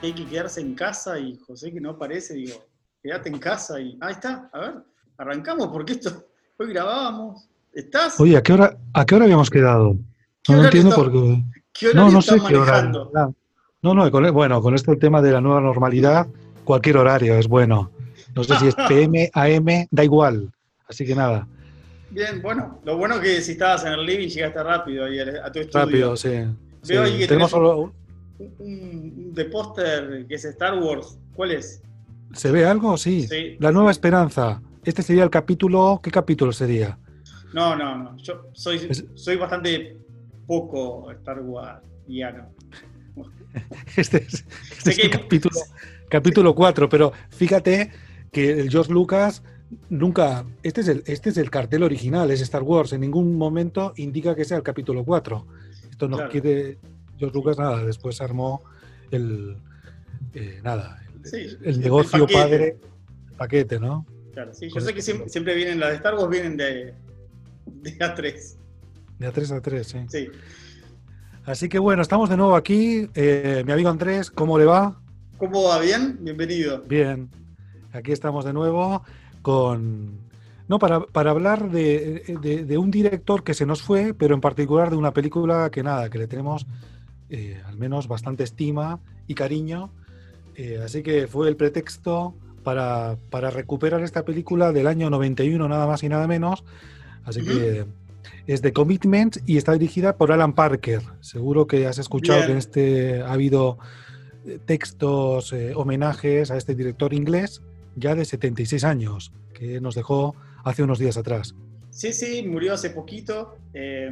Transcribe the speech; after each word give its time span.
que 0.00 0.06
hay 0.08 0.14
que 0.14 0.26
quedarse 0.26 0.60
en 0.60 0.74
casa 0.74 1.18
y 1.18 1.38
José 1.46 1.72
que 1.72 1.80
no 1.80 1.90
aparece, 1.90 2.34
digo, 2.34 2.64
quédate 3.02 3.28
en 3.28 3.38
casa 3.38 3.80
y 3.80 3.98
ahí 4.00 4.12
está, 4.12 4.48
a 4.52 4.58
ver, 4.58 4.74
arrancamos 5.18 5.68
porque 5.68 5.92
esto, 5.94 6.24
hoy 6.58 6.68
grabábamos. 6.72 7.46
¿Estás? 7.72 8.18
Oye, 8.18 8.36
¿a 8.36 8.42
qué 8.42 8.52
hora, 8.52 8.76
a 8.92 9.06
qué 9.06 9.14
hora 9.14 9.24
habíamos 9.26 9.48
quedado? 9.48 9.96
¿Qué 10.42 10.52
No 10.54 10.64
entiendo 10.64 10.90
está- 10.90 11.02
porque... 11.02 11.44
¿Qué 11.72 11.86
horario 11.88 12.04
No, 12.06 12.10
no 12.12 12.22
sé 12.22 12.34
qué 12.34 12.40
manejando? 12.40 13.12
Ah, 13.14 13.30
No, 13.82 13.94
no, 13.94 14.10
con, 14.10 14.32
bueno, 14.34 14.60
con 14.60 14.74
este 14.74 14.96
tema 14.96 15.22
de 15.22 15.30
la 15.30 15.40
nueva 15.40 15.60
normalidad, 15.60 16.26
cualquier 16.64 16.96
horario 16.96 17.36
es 17.36 17.46
bueno. 17.46 17.92
No 18.34 18.42
sé 18.42 18.56
si 18.58 18.66
es 18.68 18.74
PM, 18.88 19.30
AM, 19.32 19.86
da 19.90 20.02
igual. 20.04 20.52
Así 20.88 21.04
que 21.06 21.14
nada, 21.14 21.46
Bien, 22.10 22.42
bueno, 22.42 22.80
lo 22.84 22.96
bueno 22.96 23.20
que 23.20 23.40
si 23.40 23.52
estabas 23.52 23.84
en 23.84 23.92
el 23.92 24.04
living 24.04 24.26
llegaste 24.26 24.60
rápido 24.64 25.04
ahí 25.04 25.20
a 25.20 25.52
tu 25.52 25.60
estudio. 25.60 25.84
rápido, 25.84 26.16
sí. 26.16 26.28
sí. 26.82 26.92
Veo 26.92 27.02
ahí 27.04 27.18
que 27.18 27.28
Tenemos 27.28 27.50
tenés 27.52 27.68
solo 27.68 27.92
un- 28.58 29.32
de 29.34 29.44
póster 29.46 30.26
que 30.26 30.34
es 30.34 30.44
Star 30.44 30.78
Wars. 30.78 31.18
¿Cuál 31.34 31.52
es? 31.52 31.82
¿Se 32.32 32.50
ve 32.50 32.64
algo? 32.64 32.96
Sí. 32.96 33.26
Sí. 33.26 33.56
La 33.58 33.72
nueva 33.72 33.90
esperanza. 33.90 34.62
Este 34.84 35.02
sería 35.02 35.24
el 35.24 35.30
capítulo. 35.30 36.00
¿Qué 36.02 36.10
capítulo 36.10 36.52
sería? 36.52 36.98
No, 37.52 37.74
no, 37.76 37.96
no. 37.98 38.16
Yo 38.18 38.46
soy, 38.52 38.76
Es- 38.88 39.04
soy 39.14 39.36
bastante 39.36 39.96
poco 40.46 41.10
Star 41.12 41.40
Warsiano. 41.40 42.48
Este 43.96 44.18
es, 44.18 44.44
este 44.76 44.90
es 44.90 44.98
el 45.00 45.10
capítulo, 45.10 45.56
capítulo 46.08 46.54
4, 46.54 46.88
pero 46.88 47.12
fíjate 47.30 47.90
que 48.30 48.60
el 48.60 48.70
George 48.70 48.92
Lucas 48.92 49.42
nunca. 49.88 50.44
Este 50.62 50.82
es, 50.82 50.88
el, 50.88 51.02
este 51.06 51.30
es 51.30 51.36
el 51.36 51.50
cartel 51.50 51.82
original, 51.82 52.30
es 52.30 52.40
Star 52.42 52.62
Wars. 52.62 52.92
En 52.92 53.00
ningún 53.00 53.36
momento 53.36 53.92
indica 53.96 54.34
que 54.36 54.44
sea 54.44 54.56
el 54.56 54.62
capítulo 54.62 55.04
4. 55.04 55.46
Esto 55.90 56.08
no 56.08 56.16
Claro. 56.18 56.30
quiere. 56.30 56.78
George 57.20 57.34
Lucas 57.36 57.58
nada, 57.58 57.84
después 57.84 58.20
armó 58.20 58.62
el. 59.12 59.56
eh, 60.34 60.60
nada, 60.64 60.98
el, 61.14 61.26
Sí, 61.30 61.36
el 61.36 61.58
el 61.62 61.80
negocio 61.80 62.26
padre, 62.26 62.78
paquete, 63.36 63.78
¿no? 63.78 64.04
Claro, 64.32 64.52
sí. 64.54 64.68
Yo 64.68 64.74
Con 64.74 64.82
sé 64.82 64.94
que 64.94 65.02
siempre, 65.02 65.28
siempre 65.28 65.54
vienen 65.54 65.78
las 65.78 65.90
de 65.90 65.96
Star 65.96 66.14
Wars, 66.14 66.28
vienen 66.30 66.56
de, 66.56 66.94
de 67.66 67.98
A3. 67.98 68.56
De 69.18 69.26
a 69.26 69.32
3 69.32 69.52
a 69.52 69.60
3, 69.60 69.86
sí. 69.86 69.98
Sí. 70.08 70.28
Así 71.44 71.68
que 71.68 71.78
bueno, 71.78 72.00
estamos 72.02 72.28
de 72.30 72.36
nuevo 72.36 72.54
aquí. 72.56 73.08
Eh, 73.14 73.62
mi 73.66 73.72
amigo 73.72 73.88
Andrés, 73.90 74.30
¿cómo 74.30 74.58
le 74.58 74.64
va? 74.64 75.00
¿Cómo 75.38 75.64
va? 75.64 75.78
¿Bien? 75.80 76.18
Bienvenido. 76.20 76.82
Bien, 76.82 77.28
aquí 77.92 78.12
estamos 78.12 78.44
de 78.44 78.52
nuevo 78.52 79.02
con... 79.42 80.18
No, 80.68 80.78
para, 80.78 81.00
para 81.00 81.32
hablar 81.32 81.70
de, 81.70 82.22
de- 82.40 82.64
de 82.64 82.78
un 82.78 82.90
director 82.92 83.42
que 83.42 83.54
se 83.54 83.66
nos 83.66 83.82
fue, 83.82 84.14
pero 84.14 84.34
en 84.34 84.40
particular 84.40 84.88
de 84.90 84.96
una 84.96 85.12
película 85.12 85.68
que 85.70 85.82
nada, 85.82 86.08
que 86.08 86.18
le 86.18 86.28
tenemos 86.28 86.64
eh, 87.30 87.60
al 87.66 87.76
menos 87.76 88.08
bastante 88.08 88.44
estima 88.44 89.00
y 89.26 89.34
cariño. 89.34 89.90
Eh, 90.56 90.80
así 90.84 91.02
que 91.02 91.26
fue 91.26 91.48
el 91.48 91.56
pretexto 91.56 92.34
para, 92.64 93.16
para 93.30 93.50
recuperar 93.50 94.02
esta 94.02 94.24
película 94.24 94.72
del 94.72 94.86
año 94.86 95.08
91, 95.10 95.68
nada 95.68 95.86
más 95.86 96.02
y 96.02 96.08
nada 96.08 96.26
menos. 96.26 96.64
Así 97.24 97.42
que 97.42 97.86
es 98.46 98.62
de 98.62 98.72
Commitment 98.72 99.38
y 99.46 99.56
está 99.56 99.72
dirigida 99.72 100.16
por 100.16 100.32
Alan 100.32 100.54
Parker. 100.54 101.02
Seguro 101.20 101.66
que 101.66 101.86
has 101.86 101.98
escuchado 101.98 102.38
Bien. 102.40 102.46
que 102.46 102.52
en 102.52 102.58
este 102.58 103.22
ha 103.22 103.32
habido 103.32 103.78
eh, 104.46 104.58
textos, 104.64 105.52
eh, 105.52 105.72
homenajes 105.74 106.50
a 106.50 106.56
este 106.56 106.74
director 106.74 107.14
inglés 107.14 107.62
ya 107.96 108.14
de 108.14 108.24
76 108.24 108.84
años, 108.84 109.32
que 109.52 109.80
nos 109.80 109.94
dejó 109.94 110.34
hace 110.64 110.82
unos 110.82 110.98
días 110.98 111.16
atrás. 111.16 111.54
Sí, 111.90 112.12
sí, 112.12 112.44
murió 112.46 112.74
hace 112.74 112.90
poquito. 112.90 113.56
eh, 113.74 114.10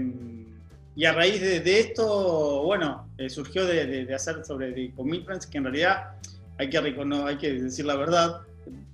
y 0.98 1.04
a 1.04 1.12
raíz 1.12 1.40
de, 1.40 1.78
esto, 1.78 2.64
bueno, 2.64 3.08
eh, 3.18 3.30
surgió 3.30 3.64
de, 3.64 4.12
hacer 4.12 4.44
sobre 4.44 4.72
The 4.72 4.90
Commitments, 4.96 5.46
que 5.46 5.58
en 5.58 5.62
realidad 5.62 6.16
hay 6.58 6.68
que, 6.68 6.76
hay 6.76 7.36
que 7.36 7.52
decir 7.52 7.84
la 7.84 7.94
verdad. 7.94 8.40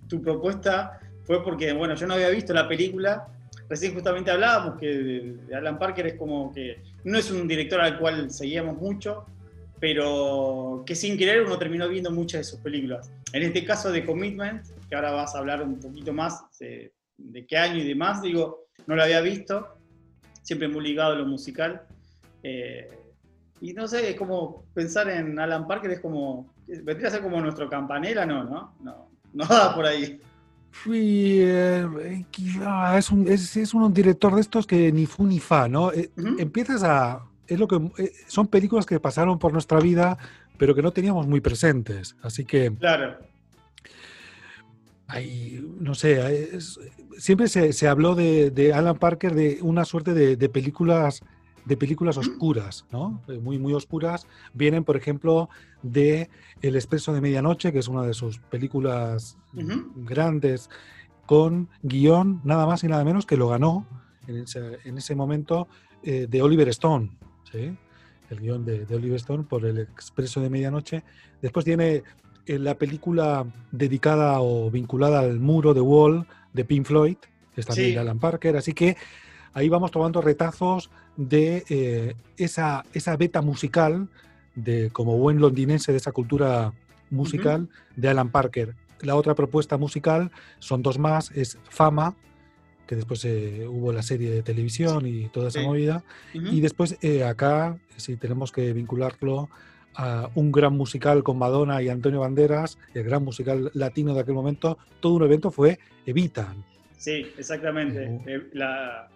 Tu 0.07 0.21
propuesta 0.21 1.01
fue 1.23 1.43
porque, 1.43 1.73
bueno, 1.73 1.95
yo 1.95 2.07
no 2.07 2.13
había 2.13 2.29
visto 2.29 2.53
la 2.53 2.69
película. 2.69 3.27
Recién 3.71 3.95
justamente 3.95 4.31
hablábamos 4.31 4.79
que 4.79 5.35
Alan 5.55 5.79
Parker 5.79 6.09
es 6.09 6.15
como 6.17 6.53
que 6.53 6.77
no 7.05 7.17
es 7.17 7.31
un 7.31 7.49
director 7.49 7.81
al 7.81 7.99
cual 7.99 8.31
seguíamos 8.31 8.77
mucho, 8.77 9.25
pero 9.81 10.83
que 10.85 10.95
sin 10.95 11.17
querer 11.17 11.41
uno 11.41 11.57
terminó 11.57 11.89
viendo 11.89 12.11
muchas 12.11 12.41
de 12.41 12.45
sus 12.45 12.61
películas. 12.61 13.11
En 13.33 13.45
este 13.45 13.65
caso 13.65 13.91
de 13.91 14.05
Commitment, 14.05 14.63
que 14.91 14.95
ahora 14.95 15.13
vas 15.13 15.35
a 15.35 15.39
hablar 15.39 15.63
un 15.63 15.81
poquito 15.81 16.13
más 16.13 16.45
de, 16.61 16.93
de 17.17 17.47
qué 17.47 17.57
año 17.57 17.79
y 17.79 17.89
demás, 17.89 18.21
digo, 18.21 18.67
no 18.87 18.95
lo 18.95 19.03
había 19.03 19.23
visto, 19.23 19.79
siempre 20.43 20.69
muy 20.69 20.85
ligado 20.85 21.15
a 21.15 21.17
lo 21.17 21.25
musical. 21.25 21.87
Eh, 22.45 22.89
y 23.61 23.73
no 23.73 23.89
sé, 23.89 24.11
es 24.11 24.17
como 24.17 24.65
pensar 24.75 25.09
en 25.11 25.39
Alan 25.39 25.67
Parker, 25.67 25.91
es 25.91 26.01
como, 26.01 26.53
vendría 26.67 27.09
a 27.09 27.11
ser 27.11 27.23
como 27.23 27.41
nuestro 27.41 27.69
campanela, 27.69 28.25
no, 28.27 28.45
no, 28.45 28.75
no, 28.81 29.09
no 29.33 29.45
da 29.47 29.75
por 29.75 29.87
ahí. 29.87 30.21
Fui, 30.71 31.39
eh, 31.41 31.87
es, 32.97 33.11
un, 33.11 33.27
es, 33.29 33.57
es 33.57 33.75
un 33.75 33.93
director 33.95 34.35
de 34.35 34.41
estos 34.41 34.67
que 34.67 34.91
ni 34.93 35.07
fu 35.07 35.25
ni 35.27 35.39
fa, 35.41 35.69
¿no? 35.69 35.93
Eh. 35.93 36.11
Empiezas 36.39 36.83
a... 36.83 37.25
Es 37.47 37.59
lo 37.59 37.69
que, 37.69 37.77
eh, 37.99 38.13
son 38.27 38.49
películas 38.49 38.85
que 38.87 38.99
pasaron 38.99 39.39
por 39.39 39.53
nuestra 39.53 39.79
vida, 39.79 40.19
pero 40.59 40.75
que 40.75 40.83
no 40.83 40.93
teníamos 40.93 41.27
muy 41.27 41.41
presentes. 41.41 42.17
Así 42.23 42.45
que 42.45 42.73
Claro, 42.73 43.19
hay, 45.07 45.65
no 45.79 45.95
sé, 45.95 46.57
es- 46.57 46.79
siempre 47.19 47.49
se, 47.49 47.73
se 47.73 47.87
habló 47.87 48.15
de, 48.15 48.51
de 48.51 48.73
Alan 48.73 48.99
Parker 48.99 49.35
de 49.35 49.59
una 49.63 49.85
suerte 49.85 50.13
de, 50.15 50.37
de 50.37 50.49
películas 50.49 51.23
de 51.65 51.77
películas 51.77 52.17
oscuras, 52.19 52.85
¿no? 52.93 53.23
Eh, 53.29 53.39
Muy, 53.43 53.59
muy 53.59 53.73
oscuras. 53.73 54.27
Vienen, 54.53 54.85
por 54.85 54.97
ejemplo, 54.97 55.49
de 55.83 56.29
El 56.63 56.77
Expreso 56.77 57.13
de 57.13 57.21
Medianoche, 57.21 57.73
que 57.73 57.79
es 57.79 57.89
una 57.89 58.03
de 58.03 58.15
sus 58.15 58.39
películas 58.39 59.37
grandes, 59.97 60.69
con 61.27 61.69
guion 61.83 62.41
nada 62.45 62.67
más 62.67 62.85
y 62.85 62.89
nada 62.89 63.05
menos 63.05 63.25
que 63.25 63.37
lo 63.37 63.49
ganó 63.49 63.87
en 64.27 64.39
ese, 64.43 64.79
en 64.85 64.99
ese 64.99 65.15
momento 65.15 65.69
eh, 66.03 66.27
de 66.29 66.43
Oliver 66.43 66.69
Stone, 66.69 67.11
¿sí? 67.51 67.75
El 68.31 68.41
guion 68.41 68.65
de, 68.65 68.85
de 68.85 68.95
Oliver 68.97 69.17
Stone 69.17 69.45
por 69.45 69.65
El 69.65 69.79
Expreso 69.79 70.41
de 70.41 70.51
Medianoche. 70.51 71.03
Después 71.41 71.65
tiene 71.65 72.03
eh, 72.47 72.59
la 72.59 72.75
película 72.77 73.47
dedicada 73.71 74.41
o 74.41 74.71
vinculada 74.71 75.21
al 75.21 75.41
muro 75.41 75.73
de 75.73 75.81
Wall 75.81 76.27
de 76.53 76.65
Pink 76.65 76.85
Floyd, 76.87 77.17
que 77.55 77.61
es 77.61 77.67
también 77.67 77.89
Sí. 77.89 77.95
de 77.95 78.01
Alan 78.01 78.19
Parker. 78.19 78.57
Así 78.57 78.73
que 78.75 78.97
ahí 79.55 79.69
vamos 79.69 79.91
tomando 79.91 80.21
retazos 80.21 80.91
de 81.17 81.65
eh, 81.69 82.15
esa, 82.37 82.85
esa 82.93 83.17
beta 83.17 83.43
musical, 83.43 84.09
de 84.55 84.91
como 84.93 85.19
buen 85.19 85.41
londinense 85.41 85.93
de 85.93 85.99
esa 85.99 86.13
cultura 86.13 86.73
musical 87.11 87.69
de 87.97 88.09
Alan 88.09 88.31
Parker. 88.31 88.75
La 89.01 89.17
otra 89.17 89.35
propuesta 89.35 89.77
musical 89.77 90.31
son 90.59 90.83
dos 90.83 90.99
más, 90.99 91.31
es 91.33 91.59
Fama, 91.69 92.15
que 92.87 92.97
después 92.97 93.25
eh, 93.25 93.67
hubo 93.69 93.93
la 93.93 94.03
serie 94.03 94.31
de 94.31 94.43
televisión 94.43 95.07
y 95.07 95.29
toda 95.29 95.49
esa 95.49 95.61
Sí. 95.61 95.67
movida. 95.67 96.05
Y 96.33 96.61
después 96.61 96.97
eh, 97.03 97.25
acá, 97.25 97.77
si 97.97 98.17
tenemos 98.17 98.53
que 98.53 98.73
vincularlo 98.73 99.49
a 99.97 100.29
un 100.35 100.51
gran 100.53 100.77
musical 100.77 101.23
con 101.23 101.39
Madonna 101.39 101.81
y 101.83 101.89
Antonio 101.89 102.21
Banderas, 102.21 102.79
el 102.95 103.05
gran 103.05 103.25
musical 103.25 103.71
latino 103.75 104.13
de 104.15 104.21
aquel 104.21 104.35
momento, 104.35 104.77
todo 105.01 105.15
un 105.15 105.23
evento 105.23 105.51
fue 105.51 105.79
Evita. 106.07 106.55
Sí, 106.97 107.27
exactamente. 107.39 108.21
Eh, 108.27 108.49
la- 108.53 109.09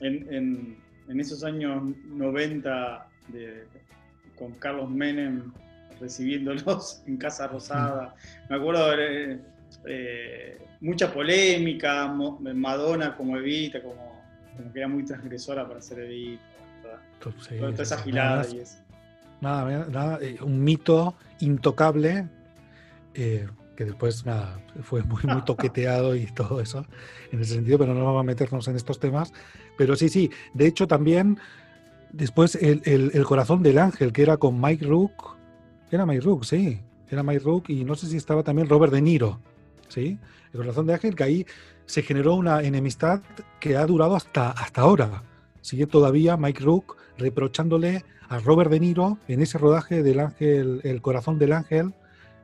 en, 0.00 0.32
en- 0.32 0.87
en 1.08 1.20
esos 1.20 1.42
años 1.44 1.82
90, 2.06 3.08
de- 3.28 3.66
con 4.36 4.52
Carlos 4.54 4.90
Menem 4.90 5.52
recibiéndolos 6.00 7.02
en 7.06 7.16
Casa 7.16 7.48
Rosada, 7.48 8.14
me 8.48 8.56
acuerdo 8.56 8.90
de 8.96 9.40
eh, 9.84 10.58
mucha 10.80 11.12
polémica, 11.12 12.06
Madonna 12.08 13.16
como 13.16 13.36
Evita, 13.36 13.82
como, 13.82 14.22
como 14.56 14.72
que 14.72 14.78
era 14.78 14.88
muy 14.88 15.04
transgresora 15.04 15.66
para 15.66 15.80
ser 15.82 16.00
Evita, 16.00 16.42
toda, 17.20 17.34
Sí, 17.40 17.56
toda 17.58 17.82
esa 17.82 17.96
nada 17.96 18.04
gilada 18.04 18.36
más. 18.38 18.52
y 18.54 18.58
eso. 18.60 18.78
Nada, 19.40 19.86
nada, 19.88 20.18
eh, 20.20 20.36
un 20.40 20.62
mito 20.64 21.14
intocable 21.40 22.26
eh, 23.14 23.46
que 23.76 23.84
después 23.84 24.24
nada, 24.26 24.60
fue 24.82 25.02
muy, 25.02 25.22
muy 25.24 25.42
toqueteado 25.44 26.14
y 26.16 26.26
todo 26.26 26.60
eso 26.60 26.84
en 27.32 27.40
ese 27.40 27.54
sentido, 27.54 27.78
pero 27.78 27.94
no 27.94 28.04
vamos 28.04 28.20
a 28.20 28.24
meternos 28.24 28.66
en 28.68 28.76
estos 28.76 28.98
temas. 29.00 29.32
Pero 29.78 29.96
sí, 29.96 30.10
sí, 30.10 30.30
de 30.52 30.66
hecho 30.66 30.86
también 30.86 31.38
después 32.12 32.54
el, 32.56 32.82
el- 32.84 33.12
el 33.14 33.24
corazón 33.24 33.62
del 33.62 33.78
ángel, 33.78 34.12
que 34.12 34.20
era 34.22 34.36
con 34.36 34.60
Mike 34.60 34.84
Rook, 34.84 35.36
era 35.90 36.04
Mike 36.04 36.20
Rook, 36.20 36.44
sí, 36.44 36.80
era 37.08 37.22
Mike 37.22 37.38
Rook 37.44 37.70
y 37.70 37.84
no 37.84 37.94
sé 37.94 38.06
si 38.08 38.18
estaba 38.18 38.42
también 38.42 38.68
Robert 38.68 38.92
De 38.92 39.00
Niro, 39.00 39.40
¿sí? 39.88 40.18
El 40.52 40.60
corazón 40.60 40.86
del 40.86 40.96
ángel, 40.96 41.14
que 41.14 41.22
ahí 41.24 41.46
se 41.86 42.02
generó 42.02 42.34
una 42.34 42.62
enemistad 42.62 43.22
que 43.60 43.76
ha 43.78 43.86
durado 43.86 44.14
hasta, 44.14 44.50
hasta 44.50 44.82
ahora. 44.82 45.22
Sigue 45.62 45.86
todavía 45.86 46.36
Mike 46.36 46.62
Rook 46.62 46.96
reprochándole 47.16 48.04
a 48.28 48.38
Robert 48.40 48.70
De 48.70 48.80
Niro 48.80 49.18
en 49.28 49.40
ese 49.40 49.56
rodaje 49.56 50.02
del 50.02 50.20
ángel, 50.20 50.80
el 50.84 51.00
corazón 51.00 51.38
del 51.38 51.52
ángel, 51.52 51.94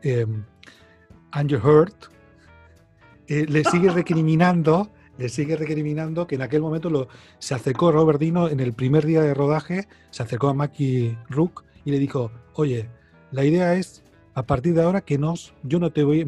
eh, 0.03 0.27
Angel 1.33 1.61
Hurt, 1.63 2.07
eh, 3.27 3.47
le 3.49 3.65
sigue 3.65 3.91
recriminando, 3.91 4.91
le 5.19 5.29
sigue 5.29 5.57
recriminando 5.57 6.27
que 6.27 6.35
en 6.35 6.43
aquel 6.43 6.63
momento 6.63 7.09
se 7.39 7.55
acercó 7.55 7.93
Robert 7.93 8.19
Dino 8.19 8.49
en 8.49 8.61
el 8.61 8.73
primer 8.73 9.07
día 9.07 9.23
de 9.23 9.35
rodaje, 9.35 9.87
se 10.11 10.23
acercó 10.23 10.49
a 10.49 10.55
Mackie 10.55 11.17
Rook 11.29 11.65
y 11.85 11.91
le 11.91 11.99
dijo, 11.99 12.31
oye, 12.55 12.89
la 13.31 13.45
idea 13.45 13.75
es 13.75 14.03
a 14.35 14.45
partir 14.45 14.75
de 14.75 14.83
ahora 14.83 15.01
que 15.01 15.19
nos, 15.19 15.55
yo 15.63 15.79
no 15.79 15.93
te 15.93 16.03
voy, 16.03 16.25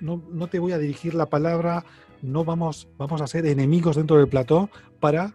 no, 0.00 0.22
no, 0.30 0.46
te 0.48 0.58
voy 0.58 0.72
a 0.72 0.78
dirigir 0.78 1.14
la 1.14 1.26
palabra, 1.26 1.84
no 2.22 2.44
vamos, 2.44 2.88
vamos 2.98 3.20
a 3.20 3.26
ser 3.26 3.46
enemigos 3.46 3.96
dentro 3.96 4.16
del 4.16 4.28
plató 4.28 4.70
para 4.98 5.34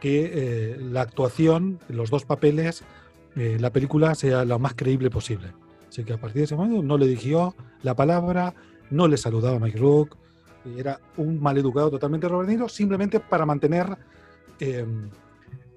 que 0.00 0.30
eh, 0.32 0.76
la 0.78 1.02
actuación, 1.02 1.78
los 1.88 2.10
dos 2.10 2.24
papeles, 2.24 2.84
eh, 3.36 3.58
la 3.60 3.70
película 3.70 4.14
sea 4.14 4.44
lo 4.44 4.58
más 4.58 4.74
creíble 4.74 5.10
posible. 5.10 5.52
Así 5.88 6.04
que 6.04 6.14
a 6.14 6.20
partir 6.20 6.40
de 6.40 6.44
ese 6.44 6.56
momento 6.56 6.82
no 6.82 6.98
le 6.98 7.06
dirigió 7.06 7.54
la 7.82 7.94
palabra, 7.94 8.54
no 8.90 9.08
le 9.08 9.16
saludaba 9.16 9.56
a 9.56 9.60
Mike 9.60 9.78
Rook, 9.78 10.16
era 10.76 11.00
un 11.16 11.40
maleducado 11.40 11.90
totalmente 11.90 12.28
Robert 12.28 12.48
De 12.48 12.54
Niro, 12.54 12.68
simplemente 12.68 13.20
para 13.20 13.46
mantener 13.46 13.96
em, 14.58 15.10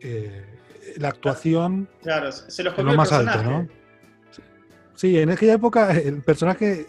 eh, 0.02 0.46
la 0.98 1.10
actuación 1.10 1.88
claro, 2.02 2.32
se 2.32 2.64
los 2.64 2.78
lo 2.78 2.94
más 2.96 3.12
alto, 3.12 3.44
¿no? 3.44 3.68
Sí, 4.96 5.18
en 5.18 5.30
aquella 5.30 5.54
época 5.54 5.92
el 5.92 6.22
personaje 6.24 6.88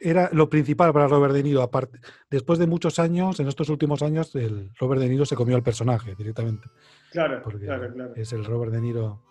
era 0.00 0.28
lo 0.32 0.50
principal 0.50 0.92
para 0.92 1.08
Robert 1.08 1.32
De 1.32 1.42
Niro. 1.42 1.62
Aparte, 1.62 1.98
después 2.30 2.58
de 2.58 2.66
muchos 2.66 2.98
años, 2.98 3.40
en 3.40 3.48
estos 3.48 3.70
últimos 3.70 4.02
años, 4.02 4.34
el 4.34 4.70
Robert 4.78 5.00
De 5.00 5.08
Niro 5.08 5.24
se 5.24 5.36
comió 5.36 5.56
al 5.56 5.62
personaje 5.62 6.14
directamente. 6.14 6.68
Claro, 7.10 7.42
claro, 7.42 7.92
claro. 7.92 8.12
Es 8.14 8.32
el 8.32 8.44
Robert 8.44 8.72
De 8.72 8.80
Niro. 8.80 9.22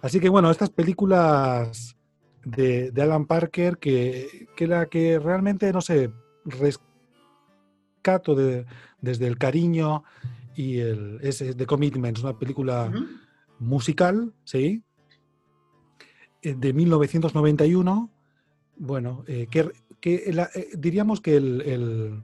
Así 0.00 0.18
que 0.18 0.28
bueno, 0.28 0.50
estas 0.50 0.70
películas 0.70 1.95
de, 2.46 2.92
Alan 3.02 3.26
Parker, 3.26 3.78
que, 3.78 4.48
que, 4.56 4.66
la 4.66 4.86
que 4.86 5.18
realmente, 5.18 5.72
no 5.72 5.80
sé, 5.80 6.10
rescato 6.44 8.34
desde 8.34 9.26
el 9.26 9.36
cariño 9.36 10.04
y 10.54 10.78
el 10.78 11.18
ese 11.22 11.54
de 11.54 11.66
Commitments, 11.66 12.22
una 12.22 12.38
película 12.38 12.92
musical, 13.58 14.32
¿sí? 14.44 14.84
Eh, 16.40 16.54
de 16.54 16.72
1991, 16.72 18.10
bueno, 18.76 19.24
eh, 19.26 19.48
que, 19.50 19.72
eh, 20.02 20.68
diríamos 20.78 21.20
que 21.20 21.36
el, 21.36 22.22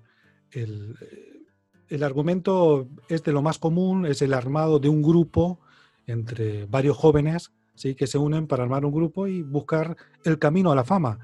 el, 0.52 2.02
argumento 2.02 2.88
es 3.08 3.24
de 3.24 3.32
lo 3.32 3.42
más 3.42 3.58
común, 3.58 4.06
es 4.06 4.22
el 4.22 4.34
armado 4.34 4.78
de 4.78 4.88
un 4.88 5.02
grupo 5.02 5.58
entre 6.06 6.66
varios 6.66 6.96
jóvenes 6.96 7.52
¿sí? 7.74 7.94
que 7.94 8.06
se 8.06 8.18
unen 8.18 8.46
para 8.46 8.62
armar 8.62 8.84
un 8.84 8.92
grupo 8.92 9.26
y 9.26 9.42
buscar 9.42 9.96
el 10.24 10.38
camino 10.38 10.72
a 10.72 10.76
la 10.76 10.84
fama, 10.84 11.18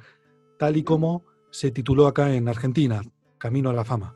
tal 0.59 0.77
y 0.77 0.83
como 0.83 1.25
se 1.51 1.71
tituló 1.71 2.07
acá 2.07 2.33
en 2.35 2.49
Argentina, 2.49 3.03
Camino 3.39 3.71
a 3.71 3.73
la 3.73 3.85
Fama. 3.85 4.15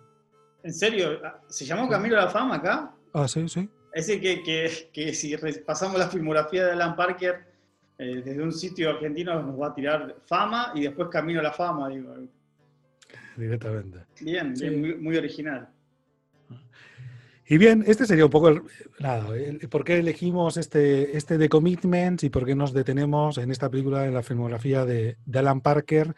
¿En 0.63 0.73
serio? 0.73 1.21
¿Se 1.49 1.65
llamó 1.65 1.89
Camino 1.89 2.17
a 2.19 2.25
la 2.25 2.29
Fama 2.29 2.57
acá? 2.57 2.95
Ah, 3.13 3.27
sí, 3.29 3.49
sí. 3.49 3.69
Es 3.95 4.07
decir, 4.07 4.21
que, 4.21 4.43
que, 4.43 4.91
que 4.93 5.15
si 5.15 5.37
pasamos 5.67 5.99
la 5.99 6.09
filmografía 6.09 6.67
de 6.67 6.73
Alan 6.73 6.97
Parker, 6.97 7.53
eh, 7.99 8.23
desde 8.25 8.43
un 8.43 8.53
sitio 8.53 8.91
argentino 8.91 9.43
nos 9.43 9.61
va 9.61 9.69
a 9.69 9.75
tirar 9.75 10.17
fama 10.27 10.73
y 10.75 10.83
después 10.83 11.09
camino 11.09 11.41
a 11.41 11.43
la 11.43 11.53
fama, 11.53 11.89
digo. 11.89 12.15
Directamente. 13.37 14.07
Bien, 14.21 14.55
muy, 15.01 15.17
original. 15.17 15.69
Y 17.53 17.59
bien, 17.59 17.85
este 17.87 18.07
sería 18.07 18.25
un 18.25 18.31
poco 18.31 18.49
el, 18.49 18.63
nada, 18.99 19.29
por 19.69 19.85
qué 19.85 19.99
elegimos 19.99 20.57
este, 20.57 21.19
este 21.19 21.37
de 21.37 21.51
Commitments 21.51 22.25
y 22.25 22.31
por 22.31 22.47
qué 22.47 22.55
nos 22.55 22.73
detenemos 22.73 23.37
en 23.37 23.51
esta 23.51 23.69
película, 23.69 24.07
en 24.07 24.15
la 24.15 24.23
filmografía 24.23 24.87
de, 24.87 25.19
Alan 25.35 25.61
Parker. 25.61 26.15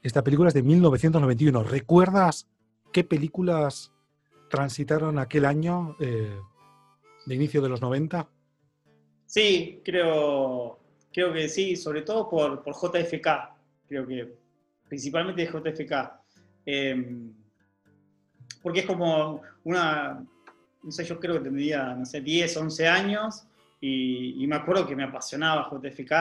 Esta 0.00 0.22
película 0.22 0.46
es 0.46 0.54
de 0.54 0.62
1991. 0.62 1.64
¿Recuerdas 1.64 2.46
qué 2.92 3.02
películas 3.02 3.92
transitaron 4.48 5.18
aquel 5.18 5.44
año 5.44 5.96
eh, 5.98 6.38
de 7.26 7.34
inicio 7.34 7.60
de 7.60 7.70
los 7.70 7.80
90? 7.80 8.30
Sí, 9.26 9.82
creo, 9.84 10.78
creo 11.12 11.32
que 11.32 11.48
sí, 11.48 11.74
sobre 11.74 12.02
todo 12.02 12.30
por, 12.30 12.62
por 12.62 12.74
JFK, 12.74 13.26
creo 13.88 14.06
que 14.06 14.36
principalmente 14.86 15.46
JFK. 15.46 16.12
Em, 16.64 17.34
porque 18.62 18.80
es 18.80 18.86
como 18.86 19.42
una, 19.64 20.24
no 20.84 20.90
sé, 20.90 21.04
yo 21.04 21.18
creo 21.18 21.34
que 21.34 21.44
tendría, 21.44 21.94
no 21.94 22.04
sé, 22.04 22.20
10, 22.20 22.56
11 22.56 22.88
años 22.88 23.44
y, 23.80 24.46
me 24.46 24.56
acuerdo 24.56 24.86
que 24.86 24.94
me 24.94 25.04
apasionaba 25.04 25.68
JFK 25.70 26.12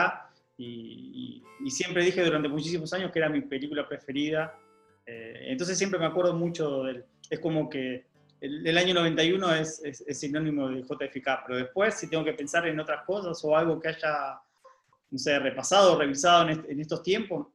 y, 0.58 1.44
siempre 1.70 2.04
dije 2.04 2.24
durante 2.24 2.50
muchísimos 2.50 2.92
años 2.94 3.12
que 3.12 3.20
era 3.20 3.30
mi 3.30 3.42
película 3.42 3.88
preferida. 3.88 4.54
Eh, 5.06 5.46
entonces 5.48 5.78
siempre 5.78 6.00
me 6.00 6.06
acuerdo 6.06 6.34
mucho 6.34 6.84
del, 6.84 7.06
es 7.30 7.40
como 7.40 7.70
que 7.70 8.06
el, 8.40 8.78
año 8.78 8.94
91 8.94 9.56
es, 9.56 9.82
es, 9.84 10.20
sinónimo 10.20 10.68
de 10.70 10.82
JFK, 10.82 11.46
pero 11.46 11.58
después 11.58 11.96
si 11.96 12.10
tengo 12.10 12.24
que 12.24 12.34
pensar 12.34 12.68
en 12.68 12.80
otras 12.80 13.04
cosas 13.06 13.42
o 13.44 13.56
algo 13.56 13.80
que 13.80 13.90
haya, 13.90 14.40
no 15.10 15.18
sé, 15.18 15.40
repasado, 15.40 15.98
revisado 15.98 16.50
en, 16.50 16.80
estos 16.80 17.02
tiempos, 17.04 17.48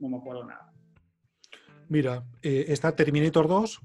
no 0.00 0.08
me 0.08 0.16
acuerdo 0.16 0.44
nada. 0.44 0.72
Mira, 1.88 2.24
eh, 2.42 2.64
está 2.68 2.94
Terminator 2.94 3.46
2, 3.46 3.80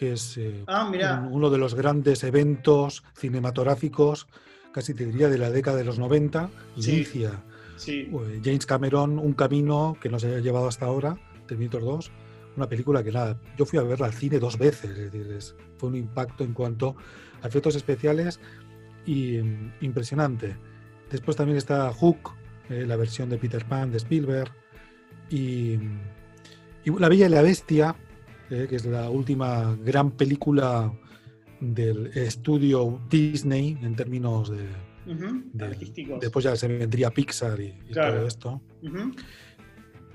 que 0.00 0.14
es 0.14 0.38
eh, 0.38 0.64
ah, 0.66 1.28
uno 1.30 1.50
de 1.50 1.58
los 1.58 1.74
grandes 1.74 2.24
eventos 2.24 3.04
cinematográficos, 3.18 4.28
casi 4.72 4.94
te 4.94 5.04
diría 5.04 5.28
de 5.28 5.36
la 5.36 5.50
década 5.50 5.76
de 5.76 5.84
los 5.84 5.98
90, 5.98 6.48
inicia 6.76 7.44
eh, 7.86 8.40
James 8.42 8.64
Cameron 8.64 9.18
un 9.18 9.34
camino 9.34 9.98
que 10.00 10.08
no 10.08 10.18
se 10.18 10.34
ha 10.34 10.38
llevado 10.38 10.68
hasta 10.68 10.86
ahora, 10.86 11.18
Terminator 11.46 11.82
2, 11.82 12.12
una 12.56 12.66
película 12.66 13.04
que 13.04 13.12
nada, 13.12 13.38
yo 13.58 13.66
fui 13.66 13.78
a 13.78 13.82
verla 13.82 14.06
al 14.06 14.14
cine 14.14 14.38
dos 14.38 14.56
veces, 14.56 14.90
es 14.90 15.12
decir, 15.12 15.38
fue 15.76 15.90
un 15.90 15.96
impacto 15.96 16.44
en 16.44 16.54
cuanto 16.54 16.96
a 17.42 17.48
efectos 17.48 17.76
especiales 17.76 18.40
y 19.04 19.36
mm, 19.36 19.72
impresionante. 19.82 20.56
Después 21.10 21.36
también 21.36 21.58
está 21.58 21.92
Hook, 21.92 22.30
eh, 22.70 22.86
la 22.86 22.96
versión 22.96 23.28
de 23.28 23.36
Peter 23.36 23.66
Pan 23.66 23.90
de 23.90 23.98
Spielberg, 23.98 24.50
y, 25.28 25.78
La 26.86 27.10
Bella 27.10 27.26
y 27.26 27.28
la 27.28 27.42
Bestia, 27.42 27.96
eh, 28.50 28.66
que 28.68 28.76
es 28.76 28.84
la 28.84 29.08
última 29.10 29.76
gran 29.84 30.10
película 30.10 30.92
del 31.60 32.06
estudio 32.08 33.00
Disney 33.10 33.78
en 33.82 33.94
términos 33.94 34.50
de, 34.50 34.66
después 36.20 36.44
ya 36.44 36.56
se 36.56 36.68
vendría 36.68 37.10
Pixar 37.10 37.60
y, 37.60 37.74
todo 37.92 38.26
esto. 38.26 38.60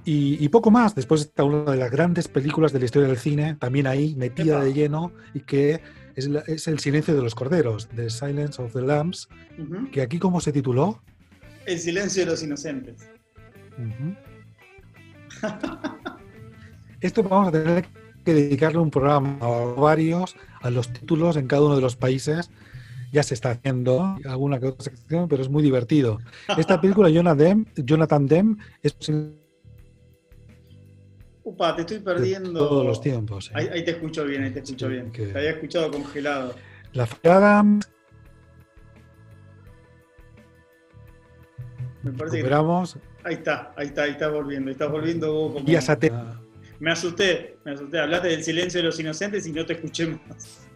Y, 0.06 0.48
poco 0.50 0.70
más. 0.70 0.94
Después 0.96 1.22
está 1.22 1.44
una 1.44 1.72
de 1.72 1.78
las 1.78 1.92
grandes 1.92 2.28
películas 2.28 2.72
de 2.72 2.80
la 2.80 2.86
historia 2.86 3.08
del 3.08 3.18
cine, 3.18 3.56
también 3.56 3.88
ahí, 3.88 4.16
metida 4.16 4.64
de 4.64 4.74
lleno, 4.74 5.12
y 5.34 5.40
que 5.42 5.82
es, 6.16 6.68
El 6.68 6.80
silencio 6.80 7.16
de 7.16 7.22
los 7.22 7.36
corderos, 7.36 7.90
The 7.90 8.10
Silence 8.10 8.62
of 8.62 8.74
the 8.74 8.82
Lambs, 8.82 9.28
que 9.92 10.02
aquí, 10.02 10.20
¿cómo 10.20 10.40
se 10.40 10.52
tituló? 10.52 11.02
El 11.66 11.80
silencio 11.80 12.24
de 12.26 12.32
los 12.32 12.44
inocentes. 12.44 13.10
Esto 17.02 17.24
vamos 17.24 17.50
a 17.50 17.52
tener 17.52 17.84
que 17.84 18.05
dedicarle 18.34 18.80
un 18.80 18.92
programa 18.92 19.38
a 19.42 19.80
varios, 19.80 20.36
a 20.62 20.70
los 20.70 20.92
títulos 20.92 21.38
en 21.38 21.48
cada 21.48 21.64
uno 21.64 21.76
de 21.76 21.82
los 21.82 21.96
países. 21.96 22.50
Ya 23.12 23.24
se 23.24 23.34
está 23.34 23.52
haciendo 23.52 24.18
alguna 24.26 24.60
que 24.60 24.68
otra 24.68 24.84
sección, 24.84 25.30
pero 25.30 25.42
es 25.42 25.50
muy 25.50 25.64
divertido. 25.64 26.20
Esta 26.58 26.82
película, 26.82 27.10
Jonathan 27.10 28.28
Demme, 28.28 28.58
es 28.84 28.96
Upa, 31.46 31.76
te 31.76 31.82
estoy 31.82 32.00
perdiendo. 32.00 32.68
Todos 32.68 32.86
los 32.86 33.00
tiempos. 33.00 33.52
Ahí, 33.54 33.86
te 33.86 33.92
escucho 33.92 34.26
bien, 34.26 34.44
ahí 34.44 34.52
te 34.52 34.60
escucho 34.60 34.88
bien. 34.90 35.12
Te 35.12 35.30
había 35.30 35.52
escuchado 35.52 35.92
congelado. 35.92 36.56
La 36.94 37.06
fregada. 37.06 37.64
Me 42.02 42.12
parece 42.12 42.42
que. 42.42 42.54
Ahí 43.24 43.36
está, 43.36 43.74
ahí 43.78 43.88
está, 43.88 44.04
ahí 44.04 44.12
está 44.12 44.28
volviendo. 44.30 44.70
Ahí 44.70 44.74
está 44.74 44.88
volviendo 44.88 45.52
como... 45.54 45.66
Me 46.80 46.92
asusté, 46.92 47.58
me 47.64 47.72
asusté. 47.72 48.00
Hablaste 48.00 48.28
del 48.30 48.44
silencio 48.44 48.80
de 48.80 48.88
los 48.88 49.00
inocentes 49.00 49.48
y 49.48 49.52
no 49.52 49.66
te 49.66 49.74
escuché 49.74 50.08
más. 50.08 50.68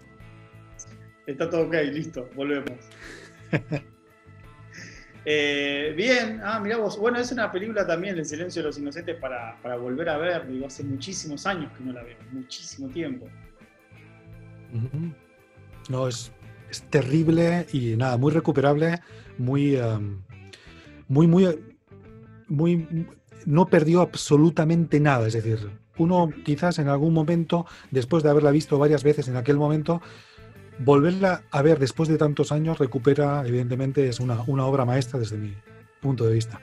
Está 1.26 1.50
todo 1.50 1.68
ok, 1.68 1.76
listo, 1.92 2.30
volvemos. 2.36 2.80
Eh, 5.26 5.94
bien, 5.96 6.40
ah, 6.44 6.60
mirá 6.60 6.78
vos, 6.78 6.98
bueno, 6.98 7.20
es 7.20 7.32
una 7.32 7.52
película 7.52 7.86
también, 7.86 8.18
El 8.18 8.26
silencio 8.26 8.62
de 8.62 8.70
los 8.70 8.80
inocentes, 8.80 9.18
para, 9.18 9.58
volver 9.76 10.10
a 10.10 10.18
ver, 10.18 10.48
digo, 10.48 10.66
hace 10.66 10.84
muchísimos 10.84 11.46
años 11.46 11.72
que 11.78 11.84
no 11.84 11.92
la 11.92 12.02
veo, 12.04 12.18
muchísimo 12.32 12.88
tiempo. 12.88 13.28
No, 15.90 16.08
es, 16.08 16.32
es, 16.72 16.82
terrible 16.84 17.68
y 17.72 17.98
nada, 17.98 18.18
muy 18.18 18.32
recuperable, 18.32 19.02
muy, 19.38 19.78
muy, 21.10 21.28
muy, 21.28 21.60
muy, 22.48 23.08
no 23.46 23.68
perdió 23.68 24.02
absolutamente 24.02 25.00
nada, 25.00 25.28
es 25.28 25.34
decir, 25.34 25.70
uno 26.00 26.30
quizás 26.44 26.80
en 26.80 26.88
algún 26.88 27.14
momento, 27.14 27.66
después 27.92 28.24
de 28.24 28.30
haberla 28.30 28.52
visto 28.52 28.80
varias 28.80 29.04
veces 29.04 29.28
en 29.28 29.36
aquel 29.36 29.58
momento, 29.58 30.02
volverla 30.80 31.44
a 31.52 31.62
ver 31.62 31.78
después 31.80 32.10
de 32.10 32.18
tantos 32.18 32.52
años 32.52 32.80
recupera, 32.80 33.46
evidentemente, 33.46 34.08
es 34.08 34.20
una, 34.20 34.42
obra 34.42 34.86
maestra 34.86 35.20
desde 35.20 35.38
mi 35.38 35.54
punto 36.02 36.26
de 36.26 36.34
vista. 36.34 36.62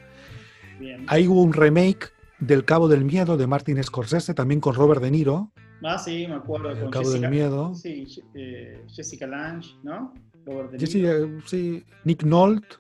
Hay 1.06 1.26
un 1.26 1.52
remake 1.52 2.10
del 2.38 2.64
Cabo 2.64 2.88
del 2.88 3.04
Miedo 3.04 3.36
de 3.36 3.46
Martin 3.46 3.82
Scorsese, 3.82 4.34
también 4.34 4.60
con 4.60 4.74
Robert 4.74 5.02
De 5.02 5.10
Niro. 5.10 5.50
Ah, 5.82 5.98
sí, 5.98 6.26
me 6.26 6.34
acuerdo. 6.34 6.70
El 6.70 6.90
Cabo 6.90 7.10
del 7.10 7.30
Miedo. 7.30 7.74
Sí, 7.74 8.06
eh, 8.34 8.82
Jessica 8.88 9.26
Lange, 9.26 9.70
¿no? 9.82 10.12
Robert 10.44 10.72
De 10.72 10.78
Niro. 10.78 11.40
sí, 11.46 11.84
Nick 12.04 12.24
Nolte. 12.24 12.76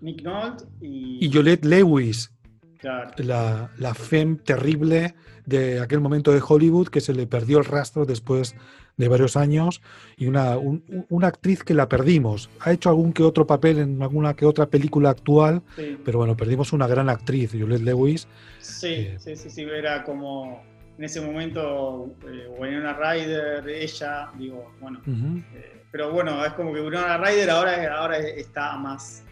Nick 0.00 0.22
Nolte 0.22 0.64
y, 0.80 1.24
Y 1.24 1.32
Jolette 1.32 1.64
Lewis, 1.64 2.32
claro, 2.78 3.10
la, 3.18 3.70
la 3.78 3.94
femme 3.94 4.36
terrible 4.36 5.14
de 5.50 5.80
aquel 5.80 6.00
momento 6.00 6.32
de 6.32 6.40
Hollywood 6.46 6.88
que 6.88 7.00
se 7.00 7.12
le 7.12 7.26
perdió 7.26 7.58
el 7.58 7.64
rastro 7.64 8.06
después 8.06 8.54
de 8.96 9.08
varios 9.08 9.36
años 9.36 9.82
y 10.16 10.26
una, 10.26 10.56
un- 10.56 10.84
un- 10.88 11.06
una 11.10 11.26
actriz 11.26 11.62
que 11.64 11.74
la 11.74 11.88
perdimos. 11.88 12.48
Ha 12.60 12.72
hecho 12.72 12.88
algún 12.88 13.12
que 13.12 13.22
otro 13.22 13.46
papel 13.46 13.78
en 13.78 14.00
alguna 14.02 14.34
que 14.34 14.46
otra 14.46 14.66
película 14.66 15.10
actual, 15.10 15.62
sí, 15.76 15.98
pero 16.04 16.18
bueno, 16.18 16.36
perdimos 16.36 16.72
una 16.72 16.86
gran 16.86 17.08
actriz, 17.08 17.50
Juliette 17.52 17.82
Lewis. 17.82 18.28
sí, 18.60 18.86
eh, 18.86 19.16
sí, 19.18 19.36
sí, 19.36 19.50
sí, 19.50 19.62
era 19.62 20.04
como 20.04 20.62
en 20.98 21.04
ese 21.04 21.20
momento 21.20 22.14
eh, 22.28 22.46
Winona 22.58 22.92
Ryder, 22.92 23.68
ella, 23.68 24.30
digo, 24.38 24.72
bueno, 24.80 25.00
Ujú. 25.00 25.38
eh, 25.54 25.82
pero 25.90 26.12
bueno, 26.12 26.44
es 26.44 26.52
como 26.52 26.72
que 26.74 26.80
Winona 26.80 27.16
Ryder 27.18 27.50
ahora, 27.50 27.96
ahora 27.96 28.18
está 28.18 28.76
más, 28.76 29.24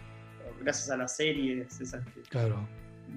gracias 0.63 0.91
a 0.91 0.97
las 0.97 1.15
series, 1.15 1.79
esas 1.81 2.05
que 2.07 2.23
Claro. 2.23 2.67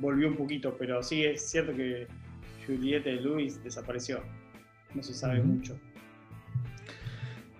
volvió 0.02 0.28
un 0.28 0.36
poquito, 0.36 0.76
pero 0.78 1.02
sí 1.02 1.24
es 1.24 1.50
cierto 1.50 1.74
que 1.76 2.08
Juliette 2.66 3.08
Lewis 3.22 3.64
desapareció, 3.64 4.22
no 4.94 5.02
se 5.04 5.14
sabe 5.14 5.42
mucho. 5.42 5.78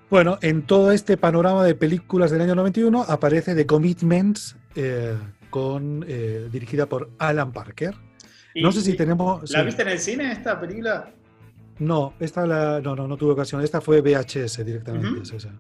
Bueno, 0.10 0.38
en 0.42 0.64
todo 0.64 0.92
este 0.92 1.16
panorama 1.18 1.64
de 1.64 1.74
películas 1.76 2.32
del 2.32 2.42
año 2.42 2.56
91 2.56 3.04
aparece 3.04 3.56
The 3.56 3.66
Commitments, 3.66 4.58
eh, 4.76 5.16
con, 5.50 6.04
eh, 6.08 6.50
dirigida 6.52 6.86
por 6.86 7.10
Alan 7.18 7.52
Parker. 7.54 7.96
Y- 8.54 8.62
No 8.62 8.72
sé 8.74 8.82
si 8.82 8.94
tenemos... 8.96 9.50
¿La 9.52 9.60
sí. 9.60 9.66
viste 9.66 9.82
en 9.84 9.88
el 9.88 10.00
cine 10.00 10.32
esta 10.34 10.60
película? 10.60 11.10
No, 11.80 12.14
esta 12.20 12.46
la, 12.46 12.82
no, 12.82 12.96
no, 12.96 13.08
no 13.08 13.16
tuve 13.18 13.32
ocasión. 13.32 13.62
Esta 13.62 13.80
fue 13.80 14.02
VHS 14.02 14.64
directamente. 14.66 15.22
Es 15.24 15.32
esa. 15.32 15.54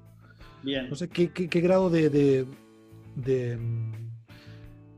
Bien. 0.61 0.89
No 0.89 0.95
sé 0.95 1.07
qué, 1.07 1.29
qué- 1.31 1.47
qué 1.47 1.61
grado 1.61 1.89
de, 1.89 2.09
de, 2.09 2.45
de, 3.15 3.57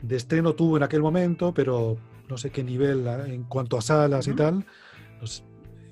de 0.02 0.16
estreno 0.16 0.54
tuvo 0.54 0.78
en 0.78 0.84
aquel 0.84 1.02
momento, 1.02 1.54
pero 1.54 1.98
no 2.30 2.38
sé 2.38 2.50
qué 2.52 2.64
nivel 2.64 3.06
en 3.28 3.44
cuanto 3.44 3.78
a 3.78 3.82
salas 3.82 4.28
y 4.28 4.34
tal. 4.34 4.66
Pues, 5.20 5.44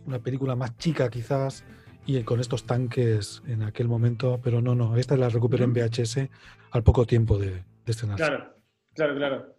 una 0.06 0.20
película 0.20 0.56
más 0.56 0.78
chica 0.78 1.10
quizás 1.10 1.64
y 2.06 2.22
con 2.24 2.40
estos 2.40 2.66
tanques 2.66 3.44
en 3.48 3.62
aquel 3.64 3.88
momento, 3.88 4.40
pero 4.44 4.62
no, 4.62 4.74
no, 4.74 4.98
esta 4.98 5.16
la 5.16 5.30
recuperé 5.30 5.66
en. 5.66 5.74
VHS 5.74 6.30
al 6.72 6.84
poco 6.84 7.06
tiempo 7.06 7.38
de, 7.38 7.52
de 7.52 7.64
estrenarse. 7.86 8.24
Claro, 8.26 8.56
claro, 8.96 9.16
claro. 9.16 9.56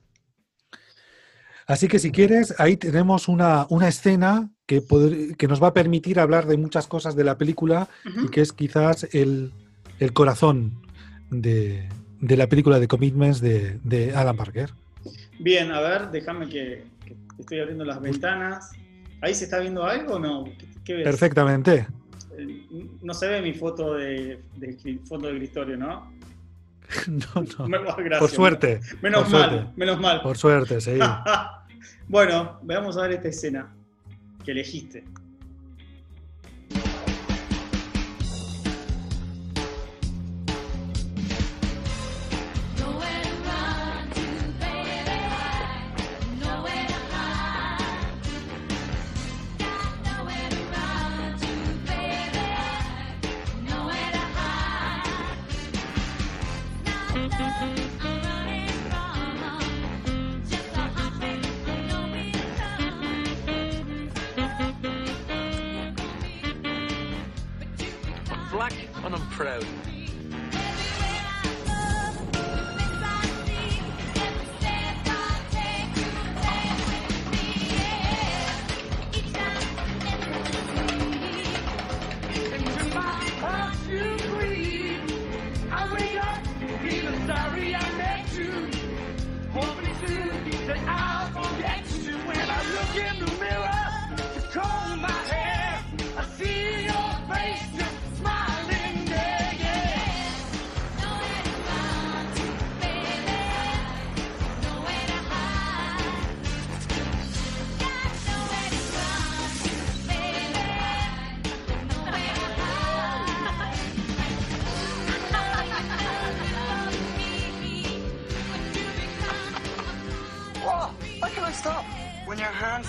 Así 1.66 1.86
que 1.86 2.00
si 2.00 2.10
quieres, 2.10 2.54
ahí 2.58 2.76
tenemos 2.76 3.28
una, 3.28 3.66
una 3.70 3.86
escena 3.88 4.50
que, 4.66 4.82
poder- 4.82 5.36
que 5.36 5.46
nos 5.46 5.62
va 5.62 5.68
a 5.68 5.72
permitir 5.72 6.18
hablar 6.18 6.46
de 6.46 6.56
muchas 6.56 6.88
cosas 6.88 7.14
de 7.14 7.22
la 7.24 7.38
película 7.38 7.88
y 8.24 8.28
que 8.28 8.40
es 8.40 8.52
quizás 8.52 9.06
el, 9.12 9.52
el 10.00 10.12
corazón 10.12 10.82
de, 11.30 11.88
de 12.20 12.36
la 12.36 12.48
película 12.48 12.80
de 12.80 12.88
Commitments 12.88 13.40
de, 13.40 13.78
de 13.84 14.14
Alan 14.14 14.36
Parker. 14.36 14.74
Bien, 15.38 15.70
a 15.72 15.80
ver, 15.80 16.10
déjame 16.10 16.48
que, 16.48 16.84
que 17.04 17.16
estoy 17.38 17.60
abriendo 17.60 17.84
las 17.84 18.00
ventanas. 18.00 18.70
¿Ahí 19.20 19.34
se 19.34 19.44
está 19.44 19.58
viendo 19.60 19.84
algo 19.84 20.14
o 20.14 20.18
no? 20.18 20.44
¿Qué, 20.44 20.68
qué 20.84 20.94
ves? 20.94 21.04
Perfectamente. 21.04 21.86
Eh, 22.38 22.66
No 23.02 23.14
se 23.14 23.28
ve 23.28 23.42
mi 23.42 23.52
foto 23.54 23.94
de, 23.94 24.42
de 24.56 24.98
fondo 25.08 25.28
de 25.28 25.34
escritorio, 25.34 25.76
¿no? 25.76 26.12
No, 27.08 27.66
no. 27.66 27.66
Gracias. 27.96 28.18
Por 28.18 28.30
suerte. 28.30 28.80
Menos 29.00 29.22
por 29.24 29.32
mal, 29.32 29.50
suerte. 29.50 29.70
menos 29.76 30.00
mal. 30.00 30.22
Por 30.22 30.36
suerte, 30.36 30.80
sí. 30.80 30.98
bueno, 32.08 32.58
veamos 32.62 32.96
a 32.96 33.02
ver 33.02 33.12
esta 33.12 33.28
escena 33.28 33.74
que 34.44 34.50
elegiste. 34.52 35.04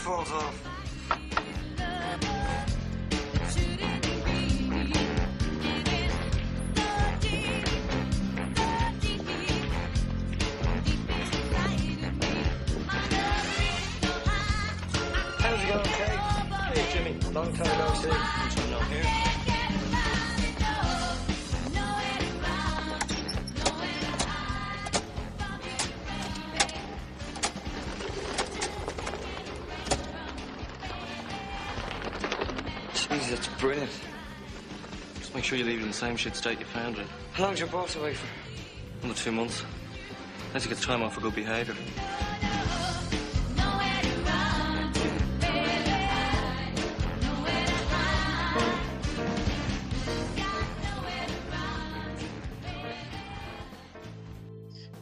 Falls 0.04 0.30
off. 0.34 0.73
Sure 35.54 35.60
you 35.60 35.72
leave 35.72 35.80
it 35.80 35.84
in 35.84 35.90
the 35.90 35.94
same 35.94 36.18
shit 36.18 36.36
state 36.36 36.60
you 36.60 36.66
found 36.66 36.98
it. 36.98 37.06
How 37.34 37.44
long's 37.44 37.60
your 37.60 37.70
boss 37.70 37.96
away 37.96 38.16
for? 38.16 38.28
Under 39.04 39.14
two 39.16 39.32
months. 39.32 39.64
Unless 40.48 40.64
he 40.64 40.70
gets 40.70 40.84
time 40.84 41.04
off 41.04 41.14
for 41.14 41.22
good 41.22 41.36
behaviour. 41.36 41.76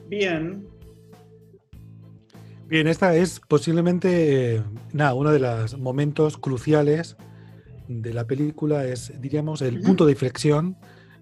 Bien, 0.09 0.67
Bien, 2.67 2.87
esta 2.87 3.15
es 3.15 3.39
posiblemente, 3.47 4.55
eh, 4.55 4.63
nada, 4.91 5.13
uno 5.13 5.31
de 5.31 5.39
los 5.39 5.77
momentos 5.77 6.37
cruciales 6.37 7.15
de 7.87 8.13
la 8.13 8.25
película, 8.25 8.85
es, 8.85 9.13
diríamos, 9.19 9.61
el 9.61 9.81
punto 9.81 10.05
de 10.05 10.11
inflexión 10.13 10.77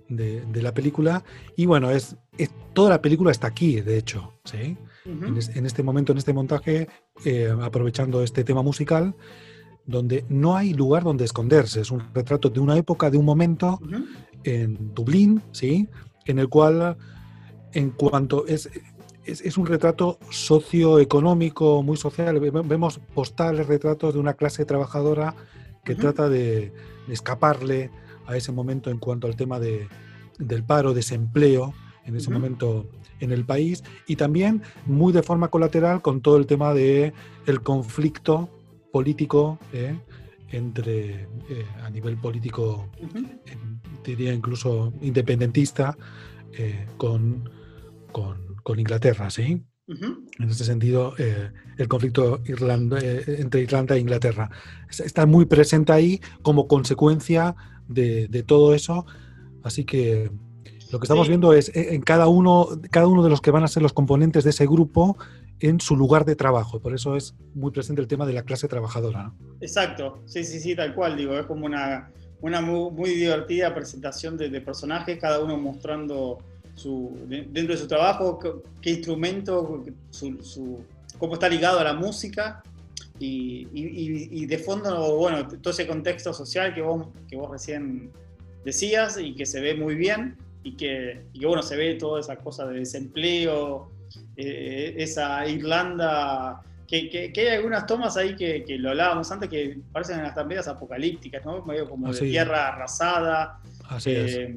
de, 0.07 0.41
de 0.45 0.61
la 0.61 0.73
película. 0.73 1.23
Y 1.55 1.65
bueno, 1.65 1.89
es, 1.91 2.15
es- 2.37 2.51
toda 2.73 2.89
la 2.91 3.01
película 3.01 3.31
está 3.31 3.47
aquí, 3.47 3.81
de 3.81 3.97
hecho, 3.97 4.33
¿sí? 4.45 4.77
en, 5.27 5.37
es- 5.37 5.49
en 5.55 5.65
este 5.65 5.81
momento, 5.83 6.11
en 6.11 6.17
este 6.19 6.33
montaje, 6.33 6.87
eh, 7.25 7.53
aprovechando 7.61 8.21
este 8.23 8.43
tema 8.43 8.61
musical, 8.61 9.15
donde 9.85 10.23
no 10.29 10.55
hay 10.55 10.73
lugar 10.73 11.03
donde 11.03 11.25
esconderse. 11.25 11.81
Es 11.81 11.89
un 11.91 12.03
retrato 12.13 12.49
de 12.49 12.59
una 12.59 12.77
época, 12.77 13.09
de 13.09 13.17
un 13.17 13.25
momento 13.25 13.79
en 14.43 14.93
Dublín, 14.93 15.41
¿sí? 15.51 15.87
En 16.25 16.37
el 16.39 16.47
cual, 16.47 16.95
en 17.73 17.89
cuanto 17.91 18.45
es, 18.45 18.69
es, 19.25 19.41
es 19.41 19.57
un 19.57 19.65
retrato 19.65 20.19
socioeconómico, 20.29 21.81
muy 21.83 21.97
social, 21.97 22.39
Ve- 22.39 22.51
vemos 22.51 22.99
postales, 23.13 23.67
retratos 23.67 24.13
de 24.13 24.19
una 24.19 24.33
clase 24.35 24.65
trabajadora 24.65 25.35
que 25.89 25.95
trata 25.95 26.29
de, 26.29 26.71
de 27.07 27.13
escaparle 27.13 27.89
a 28.27 28.37
ese 28.37 28.51
momento 28.51 28.91
en 28.91 28.99
cuanto 28.99 29.25
al 29.25 29.35
tema 29.35 29.59
de, 29.59 29.87
del 30.37 30.63
paro, 30.63 30.93
desempleo 30.93 31.73
en 32.05 32.15
ese 32.15 32.29
momento 32.29 32.87
en 33.19 33.31
el 33.31 33.43
país 33.43 33.83
y 34.07 34.15
también 34.15 34.61
muy 34.85 35.11
de 35.11 35.23
forma 35.23 35.49
colateral 35.49 36.03
con 36.03 36.21
todo 36.21 36.37
el 36.37 36.45
tema 36.45 36.75
de 36.75 37.13
el 37.47 37.61
conflicto 37.61 38.49
político 38.91 39.59
¿eh? 39.73 39.99
entre 40.51 41.23
eh, 41.49 41.65
a 41.81 41.89
nivel 41.89 42.17
político 42.17 42.87
eh, 42.99 43.57
diría 44.03 44.31
incluso 44.31 44.93
independentista 45.01 45.97
eh, 46.53 46.85
con, 46.97 47.49
con, 48.11 48.55
con 48.63 48.79
Inglaterra, 48.79 49.29
¿sí? 49.29 49.63
Ujú. 49.89 50.23
En 50.39 50.49
ese 50.49 50.63
sentido, 50.65 51.13
eh, 51.17 51.51
el 51.77 51.87
conflicto 51.87 52.39
Irlanda- 52.45 52.99
eh, 53.01 53.23
entre 53.39 53.61
Irlanda 53.61 53.95
e 53.95 53.99
Inglaterra 53.99 54.49
Es- 54.89 54.99
está 54.99 55.25
muy 55.25 55.45
presente 55.45 55.91
ahí 55.91 56.21
como 56.43 56.67
consecuencia 56.67 57.55
de, 57.87 58.27
de 58.27 58.43
todo 58.43 58.73
eso. 58.75 59.05
Así 59.63 59.83
que 59.85 60.29
lo 60.91 60.99
que 60.99 61.05
estamos 61.05 61.25
Sí. 61.25 61.31
viendo 61.31 61.53
es 61.53 61.69
eh, 61.75 61.95
en 61.95 62.01
cada 62.01 62.27
uno, 62.27 62.67
cada 62.91 63.07
uno 63.07 63.23
de 63.23 63.29
los 63.29 63.41
que 63.41 63.51
van 63.51 63.63
a 63.63 63.67
ser 63.67 63.81
los 63.83 63.93
componentes 63.93 64.43
de 64.43 64.51
ese 64.51 64.65
grupo 64.67 65.17
en 65.59 65.79
su 65.81 65.95
lugar 65.97 66.23
de 66.23 66.35
trabajo. 66.35 66.79
Por 66.79 66.93
eso 66.93 67.15
es 67.15 67.35
muy 67.55 67.71
presente 67.71 68.01
el 68.01 68.07
tema 68.07 68.25
de 68.25 68.33
la 68.33 68.43
clase 68.43 68.67
trabajadora. 68.67 69.23
¿no? 69.23 69.35
Exacto, 69.59 70.21
sí, 70.25 70.43
sí, 70.45 70.59
sí, 70.59 70.75
tal 70.75 70.93
cual, 70.95 71.17
digo, 71.17 71.33
es 71.37 71.45
como 71.47 71.65
una, 71.65 72.11
una 72.41 72.61
muy, 72.61 72.91
muy 72.91 73.09
divertida 73.09 73.73
presentación 73.75 74.37
de, 74.37 74.49
de 74.49 74.61
personajes, 74.61 75.17
cada 75.19 75.43
uno 75.43 75.57
mostrando 75.57 76.37
su, 76.79 77.17
de- 77.27 77.45
dentro 77.51 77.75
de 77.75 77.81
su 77.81 77.87
trabajo 77.87 78.39
qué, 78.81 78.91
instrumento, 78.91 79.83
su, 80.11 80.41
su- 80.41 80.79
cómo 81.17 81.33
está 81.33 81.49
ligado 81.49 81.79
a 81.79 81.83
la 81.83 81.93
música 81.93 82.63
y, 83.19 83.67
y- 83.73 84.29
y- 84.31 84.45
de 84.45 84.57
fondo, 84.57 85.15
bueno, 85.17 85.45
todo 85.47 85.71
ese 85.73 85.85
contexto 85.85 86.33
social 86.33 86.73
que 86.73 86.81
vos, 86.81 87.07
que 87.27 87.35
vos 87.35 87.51
recién 87.51 88.11
decías 88.63 89.17
y 89.19 89.35
que 89.35 89.45
se 89.45 89.59
ve 89.59 89.75
muy 89.75 89.95
bien 89.95 90.37
y 90.63 90.77
que, 90.77 91.21
y 91.33 91.39
que, 91.39 91.45
bueno, 91.45 91.61
se 91.63 91.75
ve 91.75 91.95
toda 91.95 92.19
esa 92.21 92.37
cosa 92.37 92.65
de 92.65 92.79
desempleo, 92.79 93.91
eh, 94.37 94.95
esa 94.97 95.45
Irlanda 95.47 96.61
que, 96.87 97.09
que- 97.09 97.31
que 97.33 97.41
hay 97.41 97.57
algunas 97.57 97.85
tomas 97.85 98.15
ahí 98.17 98.35
que, 98.35 98.63
que 98.63 98.77
lo 98.77 98.89
hablábamos 98.91 99.29
antes 99.31 99.49
que 99.49 99.79
parecen 99.91 100.21
hasta 100.21 100.43
medias 100.45 100.67
apocalípticas, 100.69 101.43
¿no? 101.45 101.63
Medio 101.65 101.89
como 101.89 102.07
Ah, 102.07 102.11
de 102.11 102.15
tierra 102.31 102.69
arrasada, 102.69 103.59
Así 103.89 104.11
es. 104.11 104.49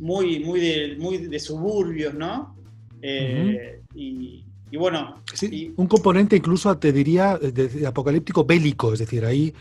Muy, 0.00 0.40
muy, 0.40 0.60
de, 0.60 0.96
muy 0.98 1.18
de 1.18 1.38
suburbios, 1.38 2.14
¿no? 2.14 2.56
Eh, 3.02 3.80
y, 3.94 4.44
y 4.70 4.76
bueno, 4.76 5.22
Sí, 5.32 5.46
y- 5.50 5.74
un 5.76 5.86
componente 5.86 6.36
incluso 6.36 6.76
te 6.78 6.92
diría 6.92 7.38
de, 7.38 7.50
de 7.68 7.86
apocalíptico 7.86 8.44
bélico, 8.44 8.92
es 8.92 8.98
decir, 8.98 9.24
ahí 9.24 9.54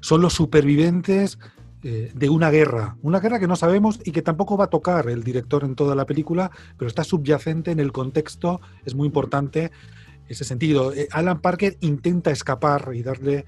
son 0.00 0.20
los 0.22 0.32
supervivientes 0.34 1.38
eh, 1.84 2.12
de 2.14 2.28
una 2.28 2.50
guerra, 2.50 2.96
una 3.02 3.18
guerra 3.20 3.40
que 3.40 3.48
no 3.48 3.56
sabemos 3.56 3.98
y 4.04 4.12
que 4.12 4.22
tampoco 4.22 4.56
va 4.56 4.64
a 4.64 4.70
tocar 4.70 5.08
el 5.08 5.24
director 5.24 5.64
en 5.64 5.74
toda 5.74 5.94
la 5.94 6.06
película, 6.06 6.50
pero 6.78 6.88
está 6.88 7.02
subyacente 7.02 7.70
en 7.72 7.80
el 7.80 7.90
contexto, 7.92 8.60
es 8.84 8.94
muy 8.94 9.06
importante 9.06 9.70
ese 10.28 10.44
sentido. 10.44 10.92
Eh, 10.92 11.08
Alan 11.10 11.40
Parker 11.40 11.76
intenta 11.80 12.30
escapar 12.30 12.92
y 12.94 13.02
darle 13.02 13.44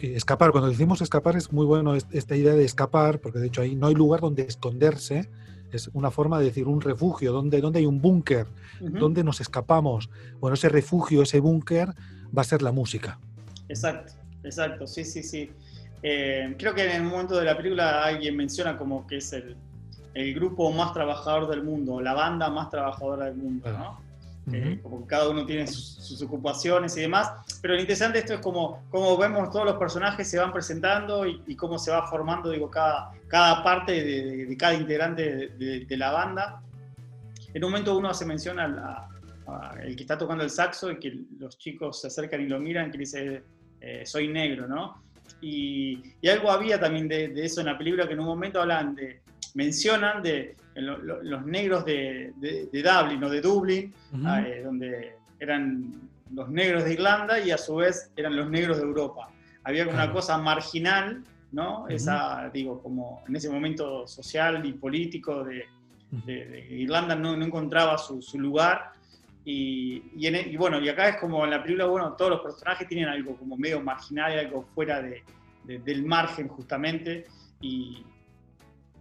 escapar. 0.00 0.50
Cuando 0.50 0.68
decimos 0.68 1.00
escapar 1.00 1.36
es 1.36 1.52
muy 1.52 1.64
bueno 1.64 1.94
es- 1.94 2.06
esta 2.12 2.36
idea 2.36 2.52
de 2.54 2.64
escapar, 2.64 3.20
porque 3.20 3.38
de 3.38 3.46
hecho 3.46 3.62
ahí 3.62 3.74
no 3.76 3.86
hay 3.86 3.94
lugar 3.94 4.20
donde 4.20 4.42
esconderse. 4.42 5.30
Es 5.72 5.90
una 5.94 6.10
forma 6.10 6.38
de 6.38 6.46
decir 6.46 6.68
un 6.68 6.80
refugio, 6.80 7.32
donde, 7.32 7.60
donde 7.60 7.80
hay 7.80 7.86
un 7.86 8.00
búnker, 8.00 8.46
ujú, 8.80 8.98
¿Dónde 8.98 9.24
nos 9.24 9.40
escapamos? 9.40 10.10
Bueno, 10.40 10.54
ese 10.54 10.68
refugio, 10.68 11.22
ese 11.22 11.40
búnker 11.40 11.88
va 12.36 12.42
a 12.42 12.44
ser 12.44 12.62
la 12.62 12.72
música. 12.72 13.18
exacto, 13.68 14.12
exacto, 14.42 14.86
sí, 14.86 15.04
sí, 15.04 15.22
sí. 15.22 15.50
Eh, 16.02 16.54
creo 16.58 16.74
que 16.74 16.94
en 16.94 17.02
un 17.02 17.08
momento 17.08 17.38
de 17.38 17.44
la 17.44 17.56
película 17.56 18.04
alguien 18.04 18.36
menciona 18.36 18.76
como 18.76 19.06
que 19.06 19.18
es 19.18 19.32
el, 19.32 19.56
el 20.14 20.34
grupo 20.34 20.70
más 20.72 20.92
trabajador 20.92 21.48
del 21.48 21.62
mundo, 21.62 22.00
la 22.00 22.12
banda 22.12 22.50
más 22.50 22.70
trabajadora 22.70 23.26
del 23.26 23.36
mundo, 23.36 23.72
¿no? 23.72 24.02
Eh, 24.52 24.80
como 24.82 25.02
que 25.02 25.06
cada 25.06 25.28
uno 25.28 25.46
tiene 25.46 25.68
sus, 25.68 25.84
sus 25.84 26.20
ocupaciones 26.20 26.96
y 26.96 27.02
demás, 27.02 27.30
pero 27.60 27.74
lo 27.74 27.80
interesante 27.80 28.14
de 28.14 28.20
esto 28.24 28.34
es 28.34 28.40
como, 28.40 28.82
como 28.90 29.16
vemos 29.16 29.48
todos 29.50 29.64
los 29.64 29.76
personajes 29.76 30.28
se 30.28 30.36
van 30.36 30.52
presentando 30.52 31.24
y, 31.24 31.40
y 31.46 31.54
cómo 31.54 31.78
se 31.78 31.92
va 31.92 32.08
formando 32.08 32.50
digo, 32.50 32.68
cada, 32.68 33.12
cada 33.32 33.62
parte 33.64 33.92
de, 33.92 34.24
de- 34.26 34.46
de 34.46 34.56
cada 34.58 34.74
integrante 34.74 35.48
de, 35.58 35.96
la 35.96 36.10
banda. 36.10 36.60
En 37.54 37.64
un 37.64 37.70
momento 37.70 37.96
uno 37.96 38.10
hace 38.10 38.26
mención 38.26 38.60
al 38.60 38.78
a- 38.78 39.08
a 39.46 39.74
el 39.82 39.96
que 39.96 40.02
está 40.02 40.18
tocando 40.18 40.44
el 40.44 40.50
saxo 40.50 40.90
y 40.92 40.98
que 40.98 41.18
los 41.38 41.56
chicos 41.56 41.98
se 42.02 42.08
acercan 42.08 42.42
y 42.42 42.46
lo 42.46 42.60
miran, 42.60 42.90
que 42.90 42.98
dice, 42.98 43.42
eh, 43.80 44.02
soy 44.04 44.28
negro, 44.28 44.68
¿no? 44.68 45.02
Y, 45.40 45.98
y 46.20 46.28
algo 46.28 46.50
había 46.50 46.78
también 46.78 47.08
de, 47.08 47.32
eso 47.42 47.60
en 47.60 47.66
la 47.68 47.78
película 47.78 48.06
que 48.06 48.12
en 48.12 48.20
un 48.20 48.26
momento 48.26 48.60
hablan 48.60 48.94
de, 48.94 49.22
mencionan 49.54 50.22
de 50.22 50.54
lo- 50.74 50.98
lo- 50.98 51.22
los 51.22 51.46
negros 51.46 51.86
de, 51.86 52.32
Dublin 52.38 53.24
o 53.24 53.30
de 53.30 53.40
Dublin, 53.40 53.94
Ujú. 54.12 54.22
ah, 54.26 54.42
eh, 54.46 54.60
donde 54.62 55.14
eran 55.40 55.90
los 56.34 56.50
negros 56.50 56.84
de 56.84 56.92
Irlanda 56.92 57.40
y 57.40 57.50
a 57.50 57.56
su 57.56 57.76
vez 57.76 58.10
eran 58.14 58.36
los 58.36 58.50
negros 58.50 58.76
de 58.76 58.82
Europa. 58.84 59.30
Había 59.64 59.88
una 59.88 60.12
cosa 60.12 60.36
marginal, 60.38 61.22
¿no? 61.52 61.80
Ujú. 61.84 61.88
Esa, 61.88 62.50
digo, 62.52 62.82
como 62.82 63.22
en 63.28 63.36
ese 63.36 63.48
momento 63.50 64.06
social 64.06 64.64
y 64.66 64.72
político 64.72 65.44
de, 65.44 65.66
de- 66.10 66.44
de 66.46 66.66
Irlanda 66.74 67.14
no, 67.14 67.36
no 67.36 67.44
encontraba 67.44 67.96
su, 67.98 68.20
su 68.22 68.38
lugar. 68.38 68.92
Y, 69.44 70.02
y 70.16 70.26
en 70.28 70.36
e- 70.36 70.48
y 70.48 70.56
bueno, 70.56 70.80
y 70.80 70.88
acá 70.88 71.08
es 71.08 71.16
como 71.16 71.44
en 71.44 71.50
la 71.50 71.62
película, 71.62 71.86
bueno, 71.86 72.12
todos 72.12 72.30
los 72.30 72.40
personajes 72.40 72.86
tienen 72.88 73.08
algo 73.08 73.36
como 73.36 73.56
medio 73.56 73.80
marginal, 73.80 74.38
algo 74.38 74.62
fuera 74.74 75.02
de- 75.02 75.22
de- 75.64 75.78
del 75.78 76.04
margen 76.04 76.48
justamente. 76.48 77.26
Y, 77.60 78.04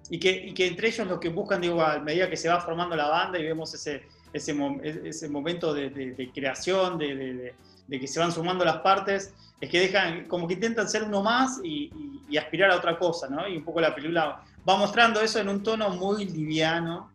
y 0.09 0.19
que, 0.19 0.31
y 0.47 0.53
que 0.53 0.67
entre 0.67 0.89
ellos 0.89 1.07
lo 1.07 1.19
que 1.19 1.29
buscan, 1.29 1.61
digo, 1.61 1.81
a 1.81 1.99
medida 1.99 2.29
que 2.29 2.35
se 2.37 2.49
va 2.49 2.59
formando 2.59 2.95
la 2.95 3.07
banda 3.07 3.39
y 3.39 3.43
vemos 3.43 3.73
ese, 3.73 4.03
ese, 4.33 4.53
mo- 4.53 4.79
ese 4.83 5.29
momento 5.29 5.73
de, 5.73 5.89
de- 5.89 6.31
creación, 6.33 6.97
de 6.97 7.99
que 7.99 8.07
se 8.07 8.19
van 8.19 8.31
sumando 8.31 8.63
las 8.65 8.77
partes, 8.77 9.33
es 9.62 9.69
que 9.69 9.80
dejan, 9.80 10.26
como 10.26 10.47
que 10.47 10.56
intentan 10.56 10.89
ser 10.89 11.04
uno 11.04 11.21
más 11.24 11.62
y, 11.63 11.84
y- 11.95 12.12
y 12.32 12.38
aspirar 12.38 12.71
a 12.71 12.78
otra 12.78 12.97
cosa, 12.97 13.30
¿no? 13.30 13.47
Y 13.47 13.58
un 13.58 13.63
poco 13.63 13.80
la 13.80 13.93
película 13.95 14.41
va 14.67 14.78
mostrando 14.78 15.21
eso 15.21 15.39
en 15.39 15.47
un 15.50 15.62
tono 15.63 15.89
muy 15.91 16.26
liviano. 16.26 17.12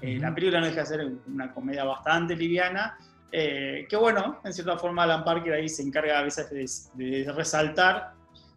Eh, 0.00 0.14
Ujú. 0.14 0.22
La 0.22 0.34
película 0.34 0.60
no 0.60 0.66
deja 0.66 0.80
de 0.80 0.86
ser 0.86 1.12
una 1.26 1.52
comedia 1.52 1.84
bastante 1.84 2.34
liviana, 2.36 2.96
eh, 3.32 3.86
que 3.88 3.96
bueno, 3.96 4.40
en 4.44 4.52
cierta 4.52 4.76
forma 4.78 5.02
Alan 5.04 5.22
Parker 5.24 5.52
ahí 5.52 5.68
se 5.68 5.82
encarga 5.82 6.18
a 6.18 6.22
veces 6.22 6.50
de, 6.94 7.04
de 7.24 7.32
resaltar, 7.32 8.12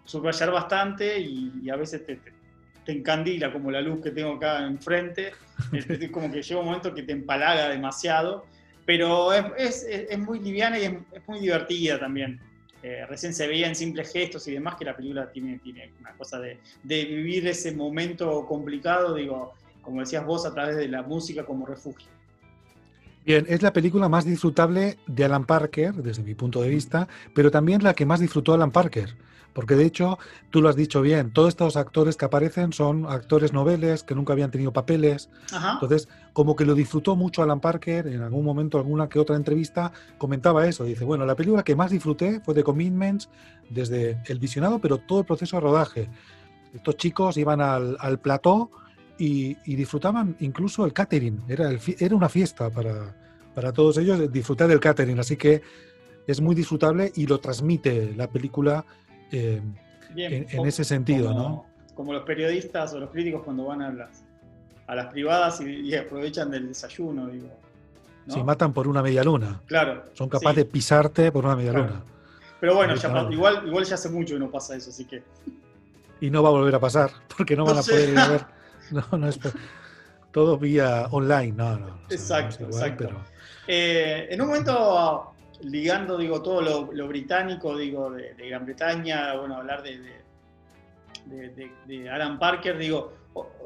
subrayar 0.05 0.51
bastante 0.51 1.19
y, 1.19 1.51
y 1.63 1.69
a 1.69 1.75
veces 1.75 2.05
te, 2.05 2.15
te- 2.17 2.33
te 2.85 2.91
encandila 2.91 3.51
como 3.51 3.71
la 3.71 3.81
luz 3.81 4.01
que 4.01 4.11
tengo 4.11 4.33
acá 4.33 4.59
enfrente, 4.65 5.31
es, 5.73 6.09
como 6.11 6.31
que 6.31 6.41
llega 6.41 6.59
un 6.59 6.65
momento 6.67 6.93
que 6.93 7.03
te 7.03 7.11
empalaga 7.13 7.69
demasiado, 7.69 8.45
pero 8.85 9.31
es, 9.33 9.45
es- 9.57 9.83
es- 9.89 10.07
es 10.11 10.19
muy 10.19 10.39
liviana 10.39 10.77
y 10.79 10.83
es, 10.85 10.93
es 11.11 11.27
muy 11.27 11.39
divertida 11.39 11.99
también. 11.99 12.39
Eh, 12.83 13.05
recién 13.07 13.33
se 13.33 13.47
veía 13.47 13.67
en 13.67 13.75
simples 13.75 14.11
gestos 14.11 14.45
y 14.49 14.51
demás 14.51 14.75
que 14.75 14.83
la 14.83 14.95
película 14.95 15.31
tiene, 15.31 15.57
tiene 15.59 15.93
una 16.01 16.11
cosa 16.17 16.37
de, 16.39 16.59
de 16.83 17.05
vivir 17.05 17.47
ese 17.47 17.73
momento 17.73 18.45
complicado, 18.45 19.15
digo, 19.15 19.53
como 19.81 20.01
decías 20.01 20.25
vos, 20.25 20.45
a 20.45 20.53
través 20.53 20.75
de 20.75 20.89
la 20.89 21.01
música 21.01 21.45
como 21.45 21.65
refugio. 21.65 22.07
Bien, 23.25 23.45
es 23.47 23.61
la 23.61 23.71
película 23.71 24.09
más 24.09 24.25
disfrutable 24.25 24.97
de 25.07 25.23
Alan 25.23 25.45
Parker, 25.45 25.93
desde 25.93 26.23
mi 26.23 26.35
punto 26.35 26.61
de 26.61 26.67
vista, 26.67 27.07
pero 27.33 27.51
también 27.51 27.81
la 27.81 27.93
que 27.93 28.05
más 28.05 28.19
disfrutó 28.19 28.53
Alan 28.53 28.71
Parker. 28.71 29.15
Porque 29.53 29.75
de 29.75 29.85
hecho, 29.85 30.17
tú 30.49 30.61
lo 30.61 30.69
has 30.69 30.75
dicho 30.75 31.01
bien, 31.01 31.31
todos 31.31 31.49
estos 31.49 31.77
actores 31.77 32.17
que 32.17 32.25
aparecen 32.25 32.73
son 32.73 33.05
actores 33.05 33.53
noveles 33.53 34.03
que 34.03 34.15
nunca 34.15 34.33
habían 34.33 34.51
tenido 34.51 34.73
papeles. 34.73 35.29
Ajá. 35.51 35.73
Entonces, 35.73 36.09
como 36.33 36.55
que 36.55 36.65
lo 36.65 36.75
disfrutó 36.75 37.15
mucho 37.15 37.43
Alan 37.43 37.59
Parker, 37.59 38.07
en 38.07 38.21
algún 38.21 38.43
momento, 38.43 38.77
alguna 38.77 39.07
que 39.07 39.19
otra 39.19 39.35
entrevista, 39.35 39.91
comentaba 40.17 40.67
eso. 40.67 40.83
Dice, 40.83 41.05
bueno, 41.05 41.25
la 41.25 41.35
película 41.35 41.63
que 41.63 41.75
más 41.75 41.91
disfruté 41.91 42.39
fue 42.39 42.53
The 42.53 42.63
Commitments, 42.63 43.29
desde 43.69 44.21
el 44.25 44.39
visionado, 44.39 44.79
pero 44.79 44.97
todo 44.97 45.19
el 45.19 45.25
proceso 45.25 45.57
de 45.57 45.61
rodaje. 45.61 46.09
Estos 46.73 46.97
chicos 46.97 47.37
iban 47.37 47.61
al, 47.61 47.97
al 47.99 48.19
plató 48.19 48.71
y, 49.17 49.57
y 49.65 49.75
disfrutaban 49.75 50.35
incluso 50.39 50.85
el 50.85 50.93
catering. 50.93 51.43
Era, 51.47 51.69
el 51.69 51.79
era 51.99 52.15
una 52.15 52.29
fiesta 52.29 52.69
para, 52.69 53.15
para 53.53 53.71
todos 53.71 53.97
ellos 53.97 54.31
disfrutar 54.31 54.67
del 54.67 54.79
catering. 54.79 55.19
Así 55.19 55.37
que 55.37 55.61
es 56.25 56.41
muy 56.41 56.55
disfrutable 56.55 57.11
y 57.15 57.27
lo 57.27 57.39
transmite 57.39 58.13
la 58.15 58.29
película 58.29 58.85
eh, 59.31 59.61
Bien, 60.13 60.45
en, 60.49 60.65
ese 60.67 60.83
sentido, 60.83 61.27
como, 61.29 61.39
¿no? 61.39 61.65
Como 61.95 62.13
los 62.13 62.23
periodistas 62.23 62.93
o 62.93 62.99
los 62.99 63.09
críticos 63.09 63.41
cuando 63.43 63.65
van 63.65 63.81
a 63.81 63.91
las, 63.91 64.23
a 64.87 64.95
las 64.95 65.07
privadas 65.07 65.59
y, 65.61 65.65
y 65.81 65.95
aprovechan 65.95 66.51
del 66.51 66.67
desayuno, 66.67 67.27
digo. 67.27 67.47
¿no? 68.27 68.33
Si 68.33 68.43
matan 68.43 68.73
por 68.73 68.87
una 68.87 69.01
media 69.01 69.23
luna. 69.23 69.61
Claro. 69.65 70.05
Son 70.13 70.29
capaces 70.29 70.55
sí. 70.55 70.59
de 70.61 70.65
pisarte 70.65 71.31
por 71.31 71.45
una 71.45 71.55
media 71.55 71.71
Claro. 71.71 71.87
luna. 71.87 72.03
Pero 72.59 72.75
bueno, 72.75 72.95
ya, 72.95 73.27
igual, 73.29 73.63
igual 73.67 73.83
ya 73.83 73.95
hace 73.95 74.09
mucho 74.09 74.35
que 74.35 74.39
no 74.39 74.49
pasa 74.49 74.75
eso, 74.75 74.89
así 74.91 75.03
que. 75.05 75.21
y 76.21 76.29
no 76.29 76.41
va 76.41 76.49
a 76.49 76.51
volver 76.53 76.75
a 76.75 76.79
pasar 76.79 77.11
porque 77.37 77.55
no 77.57 77.65
van 77.65 77.77
a 77.77 77.83
sé. 77.83 77.91
poder 77.91 78.09
ir 78.09 78.19
a 78.19 78.27
ver. 78.29 78.45
No, 78.91 79.17
no 79.17 79.27
es 79.29 79.39
todo 80.31 80.57
vía 80.57 81.07
online, 81.11 81.53
no, 81.53 81.77
no. 81.79 81.99
Exacto, 82.09 82.63
igual, 82.65 82.73
exacto. 82.83 83.05
pero- 83.07 83.21
Eh, 83.67 84.27
en 84.29 84.41
un 84.41 84.47
momento, 84.47 85.33
ligando, 85.63 86.17
digo, 86.17 86.41
todo 86.41 86.61
lo, 86.61 87.07
británico, 87.07 87.77
digo, 87.77 88.11
de, 88.11 88.33
Gran 88.49 88.65
Bretaña, 88.65 89.35
bueno, 89.35 89.57
hablar 89.57 89.81
de, 89.83 89.99
de- 91.87 92.09
Alan 92.09 92.37
Parker, 92.37 92.77
digo, 92.77 93.13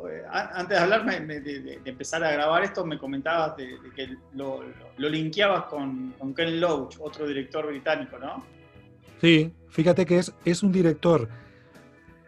eh, 0.10 0.23
antes 0.31 0.77
de 0.77 0.83
hablar, 0.83 1.05
me- 1.05 1.19
me- 1.19 1.39
de, 1.39 1.79
empezar 1.86 2.23
a 2.23 2.31
grabar 2.31 2.63
esto, 2.63 2.86
me 2.86 2.97
comentabas 2.97 3.57
de, 3.57 3.77
que 3.95 4.15
lo, 4.36 4.63
linkeabas 4.97 5.65
con, 5.65 6.13
Ken 6.36 6.60
Loach, 6.60 6.97
otro 6.99 7.27
director 7.27 7.65
británico, 7.67 8.17
¿no? 8.19 8.43
Sí, 9.19 9.51
fíjate 9.69 10.05
que 10.05 10.19
es, 10.19 10.31
es 10.45 10.62
un 10.63 10.71
director, 10.71 11.27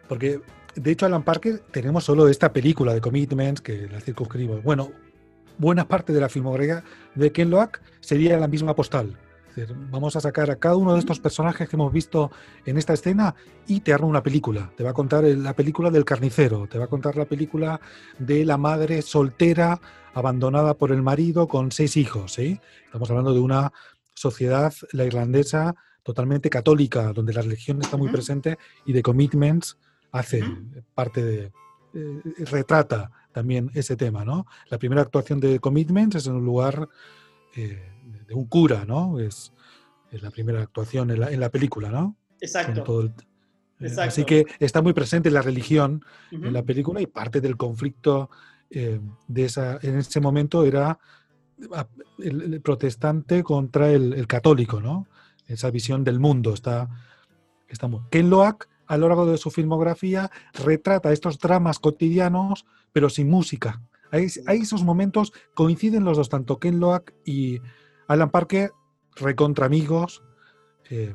porque 0.08 0.40
de 0.74 0.90
hecho 0.90 1.06
Alan 1.06 1.22
Parker 1.22 1.60
tenemos 1.70 2.04
solo 2.04 2.28
esta 2.28 2.52
película 2.52 2.92
de 2.92 3.00
Commitments 3.00 3.60
que 3.60 3.86
la 3.88 4.00
circunscribimos. 4.00 4.62
Bueno, 4.64 4.90
buena 5.58 5.86
parte 5.86 6.12
de 6.12 6.20
la 6.20 6.28
filmografía 6.28 6.82
de 7.14 7.30
Ken 7.30 7.50
Loach 7.50 7.78
sería 8.00 8.36
la 8.38 8.48
misma 8.48 8.74
postal. 8.74 9.16
Decir, 9.54 9.74
vamos 9.90 10.16
a 10.16 10.20
sacar 10.20 10.50
a 10.50 10.56
cada 10.56 10.76
uno 10.76 10.92
de 10.94 11.00
estos 11.00 11.20
personajes 11.20 11.68
que 11.68 11.76
hemos 11.76 11.92
visto 11.92 12.30
en 12.64 12.78
esta 12.78 12.92
escena 12.92 13.34
y 13.66 13.80
te 13.80 13.92
arma 13.92 14.06
una 14.06 14.22
película. 14.22 14.72
Te 14.76 14.84
va 14.84 14.90
a 14.90 14.94
contar 14.94 15.24
la 15.24 15.54
película 15.54 15.90
del 15.90 16.04
carnicero, 16.04 16.66
te 16.68 16.78
va 16.78 16.84
a 16.84 16.88
contar 16.88 17.16
la 17.16 17.24
película 17.24 17.80
de 18.18 18.44
la 18.44 18.56
madre 18.56 19.02
soltera 19.02 19.80
abandonada 20.14 20.74
por 20.74 20.92
el 20.92 21.02
marido 21.02 21.48
con 21.48 21.72
seis 21.72 21.96
hijos. 21.96 22.34
¿sí? 22.34 22.60
Estamos 22.84 23.10
hablando 23.10 23.34
de 23.34 23.40
una 23.40 23.72
sociedad, 24.14 24.72
la 24.92 25.04
irlandesa, 25.04 25.74
totalmente 26.02 26.48
católica, 26.50 27.12
donde 27.12 27.32
la 27.32 27.42
religión 27.42 27.80
está 27.80 27.96
muy 27.96 28.10
presente 28.10 28.58
y 28.86 28.92
de 28.92 29.02
Commitments 29.02 29.78
hace 30.12 30.42
parte 30.94 31.24
de... 31.24 31.52
eh, 31.94 32.22
retrata 32.50 33.10
también 33.32 33.70
ese 33.74 33.96
tema, 33.96 34.24
¿no? 34.24 34.46
La 34.68 34.78
primera 34.78 35.02
actuación 35.02 35.40
de 35.40 35.58
Commitments 35.60 36.16
es 36.16 36.26
en 36.26 36.34
un 36.34 36.44
lugar 36.44 36.88
eh, 37.56 37.92
de 38.26 38.34
un 38.34 38.46
cura, 38.46 38.84
¿no? 38.84 39.18
Es, 39.18 39.52
es 40.10 40.22
la 40.22 40.30
primera 40.30 40.62
actuación 40.62 41.10
en 41.10 41.20
la, 41.20 41.30
en 41.30 41.40
la 41.40 41.50
película, 41.50 41.90
¿no? 41.90 42.16
Exacto. 42.40 42.82
todo 42.82 43.00
el- 43.02 43.08
eh, 43.08 43.86
Exacto. 43.86 44.02
así 44.08 44.24
que 44.24 44.44
está 44.58 44.82
muy 44.82 44.92
presente 44.92 45.30
la 45.30 45.42
religión 45.42 46.04
Ujú. 46.32 46.44
en 46.46 46.52
la 46.52 46.62
película 46.62 47.00
y 47.00 47.06
parte 47.06 47.40
del 47.40 47.56
conflicto 47.56 48.28
eh, 48.70 49.00
de 49.26 49.44
esa, 49.44 49.78
en 49.82 49.98
ese 49.98 50.20
momento 50.20 50.64
era 50.64 50.98
el, 52.18 52.40
el 52.42 52.60
protestante 52.60 53.42
contra 53.42 53.90
el, 53.90 54.12
el 54.14 54.26
católico, 54.26 54.80
¿no? 54.80 55.06
Esa 55.46 55.70
visión 55.70 56.04
del 56.04 56.20
mundo 56.20 56.54
está, 56.54 56.88
está 57.68 57.88
muy. 57.88 58.00
Ken 58.10 58.30
Loach, 58.30 58.64
a 58.86 58.96
lo 58.96 59.08
largo 59.08 59.26
de 59.26 59.38
su 59.38 59.50
filmografía, 59.50 60.30
retrata 60.52 61.12
estos 61.12 61.38
dramas 61.38 61.78
cotidianos, 61.78 62.66
pero 62.92 63.08
sin 63.08 63.28
música. 63.28 63.80
Hay, 64.12 64.26
hay 64.46 64.60
esos 64.60 64.82
momentos, 64.84 65.32
coinciden 65.54 66.04
los 66.04 66.16
dos, 66.16 66.28
tanto 66.28 66.58
Ken 66.58 66.80
Loach 66.80 67.10
y 67.24 67.60
Alan 68.10 68.30
Parker, 68.30 68.72
recontra 69.14 69.66
amigos, 69.66 70.24
eh, 70.90 71.14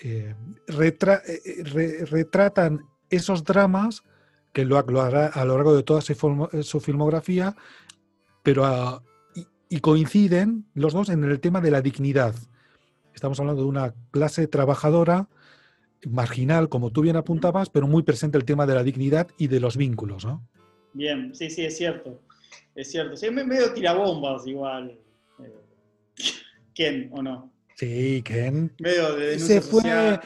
eh, 0.00 0.34
eh, 0.34 1.62
re- 1.62 2.04
retratan 2.04 2.80
esos 3.10 3.44
dramas 3.44 4.02
que 4.52 4.64
lo, 4.64 4.76
hará 4.76 5.28
a 5.28 5.44
lo 5.44 5.54
largo 5.54 5.76
de 5.76 5.84
toda 5.84 6.00
su, 6.00 6.80
filmografía, 6.80 7.54
pero 8.42 8.64
ah, 8.64 9.04
y, 9.68 9.78
coinciden 9.78 10.66
los 10.74 10.94
dos 10.94 11.10
en 11.10 11.22
el 11.22 11.38
tema 11.38 11.60
de 11.60 11.70
la 11.70 11.80
dignidad. 11.80 12.34
Estamos 13.14 13.38
hablando 13.38 13.62
de 13.62 13.68
una 13.68 13.94
clase 14.10 14.48
trabajadora 14.48 15.28
marginal, 16.08 16.68
como 16.68 16.90
tú 16.90 17.02
bien 17.02 17.14
apuntabas, 17.14 17.70
pero 17.70 17.86
muy 17.86 18.02
presente 18.02 18.36
el 18.36 18.44
tema 18.44 18.66
de 18.66 18.74
la 18.74 18.82
dignidad 18.82 19.28
y 19.38 19.46
de 19.46 19.60
los 19.60 19.76
vínculos, 19.76 20.24
¿no? 20.24 20.44
Bien, 20.92 21.32
sí, 21.36 21.50
sí, 21.50 21.64
es 21.64 21.76
cierto. 21.76 22.20
Es 22.74 22.90
cierto. 22.90 23.16
Sí, 23.16 23.30
me- 23.30 23.44
medio 23.44 23.72
tirabombas 23.72 24.44
igual. 24.48 24.98
Eh, 26.18 26.22
Ken, 26.74 27.08
¿o 27.12 27.22
no? 27.22 27.52
Sí, 27.76 28.22
Ken. 28.24 28.72
Medio 28.78 29.14
de 29.16 29.26
denuncia 29.26 29.46
Se 29.46 29.60
fue, 29.60 29.80
social. 29.82 30.20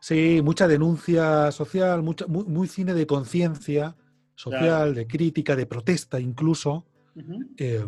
sí, 0.00 0.40
mucha 0.42 0.66
denuncia 0.68 1.50
social, 1.52 2.02
mucha, 2.02 2.26
muy, 2.26 2.44
muy 2.44 2.68
cine 2.68 2.94
de 2.94 3.06
conciencia 3.06 3.96
social, 4.34 4.60
Claro. 4.60 4.92
de 4.92 5.06
crítica, 5.06 5.56
de 5.56 5.66
protesta 5.66 6.20
incluso. 6.20 6.86
Eh, 7.56 7.82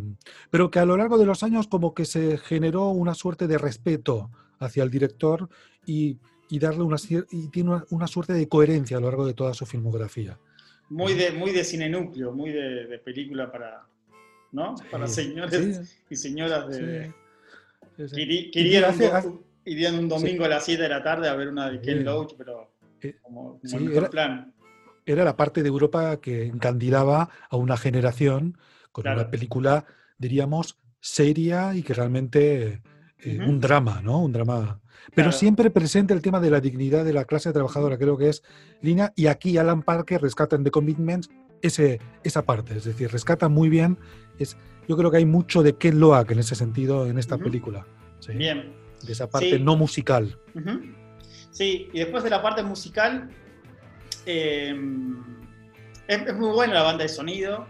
pero 0.50 0.70
que 0.70 0.78
a 0.78 0.86
lo 0.86 0.96
largo 0.96 1.18
de 1.18 1.26
los 1.26 1.42
años 1.42 1.68
como 1.68 1.92
que 1.92 2.06
se 2.06 2.38
generó 2.38 2.88
una 2.88 3.12
suerte 3.14 3.46
de 3.46 3.58
respeto 3.58 4.30
hacia 4.58 4.82
el 4.82 4.90
director 4.90 5.50
y, 5.84 6.16
y 6.48 6.58
darle 6.58 6.82
una 6.82 6.96
y 7.30 7.48
tiene 7.48 7.70
una, 7.72 7.84
una 7.90 8.06
suerte 8.06 8.32
de 8.32 8.48
coherencia 8.48 8.96
a 8.96 9.00
lo 9.00 9.08
largo 9.08 9.26
de 9.26 9.34
toda 9.34 9.52
su 9.52 9.66
filmografía. 9.66 10.38
Muy 10.88 11.12
de, 11.12 11.32
muy 11.32 11.50
de 11.52 11.62
cine 11.64 11.90
núcleo, 11.90 12.32
muy 12.32 12.50
de, 12.52 12.86
de 12.86 12.98
película 13.00 13.52
para, 13.52 13.86
¿no? 14.52 14.74
Para 14.90 15.06
señores 15.06 15.86
sí, 15.86 15.96
y 16.08 16.16
señoras 16.16 16.68
de, 16.68 17.04
sí, 17.08 17.12
sí, 18.06 18.08
sí. 18.08 18.50
irían, 18.54 18.84
hace- 18.84 19.04
un, 19.04 19.10
do- 19.10 19.16
hace- 19.16 19.32
irían 19.64 19.98
un 19.98 20.08
domingo 20.08 20.44
a 20.44 20.48
las 20.48 20.64
7 20.64 20.82
de 20.84 20.88
la 20.88 21.02
tarde 21.02 21.28
a 21.28 21.34
ver 21.34 21.48
una 21.48 21.70
de 21.70 21.80
Ken. 21.80 22.04
Loach, 22.04 22.34
pero 22.36 22.72
Eh, 23.00 23.16
como, 23.22 23.42
como 23.58 23.60
sí, 23.64 23.76
el 23.76 23.82
mejor 23.84 24.02
era- 24.04 24.10
plan. 24.10 24.54
Era 25.06 25.24
la 25.24 25.36
parte 25.36 25.62
de 25.62 25.68
Europa 25.68 26.20
que 26.20 26.44
encandilaba 26.46 27.30
a 27.48 27.56
una 27.56 27.76
generación 27.78 28.58
con 28.92 29.02
Claro. 29.02 29.20
una 29.22 29.30
película, 29.30 29.86
diríamos, 30.18 30.78
seria 31.00 31.74
y 31.74 31.82
que 31.82 31.94
realmente 31.94 32.82
eh, 33.20 33.38
un 33.44 33.58
drama, 33.58 34.00
¿no? 34.02 34.22
Un 34.22 34.32
drama. 34.32 34.80
Pero 35.14 35.30
Claro. 35.30 35.32
siempre 35.32 35.70
presente 35.70 36.12
el 36.14 36.22
tema 36.22 36.38
de 36.40 36.50
la 36.50 36.60
dignidad 36.60 37.04
de 37.04 37.12
la 37.12 37.24
clase 37.24 37.52
trabajadora, 37.52 37.96
creo 37.98 38.16
que 38.18 38.28
es 38.28 38.42
línea. 38.82 39.12
Y 39.16 39.26
aquí 39.26 39.56
Alan 39.58 39.82
Parker 39.82 40.20
rescata 40.20 40.54
en 40.56 40.62
The 40.64 40.70
Commitments 40.70 41.28
ese, 41.62 42.00
esa 42.24 42.42
parte, 42.42 42.76
es 42.76 42.84
decir, 42.84 43.10
rescata 43.10 43.48
muy 43.48 43.68
bien. 43.68 43.98
Es, 44.38 44.56
yo 44.88 44.96
creo 44.96 45.10
que 45.10 45.18
hay 45.18 45.26
mucho 45.26 45.62
de 45.62 45.76
Ken 45.76 45.98
Loach 46.00 46.30
en 46.30 46.38
ese 46.38 46.54
sentido 46.54 47.06
en 47.06 47.18
esta 47.18 47.38
película. 47.38 47.86
¿sí? 48.20 48.32
Bien. 48.32 48.72
De 49.04 49.12
esa 49.12 49.28
parte 49.28 49.56
Sí. 49.58 49.62
no 49.62 49.76
musical. 49.76 50.38
Sí, 51.50 51.88
y 51.92 51.98
después 51.98 52.22
de 52.24 52.30
la 52.30 52.40
parte 52.42 52.62
musical, 52.62 53.30
eh, 54.26 54.74
es, 56.06 56.22
es 56.26 56.34
muy 56.36 56.50
buena 56.52 56.74
la 56.74 56.82
banda 56.82 57.02
de 57.02 57.08
sonido, 57.08 57.66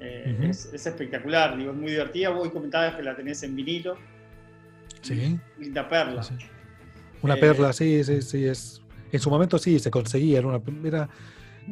eh, 0.00 0.36
es, 0.50 0.66
es 0.72 0.86
espectacular, 0.86 1.56
digo, 1.56 1.70
es 1.72 1.76
muy 1.76 1.90
divertida. 1.92 2.30
Vos 2.30 2.50
comentabas 2.50 2.94
que 2.96 3.02
la 3.02 3.14
tenés 3.16 3.42
en 3.42 3.54
vinilo, 3.54 3.96
Sí. 5.00 5.38
linda 5.58 5.88
perla. 5.88 6.22
Sí. 6.22 6.34
Una 7.22 7.34
Eh, 7.34 7.38
perla, 7.38 7.72
sí, 7.72 8.02
sí, 8.04 8.22
sí. 8.22 8.44
Es, 8.46 8.82
en 9.10 9.20
su 9.20 9.30
momento 9.30 9.58
sí, 9.58 9.78
se 9.78 9.90
conseguía. 9.90 10.38
Era, 10.38 10.48
una, 10.48 10.60
era 10.88 11.08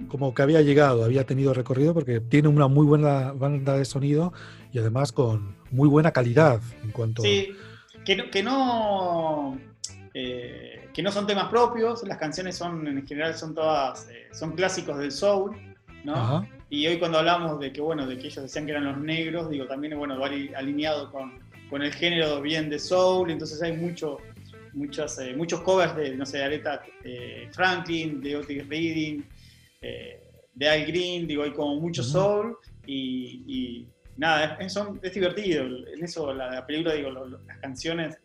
como 0.08 0.34
que 0.34 0.42
había 0.42 0.60
llegado, 0.62 1.04
había 1.04 1.24
tenido 1.24 1.52
recorrido 1.54 1.94
porque 1.94 2.20
tiene 2.20 2.48
una 2.48 2.68
muy 2.68 2.86
buena 2.86 3.32
banda 3.32 3.76
de 3.76 3.84
sonido 3.84 4.32
y 4.72 4.78
además 4.78 5.12
con 5.12 5.56
muy 5.70 5.88
buena 5.88 6.12
calidad 6.12 6.60
en 6.82 6.90
cuanto 6.92 7.22
Sí, 7.22 7.48
que 8.04 8.16
no, 8.16 8.30
que 8.30 8.42
no, 8.42 9.58
eh, 10.14 10.88
que 10.92 11.02
no 11.02 11.10
son 11.12 11.26
temas 11.26 11.48
propios, 11.48 12.06
las 12.06 12.18
canciones 12.18 12.56
son 12.56 12.86
en 12.86 13.06
general 13.06 13.34
son 13.36 13.54
todas, 13.54 14.08
eh, 14.10 14.28
son 14.32 14.52
clásicos 14.52 14.98
del 14.98 15.12
soul, 15.12 15.56
¿no? 16.04 16.14
Ajá. 16.14 16.48
Y 16.68 16.86
hoy 16.86 16.98
cuando 16.98 17.18
hablamos 17.18 17.58
de 17.58 17.72
que, 17.72 17.80
bueno, 17.80 18.06
de 18.06 18.16
que 18.16 18.28
ellos 18.28 18.42
decían 18.44 18.64
que 18.64 18.70
eran 18.72 18.84
los 18.84 18.98
negros, 18.98 19.50
digo, 19.50 19.66
también, 19.66 19.98
bueno, 19.98 20.18
va 20.18 20.26
ali- 20.26 20.54
alineado 20.54 21.10
con, 21.10 21.32
con 21.68 21.82
el 21.82 21.92
género 21.92 22.40
bien 22.40 22.70
de 22.70 22.78
soul, 22.78 23.28
entonces 23.30 23.60
hay 23.60 23.76
mucho, 23.76 24.18
muchas, 24.72 25.18
eh, 25.18 25.34
muchos 25.36 25.62
covers 25.62 25.96
de, 25.96 26.16
no 26.16 26.24
sé, 26.24 26.38
de 26.38 26.44
Aretha 26.44 26.80
Franklin, 27.52 28.20
de 28.20 28.36
Otis 28.36 28.68
Reading, 28.68 29.22
eh, 29.80 30.22
de 30.54 30.68
Al 30.68 30.84
Green, 30.86 31.26
digo, 31.26 31.42
hay 31.42 31.52
como 31.52 31.76
mucho 31.80 32.02
soul 32.02 32.56
y, 32.86 33.44
y 33.46 33.88
nada, 34.16 34.56
es, 34.60 34.72
son- 34.72 35.00
es 35.02 35.12
divertido, 35.14 35.64
en 35.64 36.04
eso 36.04 36.32
la, 36.34 36.50
la 36.50 36.66
película, 36.66 36.94
digo, 36.94 37.10
lo- 37.10 37.26
lo- 37.26 37.40
las 37.46 37.58
canciones 37.58 38.18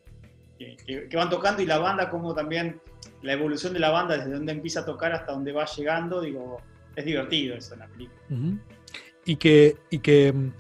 que, 0.60 0.76
que- 0.86 1.08
que 1.08 1.18
van 1.18 1.30
tocando 1.30 1.62
y 1.62 1.66
la 1.66 1.78
banda, 1.78 2.10
como 2.10 2.34
también 2.34 2.82
la 3.22 3.34
evolución 3.34 3.74
de 3.74 3.80
la 3.80 3.90
banda, 3.90 4.18
desde 4.18 4.32
donde 4.32 4.52
empieza 4.52 4.82
a 4.82 4.86
tocar 4.86 5.14
hasta 5.14 5.32
donde 5.32 5.52
va 5.52 5.66
llegando, 5.66 6.22
digo, 6.22 6.58
es 6.96 7.06
divertido 7.06 7.56
eso 7.56 7.74
en 7.74 7.80
la 7.82 7.88
película. 7.88 8.20
Ujú. 8.30 8.58
Y 9.26 9.36
que, 9.38 9.78
y 9.90 10.00
que 10.00 10.34
mm, 10.34 10.52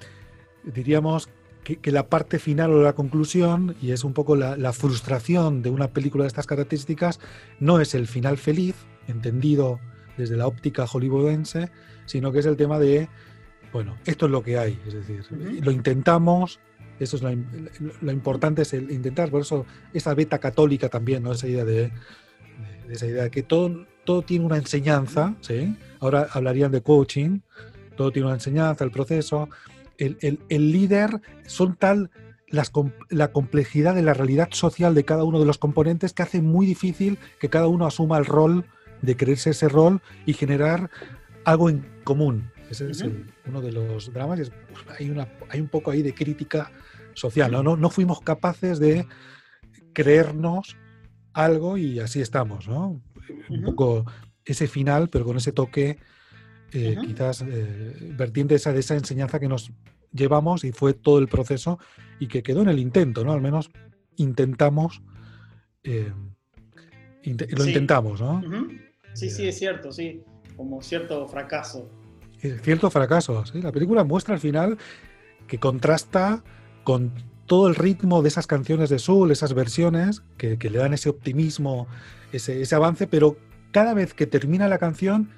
diríamos 0.74 1.30
que, 1.64 1.78
que 1.78 1.92
la 1.92 2.08
parte 2.10 2.40
final 2.40 2.72
o 2.72 2.82
la 2.82 2.94
conclusión, 2.94 3.76
y 3.82 3.92
es 3.92 4.04
un 4.04 4.14
poco 4.14 4.36
la, 4.36 4.56
la 4.56 4.72
frustración 4.74 5.62
de 5.62 5.70
una 5.70 5.90
película 5.90 6.24
de 6.24 6.28
estas 6.30 6.48
características, 6.48 7.20
no 7.60 7.80
es 7.80 7.96
el 7.96 8.08
final 8.08 8.38
feliz, 8.38 8.76
entendido 9.08 9.80
desde 10.18 10.38
la 10.38 10.48
óptica 10.48 10.88
hollywoodense, 10.88 11.70
sino 12.06 12.32
que 12.32 12.40
es 12.40 12.46
el 12.46 12.56
tema 12.58 12.80
de, 12.80 13.08
bueno, 13.74 13.98
esto 14.06 14.26
es 14.26 14.32
lo 14.32 14.44
que 14.44 14.58
hay, 14.58 14.80
es 14.88 14.94
decir, 14.94 15.22
Ujú. 15.32 15.64
lo 15.64 15.72
intentamos, 15.72 16.60
eso 17.00 17.18
es 17.18 17.24
lo, 17.24 17.30
lo- 18.02 18.12
importante 18.12 18.62
es 18.62 18.74
el 18.74 18.92
intentar, 18.92 19.30
por 19.30 19.42
eso 19.42 19.66
esa 19.94 20.14
beta 20.14 20.40
católica 20.40 20.88
también, 20.90 21.24
¿no? 21.24 21.34
Esa 21.34 21.48
idea 21.48 21.66
de, 21.66 21.74
de- 21.74 21.92
de 22.88 22.94
esa 22.94 23.06
idea 23.08 23.24
de 23.24 23.32
que 23.32 23.44
todo, 23.44 23.86
todo 24.06 24.22
tiene 24.22 24.46
una 24.46 24.58
enseñanza, 24.58 25.36
¿sí? 25.42 25.76
Ahora 26.00 26.28
hablarían 26.32 26.72
de 26.72 26.82
coaching, 26.82 27.40
todo 27.98 28.12
tiene 28.12 28.28
una 28.28 28.36
enseñanza, 28.36 28.84
el 28.86 28.92
proceso. 28.92 29.50
El, 29.98 30.18
el- 30.22 30.40
el 30.50 30.72
líder 30.72 31.22
son 31.48 31.76
tal 31.76 32.12
las 32.48 32.72
la 33.10 33.32
complejidad 33.32 33.96
de 33.96 34.04
la 34.04 34.14
realidad 34.14 34.50
social 34.52 34.94
de 34.94 35.04
cada 35.04 35.24
uno 35.24 35.40
de 35.40 35.46
los 35.46 35.58
componentes 35.58 36.14
que 36.14 36.24
hace 36.24 36.42
muy 36.42 36.66
difícil 36.66 37.18
que 37.40 37.50
cada 37.50 37.68
uno 37.68 37.86
asuma 37.88 38.18
el 38.18 38.26
rol 38.26 38.66
de 39.06 39.16
creerse 39.16 39.52
ese 39.52 39.70
rol 39.70 40.02
y 40.26 40.34
generar 40.34 40.90
algo 41.46 41.70
en 41.70 41.86
común. 42.04 42.52
Ese 42.70 42.90
es 42.92 43.02
el- 43.02 43.32
uno 43.46 43.62
de 43.62 43.72
los 43.72 44.12
dramas. 44.12 44.40
y 44.40 44.42
es- 44.44 44.52
hay, 45.00 45.10
una, 45.10 45.28
hay 45.50 45.62
un 45.62 45.68
poco 45.68 45.92
ahí 45.92 46.02
de 46.02 46.14
crítica 46.14 46.72
social. 47.14 47.52
¿no? 47.52 47.62
No, 47.64 47.78
no 47.78 47.90
fuimos 47.90 48.22
capaces 48.22 48.80
de 48.80 49.06
creernos 49.94 50.76
algo 51.34 51.78
y 51.78 52.00
así 52.00 52.22
estamos. 52.22 52.68
¿no? 52.68 53.02
Un 53.50 53.64
poco 53.64 54.06
ese 54.44 54.68
final, 54.68 55.10
pero 55.10 55.26
con 55.26 55.38
ese 55.38 55.52
toque, 55.52 55.98
eh, 56.72 56.96
quizás 57.06 57.44
eh, 57.48 58.14
vertiente 58.18 58.56
esa, 58.56 58.74
de 58.74 58.80
esa 58.80 58.96
enseñanza 58.96 59.40
que 59.40 59.48
nos 59.48 59.72
llevamos 60.12 60.64
y 60.64 60.72
fue 60.72 60.94
todo 60.94 61.20
el 61.20 61.28
proceso 61.28 61.80
y 62.20 62.28
que 62.28 62.44
quedó 62.44 62.62
en 62.62 62.70
el 62.70 62.80
intento, 62.80 63.24
¿no? 63.24 63.32
Al 63.34 63.42
menos 63.42 63.70
intentamos, 64.18 65.02
eh, 65.84 66.12
lo 67.24 67.64
Sí. 67.64 67.70
intentamos, 67.70 68.22
¿no? 68.22 68.42
Sí, 69.16 69.30
sí, 69.30 69.48
es 69.48 69.58
cierto, 69.58 69.92
sí. 69.92 70.24
Como 70.56 70.82
cierto 70.82 71.28
fracaso. 71.28 71.90
Es 72.42 72.62
cierto 72.62 72.90
fracaso. 72.92 73.46
¿sí? 73.46 73.62
La 73.62 73.72
película 73.72 74.04
muestra 74.04 74.36
al 74.36 74.40
final 74.40 74.78
que 75.48 75.60
contrasta 75.60 76.44
con 76.84 77.14
todo 77.46 77.68
el 77.68 77.76
ritmo 77.76 78.22
de 78.22 78.28
esas 78.28 78.48
canciones 78.48 78.90
de 78.90 79.00
Soul, 79.00 79.32
esas 79.32 79.54
versiones 79.54 80.24
que, 80.38 80.58
que 80.58 80.70
le 80.70 80.80
dan 80.80 80.94
ese 80.94 81.10
optimismo, 81.10 81.88
ese, 82.32 82.62
ese 82.62 82.76
avance, 82.76 83.08
pero 83.08 83.38
cada 83.72 83.94
vez 83.94 84.14
que 84.14 84.26
termina 84.28 84.68
la 84.68 84.78
canción 84.78 85.32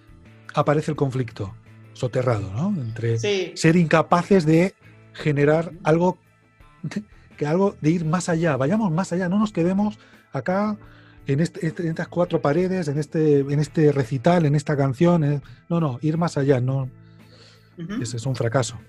aparece 0.53 0.91
el 0.91 0.97
conflicto 0.97 1.53
soterrado, 1.93 2.51
¿no? 2.53 2.79
Entre 2.81 3.17
Sí, 3.17 3.51
ser 3.55 3.75
incapaces 3.75 4.45
de 4.45 4.75
generar 5.13 5.71
algo 5.83 6.17
que 7.37 7.45
algo 7.45 7.75
de 7.81 7.91
ir 7.91 8.05
más 8.05 8.29
allá, 8.29 8.55
vayamos 8.57 8.91
más 8.91 9.11
allá, 9.11 9.29
no 9.29 9.39
nos 9.39 9.51
quedemos 9.51 9.99
acá 10.31 10.77
en, 11.27 11.39
este- 11.41 11.65
este- 11.67 11.83
en 11.83 11.89
estas 11.89 12.07
cuatro 12.07 12.41
paredes, 12.41 12.87
en 12.87 12.97
este, 12.97 13.39
en 13.39 13.59
este 13.59 13.91
recital, 13.91 14.45
en 14.45 14.55
esta 14.55 14.75
canción, 14.77 15.23
eh, 15.23 15.41
no, 15.69 15.79
no, 15.79 15.99
ir 16.01 16.17
más 16.17 16.37
allá, 16.37 16.59
no, 16.61 16.89
ese 18.01 18.17
es 18.17 18.25
un 18.25 18.35
fracaso. 18.35 18.79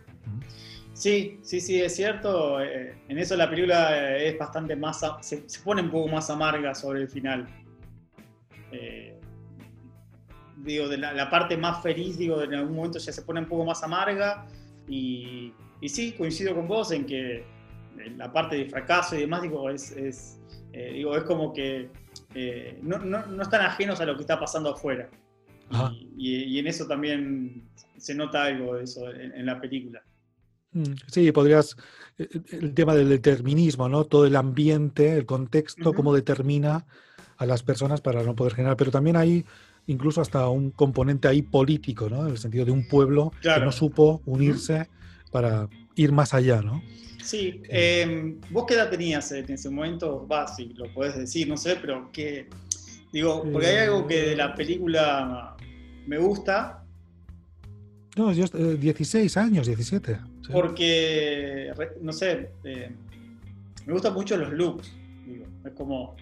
sí, 0.94 1.38
sí, 1.42 1.60
sí, 1.60 1.80
es 1.80 1.94
cierto. 1.94 2.60
eh, 2.62 2.94
En 3.08 3.18
eso 3.18 3.36
la 3.36 3.48
película 3.48 4.16
eh, 4.16 4.28
es 4.28 4.38
bastante 4.38 4.74
más, 4.76 5.02
a- 5.04 5.22
se, 5.22 5.48
se 5.48 5.60
pone 5.60 5.82
un 5.82 5.90
poco 5.90 6.08
más 6.08 6.30
amarga 6.30 6.74
sobre 6.74 7.02
el 7.02 7.08
final. 7.08 7.46
Eh, 8.72 9.18
digo, 10.56 10.88
de 10.88 10.98
la, 10.98 11.12
la 11.12 11.30
parte 11.30 11.56
más 11.56 11.82
feliz, 11.82 12.18
digo, 12.18 12.42
en 12.42 12.54
algún 12.54 12.74
momento 12.76 12.98
ya 12.98 13.12
se 13.12 13.22
pone 13.22 13.40
un 13.40 13.46
poco 13.46 13.64
más 13.64 13.82
amarga 13.82 14.46
y, 14.88 15.52
y 15.80 15.88
sí, 15.88 16.12
coincido 16.12 16.54
con 16.54 16.66
vos 16.66 16.90
en 16.92 17.06
que 17.06 17.44
la 18.16 18.32
parte 18.32 18.56
de 18.56 18.64
fracaso 18.66 19.16
y 19.16 19.20
demás, 19.20 19.42
digo, 19.42 19.70
es, 19.70 19.90
es, 19.92 20.38
eh, 20.72 20.92
digo, 20.94 21.16
es 21.16 21.24
como 21.24 21.52
que 21.52 21.88
eh, 22.34 22.78
no, 22.82 22.98
no- 22.98 23.26
no 23.26 23.42
están 23.42 23.62
ajenos 23.62 24.00
a 24.00 24.06
lo 24.06 24.14
que 24.16 24.22
está 24.22 24.38
pasando 24.38 24.70
afuera. 24.70 25.08
Y, 25.92 26.08
y- 26.16 26.44
y 26.44 26.58
en 26.58 26.66
eso 26.66 26.86
también 26.86 27.68
se 27.96 28.14
nota 28.14 28.44
algo 28.44 28.76
de 28.76 28.84
eso 28.84 29.10
en, 29.10 29.32
en 29.34 29.46
la 29.46 29.60
película. 29.60 30.02
Mm, 30.72 30.94
Sí, 31.08 31.30
podrías, 31.32 31.76
eh, 32.18 32.28
el 32.52 32.74
tema 32.74 32.94
del 32.94 33.08
determinismo, 33.08 33.88
¿no? 33.88 34.04
Todo 34.04 34.26
el 34.26 34.36
ambiente, 34.36 35.14
el 35.16 35.26
contexto, 35.26 35.92
cómo 35.94 36.14
determina 36.14 36.86
a 37.36 37.46
las 37.46 37.62
personas 37.62 38.00
para 38.00 38.22
no 38.22 38.34
poder 38.34 38.54
generar, 38.54 38.76
pero 38.76 38.90
también 38.90 39.16
hay 39.16 39.44
incluso 39.86 40.20
hasta 40.20 40.48
un 40.48 40.70
componente 40.70 41.28
ahí 41.28 41.40
político, 41.42 42.08
¿no? 42.10 42.22
En 42.26 42.32
el 42.32 42.38
sentido 42.38 42.64
de 42.64 42.72
un 42.72 42.86
pueblo 42.88 43.30
que 43.40 43.48
no 43.64 43.72
supo 43.72 44.22
unirse 44.26 44.88
para 45.28 45.68
ir 45.94 46.12
más 46.12 46.34
allá, 46.34 46.62
¿no? 46.62 46.82
Sí, 47.22 47.60
eh, 47.68 48.36
¿vos 48.50 48.64
qué 48.66 48.74
edad 48.74 48.88
tenías 48.90 49.30
en 49.32 49.50
ese 49.52 49.68
momento? 49.70 50.26
Va, 50.26 50.46
sí, 50.48 50.72
lo 50.76 50.86
podés 50.94 51.16
decir, 51.16 51.48
no 51.48 51.56
sé, 51.56 51.76
pero 51.76 52.10
que. 52.12 52.46
Digo, 53.12 53.42
porque 53.52 53.66
hay 53.68 53.76
algo 53.86 54.06
que 54.06 54.22
de 54.22 54.36
la 54.36 54.54
película 54.54 55.56
me 56.06 56.18
gusta, 56.18 56.84
No, 58.16 58.32
yo 58.32 58.44
eh, 58.54 58.76
16 58.78 59.36
años, 59.36 59.66
17. 59.66 60.16
sí. 60.46 60.52
porque, 60.52 61.72
no 62.02 62.12
sé, 62.12 62.50
eh, 62.64 62.90
me 63.86 63.92
gustan 63.92 64.12
mucho 64.14 64.36
los 64.36 64.52
looks. 64.52 64.92
Digo, 65.26 65.44
es 65.64 65.72
como. 65.72 66.16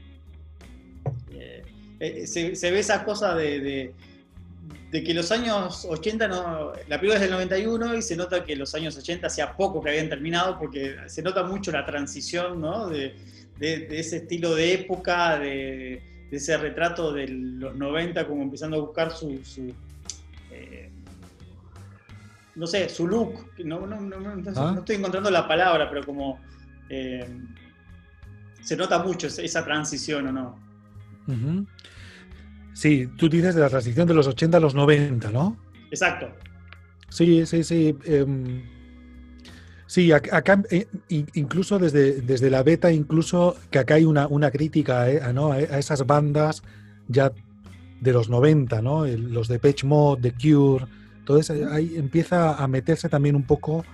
eh, 1.33 1.63
eh, 2.01 2.27
se, 2.27 2.55
se 2.57 2.71
ve 2.71 2.81
esa 2.81 3.05
cosa 3.05 3.35
de, 3.35 3.61
de- 3.61 3.95
de 4.91 5.03
que 5.05 5.13
los 5.15 5.31
años 5.33 5.85
80, 5.89 6.29
no, 6.29 6.73
la 6.89 6.99
película 7.01 7.15
es 7.17 7.21
del 7.21 7.31
91 7.33 7.97
y 7.97 8.03
se 8.03 8.17
nota 8.17 8.45
que 8.45 8.57
los 8.57 8.75
años 8.75 8.97
80 8.97 9.27
hacía 9.27 9.57
poco 9.57 9.83
que 9.83 9.91
habían 9.91 10.09
terminado 10.09 10.59
porque 10.59 10.97
se 11.07 11.23
nota 11.23 11.43
mucho 11.43 11.71
la 11.73 11.85
transición 11.85 12.61
¿no? 12.61 12.89
de, 12.89 13.15
de- 13.59 13.87
de 13.87 13.99
ese 14.01 14.19
estilo 14.19 14.55
de 14.55 14.73
época, 14.75 15.39
de, 15.39 16.27
de 16.31 16.37
ese 16.37 16.57
retrato 16.57 17.13
de 17.13 17.29
los 17.29 17.75
90 17.77 18.27
como 18.27 18.43
empezando 18.43 18.77
a 18.77 18.81
buscar 18.81 19.11
su... 19.13 19.45
su, 19.45 19.73
eh, 20.51 20.91
no 22.55 22.67
sé, 22.67 22.89
su 22.89 23.07
look. 23.07 23.51
No, 23.65 23.87
no, 23.87 24.01
no, 24.01 24.17
Ah. 24.57 24.73
no 24.73 24.79
estoy 24.81 24.97
encontrando 24.97 25.31
la 25.31 25.47
palabra, 25.47 25.89
pero 25.91 26.05
como... 26.07 26.41
eh, 26.89 27.27
se 28.63 28.77
nota 28.77 28.99
mucho 29.01 29.27
esa- 29.27 29.65
transición, 29.65 30.27
¿o 30.29 30.33
no? 30.33 30.59
Ujú. 31.29 31.67
Sí, 32.77 33.09
tú 33.17 33.31
dices 33.31 33.55
de 33.55 33.63
la 33.63 33.71
transición 33.71 34.07
de 34.07 34.13
los 34.13 34.27
80 34.27 34.59
a 34.59 34.61
los 34.61 34.75
90, 34.75 35.31
¿no? 35.31 35.57
Exacto. 35.91 36.29
Sí, 37.09 37.47
sí, 37.47 37.65
sí. 37.65 37.97
em, 38.05 38.65
sí, 39.87 40.09
ac- 40.09 40.31
acá, 40.31 40.63
eh, 40.71 40.87
in- 41.09 41.27
incluso 41.35 41.79
desde, 41.79 42.21
desde 42.21 42.51
la 42.51 42.63
beta, 42.63 42.93
incluso 42.93 43.57
que 43.71 43.79
acá 43.79 43.95
hay 43.95 44.05
una, 44.05 44.27
una 44.27 44.51
crítica 44.51 45.11
eh, 45.11 45.23
a, 45.23 45.33
¿no? 45.33 45.53
a, 45.53 45.61
esas 45.61 46.07
bandas 46.07 46.63
ya 47.09 47.33
de 48.03 48.13
los 48.13 48.29
90, 48.29 48.83
¿no? 48.83 49.07
Los 49.07 49.49
de 49.49 49.59
Page 49.59 49.87
Mode, 49.87 50.21
The 50.31 50.35
Cure, 50.39 50.85
todo 51.25 51.39
eso, 51.39 51.55
ahí 51.71 51.95
empieza 51.97 52.57
a 52.63 52.69
meterse 52.69 53.09
también 53.09 53.37
un 53.37 53.45
poco 53.45 53.87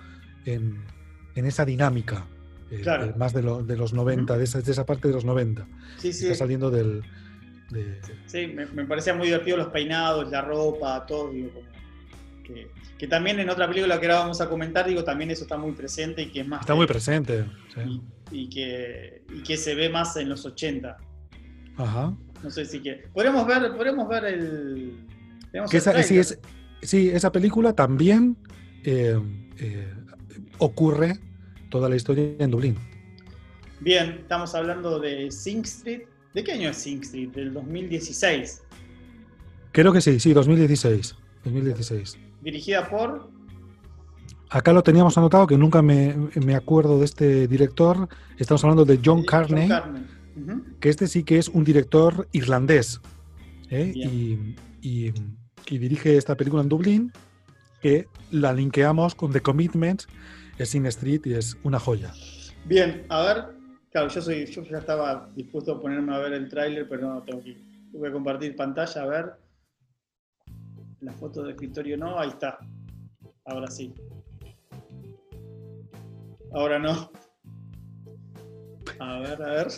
en, 0.45 0.83
en 1.37 1.47
esa 1.47 1.65
dinámica, 1.65 2.27
eh, 2.73 2.81
Claro. 2.83 3.05
eh, 3.05 3.15
más 3.17 3.33
de, 3.33 3.43
lo- 3.45 3.63
de 3.63 3.77
los 3.77 3.93
90, 3.93 4.37
de, 4.37 4.43
esa, 4.45 4.61
de 4.61 4.73
esa 4.73 4.85
parte 4.85 5.07
de 5.07 5.15
los 5.15 5.25
90. 5.25 5.69
Sí, 5.99 6.13
sí. 6.13 6.25
Está 6.25 6.39
saliendo 6.39 6.69
del... 6.73 7.03
de- 7.73 8.01
Sí, 8.27 8.47
me, 8.49 8.67
me 8.67 8.85
parecía 8.85 9.15
muy 9.15 9.27
divertido 9.27 9.57
los 9.57 9.69
peinados, 9.69 10.31
la 10.31 10.43
ropa, 10.43 11.05
todo, 11.07 11.31
digo, 11.31 11.51
como 11.53 11.67
que, 12.45 12.71
que 12.99 13.07
también 13.07 13.39
en 13.41 13.49
otra 13.51 13.69
película 13.69 13.99
que 14.01 14.07
ahora 14.07 14.21
vamos 14.21 14.41
a 14.41 14.49
comentar, 14.49 14.87
digo, 14.87 15.03
también 15.05 15.31
eso 15.31 15.43
está 15.45 15.57
muy 15.57 15.73
presente 15.73 16.23
y 16.23 16.31
que 16.31 16.41
es 16.41 16.49
más... 16.49 16.61
está 16.61 16.75
muy 16.75 16.87
presente. 16.87 17.45
sí. 17.75 17.81
y, 18.31 18.41
y 18.43 18.49
que, 18.49 19.23
y 19.35 19.43
que 19.43 19.57
se 19.57 19.75
ve 19.75 19.89
más 19.89 20.17
en 20.17 20.29
los 20.29 20.45
80. 20.47 20.97
Ajá. 21.77 22.15
No 22.43 22.51
sé 22.51 22.65
si 22.65 22.81
que... 22.81 23.05
Podremos 23.13 23.47
ver, 23.47 23.73
podremos 23.77 24.09
ver 24.09 24.25
el... 24.25 25.07
Que 25.53 25.59
el 25.59 25.65
esa, 25.65 25.93
sí, 26.03 26.15
tráiler. 26.15 26.19
es, 26.21 26.39
sí, 26.83 27.11
esa 27.11 27.31
película 27.31 27.73
también 27.75 28.37
eh, 28.85 29.19
eh, 29.59 29.95
ocurre 30.59 31.19
toda 31.71 31.89
la 31.89 31.97
historia 31.97 32.25
en 32.39 32.51
Dublín. 32.51 32.77
Bien, 33.81 34.19
estamos 34.21 34.55
hablando 34.55 34.99
de 35.01 35.31
Sing 35.31 35.63
Street. 35.63 36.03
¿De 36.35 36.43
qué 36.45 36.53
año 36.53 36.71
es 36.71 36.77
Sing 36.79 37.01
Street? 37.03 37.31
Del 37.31 37.53
2016. 37.53 38.63
Creo 39.73 39.93
que 39.93 40.01
sí, 40.01 40.19
sí, 40.21 40.33
2016. 40.33 41.15
2016. 41.45 42.19
Dirigida 42.43 42.89
por... 42.89 43.31
Acá 44.51 44.73
lo 44.73 44.83
teníamos 44.83 45.17
anotado, 45.17 45.47
que 45.47 45.57
nunca 45.57 45.81
me, 45.81 46.15
me 46.45 46.55
acuerdo 46.55 46.99
de 46.99 47.07
este 47.07 47.49
director. 47.49 48.09
Estamos 48.39 48.63
hablando 48.65 48.85
de 48.85 49.01
John 49.03 49.25
Carney, 49.25 49.67
Carney. 49.69 50.03
Ujú. 50.37 50.63
que 50.79 50.89
este 50.91 51.07
sí 51.07 51.25
que 51.25 51.39
es 51.39 51.49
un 51.49 51.65
director 51.65 52.29
irlandés. 52.33 53.01
¿eh? 53.71 53.93
Y, 53.95 54.57
y- 54.83 55.13
y 55.69 55.79
dirige 55.79 56.17
esta 56.19 56.37
película 56.37 56.63
en 56.63 56.69
Dublín, 56.69 57.13
que 57.81 58.09
la 58.31 58.53
linkeamos 58.53 59.15
con 59.15 59.33
The 59.33 59.41
Commitment, 59.41 60.03
es 60.59 60.71
Sin 60.71 60.85
Street 60.87 61.21
y 61.25 61.35
es 61.35 61.57
una 61.63 61.79
joya. 61.79 62.13
Bien, 62.67 63.07
a 63.09 63.23
ver. 63.23 63.45
Claro, 63.93 64.09
yo, 64.09 64.23
soy, 64.23 64.47
yo 64.47 64.63
ya 64.63 64.79
estaba 64.79 65.29
dispuesto 65.35 65.73
a 65.73 65.81
ponerme 65.81 66.15
a 66.15 66.19
ver 66.19 66.33
el 66.33 66.49
tráiler, 66.49 66.89
pero 66.89 67.09
no, 67.15 67.23
tengo 67.23 67.43
que... 67.43 67.57
Voy 67.93 68.09
a 68.09 68.13
compartir 68.13 68.57
pantalla, 68.57 69.03
a 69.03 69.07
ver. 69.07 69.33
La 71.01 71.13
foto 71.13 71.43
de 71.43 71.51
escritorio 71.53 71.99
no, 71.99 72.19
ahí 72.19 72.31
está. 72.31 72.59
Ahora 73.45 73.67
sí. 73.71 73.93
Ahora 76.55 76.79
no. 76.79 77.11
A 78.99 79.19
ver, 79.19 79.43
a 79.43 79.51
ver. 79.51 79.69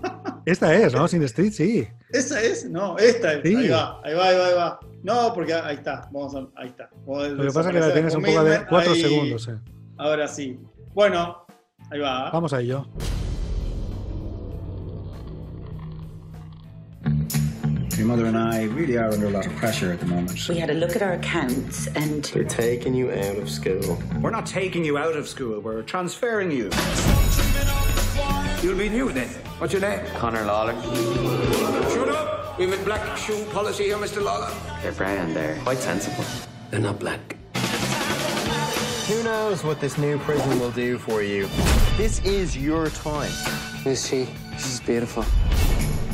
Esta 0.44 0.74
es, 0.74 0.92
¿no? 0.92 1.08
Sin 1.08 1.22
Street, 1.22 1.52
sí. 1.52 1.88
¿Esa 2.10 2.42
es? 2.42 2.68
No, 2.68 2.98
esta 2.98 3.34
es. 3.34 3.42
Sí. 3.42 3.54
Ahí 3.56 3.68
va, 3.68 4.00
ahí 4.04 4.14
va, 4.14 4.28
ahí 4.28 4.36
va, 4.36 4.46
ahí 4.48 4.54
va. 4.54 4.80
No, 5.02 5.32
porque 5.32 5.54
ahí 5.54 5.76
está. 5.76 6.08
Vamos 6.12 6.34
a, 6.34 6.46
ahí 6.60 6.68
está. 6.68 6.90
Vamos 7.06 7.24
a 7.24 7.28
Lo 7.28 7.42
que 7.44 7.52
pasa 7.52 7.70
es 7.70 7.74
que 7.74 7.80
la 7.80 7.92
tienes 7.94 8.14
un 8.14 8.22
poco 8.22 8.44
de 8.44 8.66
cuatro 8.66 8.92
ahí. 8.92 9.00
segundos. 9.00 9.48
eh. 9.48 9.58
Ahora 9.96 10.28
sí. 10.28 10.58
Bueno, 10.94 11.46
ahí 11.90 12.00
va. 12.00 12.30
Vamos 12.30 12.52
a 12.52 12.60
ello. 12.60 12.86
Mother 18.12 18.26
and 18.26 18.36
I 18.36 18.64
really 18.64 18.98
are 18.98 19.10
under 19.10 19.28
a 19.28 19.30
lot 19.30 19.46
of 19.46 19.56
pressure 19.56 19.90
at 19.90 19.98
the 19.98 20.04
moment. 20.04 20.46
We 20.46 20.58
had 20.58 20.68
a 20.68 20.74
look 20.74 20.94
at 20.94 21.00
our 21.00 21.14
accounts 21.14 21.86
and 21.86 22.22
They're 22.24 22.44
taking 22.44 22.94
you 22.94 23.10
out 23.10 23.38
of 23.38 23.48
school. 23.48 23.98
We're 24.20 24.28
not 24.28 24.44
taking 24.44 24.84
you 24.84 24.98
out 24.98 25.16
of 25.16 25.26
school, 25.26 25.60
we're 25.60 25.80
transferring 25.80 26.50
you. 26.50 26.64
You'll 28.62 28.76
be 28.76 28.90
new 28.90 29.10
then. 29.12 29.28
What's 29.56 29.72
your 29.72 29.80
name? 29.80 30.04
Connor 30.16 30.44
Lawler. 30.44 30.74
Shut 31.94 32.10
up! 32.10 32.58
We 32.58 32.66
have 32.68 32.78
a 32.78 32.84
black 32.84 33.16
shoe 33.16 33.46
policy 33.46 33.84
here, 33.84 33.96
Mr. 33.96 34.22
Lawler. 34.22 34.52
They're 34.82 34.92
brown. 34.92 35.32
They're 35.32 35.56
quite 35.62 35.78
sensible. 35.78 36.26
They're 36.70 36.80
not 36.80 36.98
black. 36.98 37.38
Who 39.08 39.22
knows 39.22 39.64
what 39.64 39.80
this 39.80 39.96
new 39.96 40.18
prison 40.18 40.60
will 40.60 40.70
do 40.70 40.98
for 40.98 41.22
you? 41.22 41.48
This 41.96 42.22
is 42.26 42.58
your 42.58 42.90
time. 42.90 43.32
Who's 43.84 44.06
she? 44.06 44.28
She's 44.58 44.80
beautiful. 44.80 45.24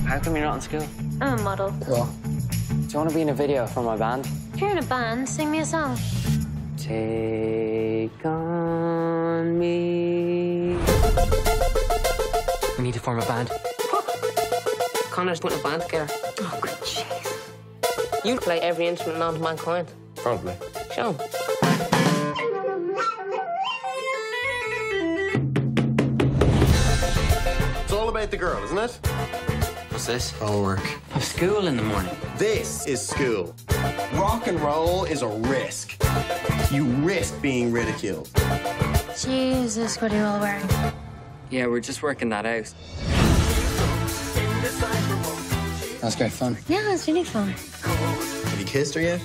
How 0.08 0.18
come 0.18 0.36
you're 0.36 0.46
not 0.46 0.54
in 0.54 0.60
school? 0.62 0.88
I'm 1.20 1.38
a 1.38 1.42
model. 1.42 1.70
Cool. 1.84 2.06
Do 2.06 2.92
you 2.92 2.98
want 2.98 3.10
to 3.10 3.14
be 3.14 3.20
in 3.20 3.28
a 3.28 3.34
video 3.34 3.66
for 3.66 3.82
my 3.82 3.94
band? 3.94 4.26
If 4.54 4.60
you're 4.62 4.70
in 4.70 4.78
a 4.78 4.82
band, 4.82 5.28
sing 5.28 5.50
me 5.50 5.58
a 5.58 5.66
song. 5.66 5.98
Take 6.78 8.24
on 8.24 9.58
me. 9.58 10.78
We 12.78 12.84
need 12.84 12.94
to 12.94 13.00
form 13.00 13.18
a 13.18 13.26
band. 13.26 13.50
Connor's 15.10 15.40
putting 15.40 15.60
a 15.60 15.62
band 15.62 15.82
together. 15.82 16.10
Oh, 16.40 16.58
good 16.62 16.70
jeez. 16.80 18.24
You 18.24 18.38
play 18.38 18.60
every 18.60 18.86
instrument 18.86 19.18
known 19.18 19.34
to 19.34 19.40
mankind. 19.40 19.92
Probably. 20.16 20.54
Show 20.94 21.10
'em. 21.10 21.16
It's 27.84 27.92
all 27.92 28.08
about 28.08 28.30
the 28.30 28.38
girl, 28.38 28.64
isn't 28.64 28.78
it? 28.78 29.47
What's 30.08 30.30
this? 30.30 30.40
Homework. 30.40 30.80
I've 31.14 31.22
school 31.22 31.66
in 31.66 31.76
the 31.76 31.82
morning. 31.82 32.16
This 32.38 32.86
is 32.86 33.06
school. 33.06 33.54
Rock 34.14 34.46
and 34.46 34.58
roll 34.58 35.04
is 35.04 35.20
a 35.20 35.28
risk. 35.28 36.02
You 36.72 36.84
risk 37.04 37.38
being 37.42 37.70
ridiculed. 37.70 38.30
Jesus, 39.20 40.00
what 40.00 40.10
are 40.10 40.16
you 40.16 40.22
all 40.22 40.40
wearing? 40.40 40.66
Yeah, 41.50 41.66
we're 41.66 41.80
just 41.80 42.02
working 42.02 42.30
that 42.30 42.46
out. 42.46 42.72
That's 46.00 46.16
great 46.16 46.32
fun. 46.32 46.56
Yeah, 46.68 46.90
it's 46.90 47.06
really 47.06 47.24
fun. 47.24 47.48
Have 47.50 48.58
you 48.58 48.64
kissed 48.64 48.94
her 48.94 49.02
yet? 49.02 49.20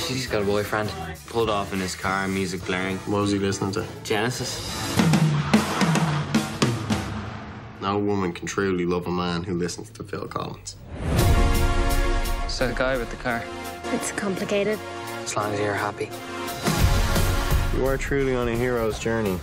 She's 0.00 0.26
got 0.26 0.42
a 0.42 0.44
boyfriend. 0.44 0.92
Pulled 1.26 1.48
off 1.48 1.72
in 1.72 1.78
his 1.78 1.94
car, 1.94 2.26
music 2.26 2.66
blaring. 2.66 2.96
What 3.06 3.20
was 3.20 3.30
he 3.30 3.38
listening 3.38 3.70
to? 3.70 3.86
Genesis. 4.02 4.97
No 7.88 7.98
woman 7.98 8.34
can 8.34 8.46
truly 8.46 8.84
love 8.84 9.06
a 9.06 9.10
man 9.10 9.42
who 9.44 9.54
listens 9.54 9.88
to 9.92 10.04
Phil 10.04 10.28
Collins. 10.28 10.76
So 12.46 12.68
the 12.68 12.74
guy 12.74 12.98
with 12.98 13.08
the 13.08 13.16
car. 13.16 13.42
It's 13.94 14.12
complicated. 14.12 14.78
As 15.24 15.34
long 15.34 15.54
as 15.54 15.58
you're 15.58 15.72
happy. 15.72 16.10
You 17.74 17.86
are 17.86 17.96
truly 17.96 18.34
on 18.34 18.46
a 18.46 18.54
hero's 18.54 18.98
journey. 18.98 19.38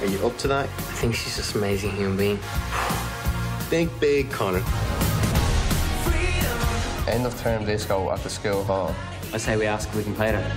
Are 0.00 0.06
you 0.06 0.26
up 0.26 0.38
to 0.38 0.48
that? 0.48 0.64
I 0.64 0.94
think 0.96 1.14
she's 1.14 1.36
just 1.36 1.54
an 1.54 1.60
amazing 1.60 1.90
human 1.90 2.16
being. 2.16 2.38
Think 3.68 3.90
big, 4.00 4.30
Connor. 4.30 4.64
End 7.06 7.26
of 7.26 7.38
term 7.42 7.66
disco 7.66 8.10
at 8.10 8.22
the 8.22 8.30
school 8.30 8.64
hall. 8.64 8.96
I 9.34 9.36
say 9.36 9.58
we 9.58 9.66
ask 9.66 9.90
if 9.90 9.96
we 9.96 10.04
can 10.04 10.14
play 10.14 10.32
there. 10.32 10.50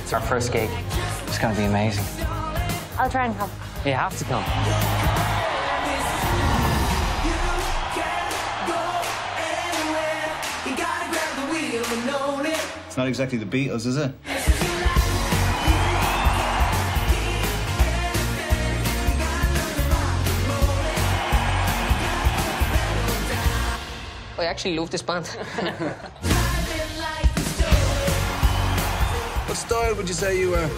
It's 0.00 0.14
our 0.14 0.22
first 0.22 0.54
gig. 0.54 0.70
It's 1.26 1.38
gonna 1.38 1.54
be 1.54 1.64
amazing. 1.64 2.06
I'll 2.98 3.10
try 3.10 3.26
and 3.26 3.36
come. 3.36 3.50
You 3.84 3.92
have 3.92 4.16
to 4.16 4.24
come. 4.24 4.91
It's 12.92 12.98
not 12.98 13.08
exactly 13.08 13.38
the 13.38 13.46
Beatles, 13.46 13.86
is 13.86 13.96
it? 13.96 14.14
Oh, 24.36 24.42
I 24.42 24.44
actually 24.44 24.76
love 24.76 24.90
this 24.90 25.00
band. 25.00 25.24
What 29.46 29.56
style 29.56 29.94
would 29.94 30.06
you 30.06 30.12
say 30.12 30.38
you 30.38 30.50
were? 30.50 30.70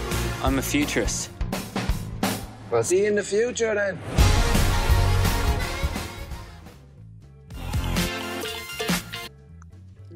I'm 0.44 0.60
a 0.60 0.62
futurist. 0.62 1.30
Well, 2.70 2.84
see 2.84 3.00
you 3.00 3.06
in 3.08 3.16
the 3.16 3.24
future 3.24 3.74
then. 3.74 3.98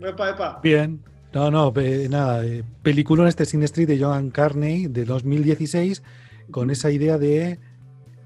Epa, 0.01 0.37
epa. 0.37 0.63
Bien. 0.63 1.03
No, 1.33 1.51
no, 1.51 1.73
pe- 1.73 2.09
nada. 2.09 2.45
eh, 2.45 2.64
Peliculón 2.83 3.29
este 3.29 3.45
Sin 3.45 3.62
Street 3.62 3.87
de 3.88 3.99
Joan 3.99 4.31
Carney 4.31 4.87
de 4.87 5.05
2016 5.05 6.03
con 6.51 6.71
esa 6.71 6.91
idea 6.91 7.19
de. 7.19 7.59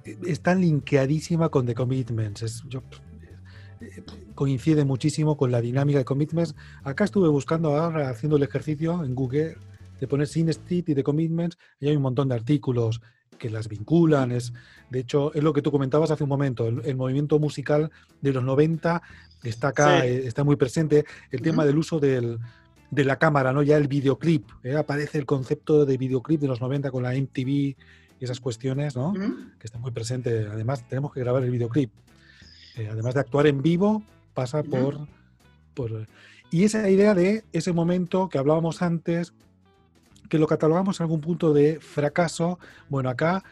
eh, 0.04 0.16
Está 0.26 0.54
linkeadísima 0.54 1.48
con 1.48 1.66
The 1.66 1.74
Commitments. 1.74 2.42
Es, 2.42 2.62
yo, 2.68 2.82
eh, 3.80 4.02
coincide 4.34 4.84
muchísimo 4.84 5.36
con 5.36 5.50
la 5.50 5.60
dinámica 5.60 5.98
de 5.98 6.04
Commitments. 6.04 6.54
Acá 6.84 7.04
estuve 7.04 7.28
buscando 7.28 7.76
ahora, 7.76 8.08
haciendo 8.08 8.36
el 8.36 8.44
ejercicio 8.44 9.04
en 9.04 9.14
Google 9.14 9.56
de 10.00 10.06
poner 10.08 10.26
Sin 10.28 10.48
Street 10.48 10.84
y 10.88 10.94
The 10.94 11.02
Commitments 11.02 11.58
y 11.80 11.88
hay 11.88 11.96
un 11.96 12.02
montón 12.02 12.28
de 12.28 12.36
artículos 12.36 13.00
que 13.38 13.50
las 13.50 13.68
vinculan. 13.68 14.30
Es, 14.30 14.52
de 14.90 15.00
hecho, 15.00 15.34
es 15.34 15.42
lo 15.42 15.52
que 15.52 15.62
tú 15.62 15.72
comentabas 15.72 16.12
hace 16.12 16.22
un 16.22 16.28
momento. 16.30 16.68
El, 16.68 16.82
el 16.84 16.96
movimiento 16.96 17.40
musical 17.40 17.90
de 18.20 18.32
los 18.32 18.44
90 18.44 19.02
está 19.42 19.68
acá, 19.68 20.02
Sí. 20.02 20.06
eh, 20.06 20.26
está 20.26 20.44
muy 20.44 20.54
presente. 20.54 21.04
El 21.32 21.42
tema 21.42 21.64
del 21.64 21.78
uso 21.78 21.98
del, 21.98 22.38
de 22.92 23.04
la 23.04 23.16
cámara, 23.18 23.52
¿no? 23.52 23.62
Ya 23.62 23.76
el 23.78 23.88
videoclip. 23.88 24.44
¿eh? 24.62 24.76
Aparece 24.76 25.18
el 25.18 25.24
concepto 25.26 25.84
de 25.86 25.96
videoclip 25.96 26.40
de 26.40 26.46
los 26.46 26.60
90 26.60 26.90
con 26.90 27.02
la 27.02 27.14
MTV 27.16 27.48
y 27.48 27.76
esas 28.20 28.38
cuestiones, 28.38 28.94
¿no? 28.94 29.14
Que 29.58 29.66
está 29.66 29.78
muy 29.78 29.90
presente. 29.92 30.46
Además, 30.46 30.86
tenemos 30.86 31.12
que 31.12 31.20
grabar 31.20 31.42
el 31.42 31.50
videoclip. 31.50 31.90
Eh, 32.76 32.88
además 32.92 33.14
de 33.14 33.20
actuar 33.20 33.46
en 33.46 33.62
vivo, 33.62 34.02
pasa 34.34 34.62
por, 34.62 35.08
por. 35.74 36.06
Y 36.50 36.64
esa 36.64 36.88
idea 36.90 37.14
de 37.14 37.44
ese 37.52 37.72
momento 37.72 38.28
que 38.28 38.36
hablábamos 38.38 38.82
antes, 38.82 39.32
que 40.28 40.38
lo 40.38 40.46
catalogamos 40.46 41.00
en 41.00 41.04
algún 41.04 41.20
punto 41.22 41.52
de 41.54 41.80
fracaso. 41.80 42.58
Bueno, 42.90 43.08
acá 43.08 43.42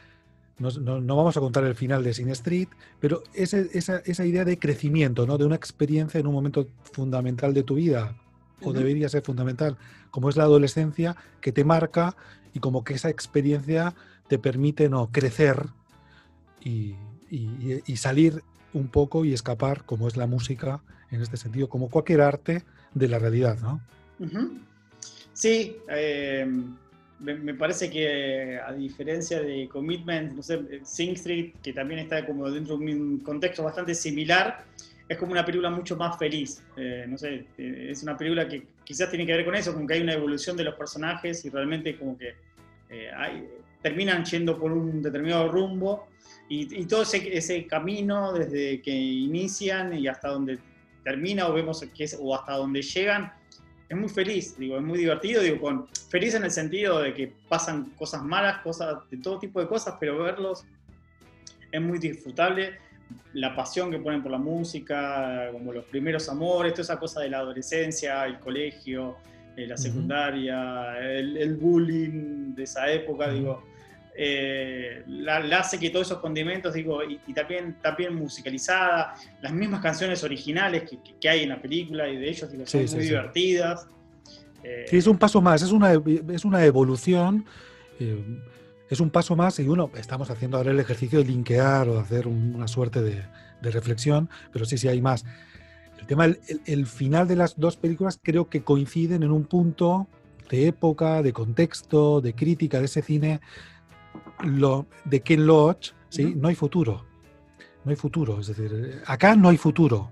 nos- 0.58 0.78
no, 0.80 1.00
no 1.00 1.16
vamos 1.16 1.36
a 1.36 1.40
contar 1.40 1.64
el 1.64 1.74
final 1.74 2.04
de 2.04 2.12
Sin 2.12 2.28
Street, 2.28 2.68
pero 3.00 3.22
ese- 3.32 3.70
esa, 3.72 3.98
esa 4.04 4.26
idea 4.26 4.44
de 4.44 4.58
crecimiento, 4.58 5.26
¿no? 5.26 5.38
De 5.38 5.46
una 5.46 5.56
experiencia 5.56 6.20
en 6.20 6.26
un 6.26 6.34
momento 6.34 6.66
fundamental 6.92 7.54
de 7.54 7.62
tu 7.62 7.74
vida, 7.76 8.14
o 8.62 8.72
debería 8.72 9.08
ser 9.08 9.22
fundamental, 9.22 9.76
como 10.10 10.28
es 10.28 10.36
la 10.36 10.44
adolescencia, 10.44 11.16
que 11.40 11.52
te 11.52 11.64
marca 11.64 12.16
y 12.54 12.60
como 12.60 12.84
que 12.84 12.94
esa 12.94 13.08
experiencia 13.10 13.94
te 14.28 14.38
permite 14.38 14.88
no 14.88 15.10
crecer 15.10 15.66
y, 16.60 16.94
y- 17.30 17.82
y 17.86 17.96
salir 17.96 18.42
un 18.72 18.88
poco 18.88 19.24
y 19.24 19.32
escapar, 19.32 19.84
como 19.84 20.06
es 20.08 20.16
la 20.16 20.26
música 20.26 20.82
en 21.10 21.22
este 21.22 21.36
sentido, 21.36 21.68
como 21.68 21.88
cualquier 21.88 22.20
arte 22.20 22.64
de 22.94 23.08
la 23.08 23.18
realidad, 23.18 23.58
¿no? 23.60 23.80
Ujú. 24.18 24.58
Sí, 25.32 25.76
eh, 25.90 26.46
me, 27.20 27.34
me 27.34 27.54
parece 27.54 27.90
que 27.90 28.58
a 28.58 28.72
diferencia 28.72 29.40
de 29.40 29.68
Commitment, 29.68 30.32
no 30.34 30.42
sé, 30.42 30.60
Sing 30.84 31.12
Street, 31.12 31.54
que 31.62 31.72
también 31.72 32.00
está 32.00 32.24
como 32.26 32.50
dentro 32.50 32.76
de 32.76 32.84
un 32.94 33.18
contexto 33.20 33.64
bastante 33.64 33.94
similar, 33.94 34.64
es 35.10 35.18
como 35.18 35.32
una 35.32 35.44
película 35.44 35.70
mucho 35.70 35.96
más 35.96 36.16
feliz. 36.16 36.62
Eh, 36.76 37.04
no 37.08 37.18
sé, 37.18 37.44
eh, 37.58 37.88
es 37.90 38.00
una 38.04 38.16
película 38.16 38.46
que 38.48 38.62
quizás 38.84 39.10
tiene 39.10 39.26
que 39.26 39.32
ver 39.32 39.44
con 39.44 39.56
eso, 39.56 39.74
con 39.74 39.84
que 39.84 39.94
hay 39.94 40.02
una 40.02 40.12
evolución 40.12 40.56
de 40.56 40.62
los 40.62 40.76
personajes 40.76 41.44
y 41.44 41.50
realmente 41.50 41.98
como 41.98 42.16
que 42.16 42.34
eh, 42.88 43.10
hay- 43.16 43.48
terminan 43.82 44.24
yendo 44.24 44.56
por 44.56 44.70
un 44.70 45.02
determinado 45.02 45.48
rumbo 45.48 46.06
y, 46.48 46.80
y 46.80 46.84
todo 46.86 47.02
ese, 47.02 47.36
ese 47.36 47.66
camino 47.66 48.32
desde 48.32 48.80
que 48.82 48.92
inician 48.92 49.98
y 49.98 50.06
hasta 50.06 50.28
donde 50.28 50.58
termina 51.02 51.48
o 51.48 51.54
vemos 51.54 51.84
que 51.96 52.04
es, 52.04 52.16
o 52.20 52.32
hasta 52.34 52.52
donde 52.52 52.80
llegan 52.82 53.32
es 53.88 53.96
muy 53.96 54.08
feliz, 54.08 54.56
digo, 54.56 54.76
es 54.76 54.82
muy 54.84 54.98
divertido, 54.98 55.42
digo, 55.42 55.60
con, 55.60 55.88
feliz 56.08 56.34
en 56.34 56.44
el 56.44 56.52
sentido 56.52 57.00
de 57.00 57.12
que 57.14 57.32
pasan 57.48 57.86
cosas 57.96 58.22
malas, 58.22 58.58
cosas 58.62 58.98
de 59.10 59.16
todo 59.16 59.40
tipo 59.40 59.60
de 59.60 59.66
cosas, 59.66 59.96
pero 59.98 60.16
verlos 60.22 60.64
es 61.72 61.80
muy 61.82 61.98
disfrutable. 61.98 62.78
La 63.34 63.54
pasión 63.54 63.90
que 63.90 63.98
ponen 63.98 64.22
por 64.22 64.32
la 64.32 64.38
música, 64.38 65.48
como 65.52 65.72
los 65.72 65.84
primeros 65.86 66.28
amores, 66.28 66.72
toda 66.72 66.82
esa 66.82 66.98
cosa 66.98 67.20
de 67.20 67.30
la 67.30 67.38
adolescencia, 67.38 68.24
el 68.26 68.38
colegio, 68.40 69.18
eh, 69.56 69.66
la 69.66 69.76
secundaria, 69.76 70.98
el, 71.00 71.36
el 71.36 71.56
bullying 71.56 72.54
de 72.54 72.62
esa 72.64 72.90
época, 72.90 73.26
Ujú. 73.28 73.34
digo, 73.36 73.64
eh, 74.16 75.02
la, 75.06 75.40
la 75.40 75.60
hace 75.60 75.78
que 75.78 75.90
todos 75.90 76.08
esos 76.08 76.18
condimentos, 76.18 76.74
digo, 76.74 77.02
y, 77.04 77.20
y 77.26 77.32
también, 77.32 77.76
también 77.80 78.14
musicalizada, 78.14 79.14
las 79.40 79.52
mismas 79.52 79.80
canciones 79.80 80.22
originales 80.24 80.82
que, 80.82 80.98
que- 81.00 81.14
que 81.18 81.28
hay 81.28 81.42
en 81.44 81.50
la 81.50 81.62
película 81.62 82.08
y 82.08 82.16
de 82.16 82.28
ellos, 82.28 82.50
digo, 82.50 82.66
son 82.66 82.86
Sí, 82.88 82.94
muy 82.96 83.04
sí. 83.04 83.10
divertidas. 83.10 83.86
Eh, 84.62 84.84
Sí, 84.88 84.96
es 84.98 85.06
un 85.06 85.16
paso 85.18 85.40
más, 85.40 85.62
es 85.62 85.70
una, 85.72 85.92
es 86.34 86.44
una 86.44 86.64
evolución, 86.64 87.46
eh, 87.98 88.22
es 88.90 89.00
un 89.00 89.10
paso 89.10 89.36
más 89.36 89.58
y 89.60 89.68
uno, 89.68 89.90
estamos 89.94 90.30
haciendo 90.30 90.56
ahora 90.56 90.72
el 90.72 90.80
ejercicio 90.80 91.20
de 91.20 91.24
linkear 91.24 91.88
o 91.88 91.94
de 91.94 92.00
hacer 92.00 92.26
un- 92.26 92.54
una 92.56 92.66
suerte 92.68 93.00
de, 93.00 93.22
de 93.62 93.70
reflexión, 93.70 94.28
pero 94.52 94.64
sí, 94.64 94.76
sí 94.76 94.88
hay 94.88 95.00
más. 95.00 95.24
El 95.98 96.06
tema, 96.06 96.26
el, 96.66 96.86
final 96.86 97.28
de 97.28 97.36
las 97.36 97.58
dos 97.58 97.76
películas 97.76 98.18
creo 98.20 98.48
que 98.48 98.64
coinciden 98.64 99.22
en 99.22 99.30
un 99.30 99.44
punto 99.44 100.08
de 100.50 100.66
época, 100.66 101.22
de 101.22 101.32
contexto, 101.32 102.20
de 102.20 102.34
crítica 102.34 102.80
de 102.80 102.86
ese 102.86 103.02
cine, 103.02 103.40
lo, 104.44 104.86
de 105.04 105.20
Ken 105.20 105.46
Loach, 105.46 105.92
¿sí? 106.08 106.34
No 106.34 106.48
hay 106.48 106.56
futuro, 106.56 107.06
no 107.84 107.90
hay 107.90 107.96
futuro, 107.96 108.40
es 108.40 108.48
decir, 108.48 109.02
acá 109.06 109.36
no 109.36 109.50
hay 109.50 109.56
futuro, 109.56 110.10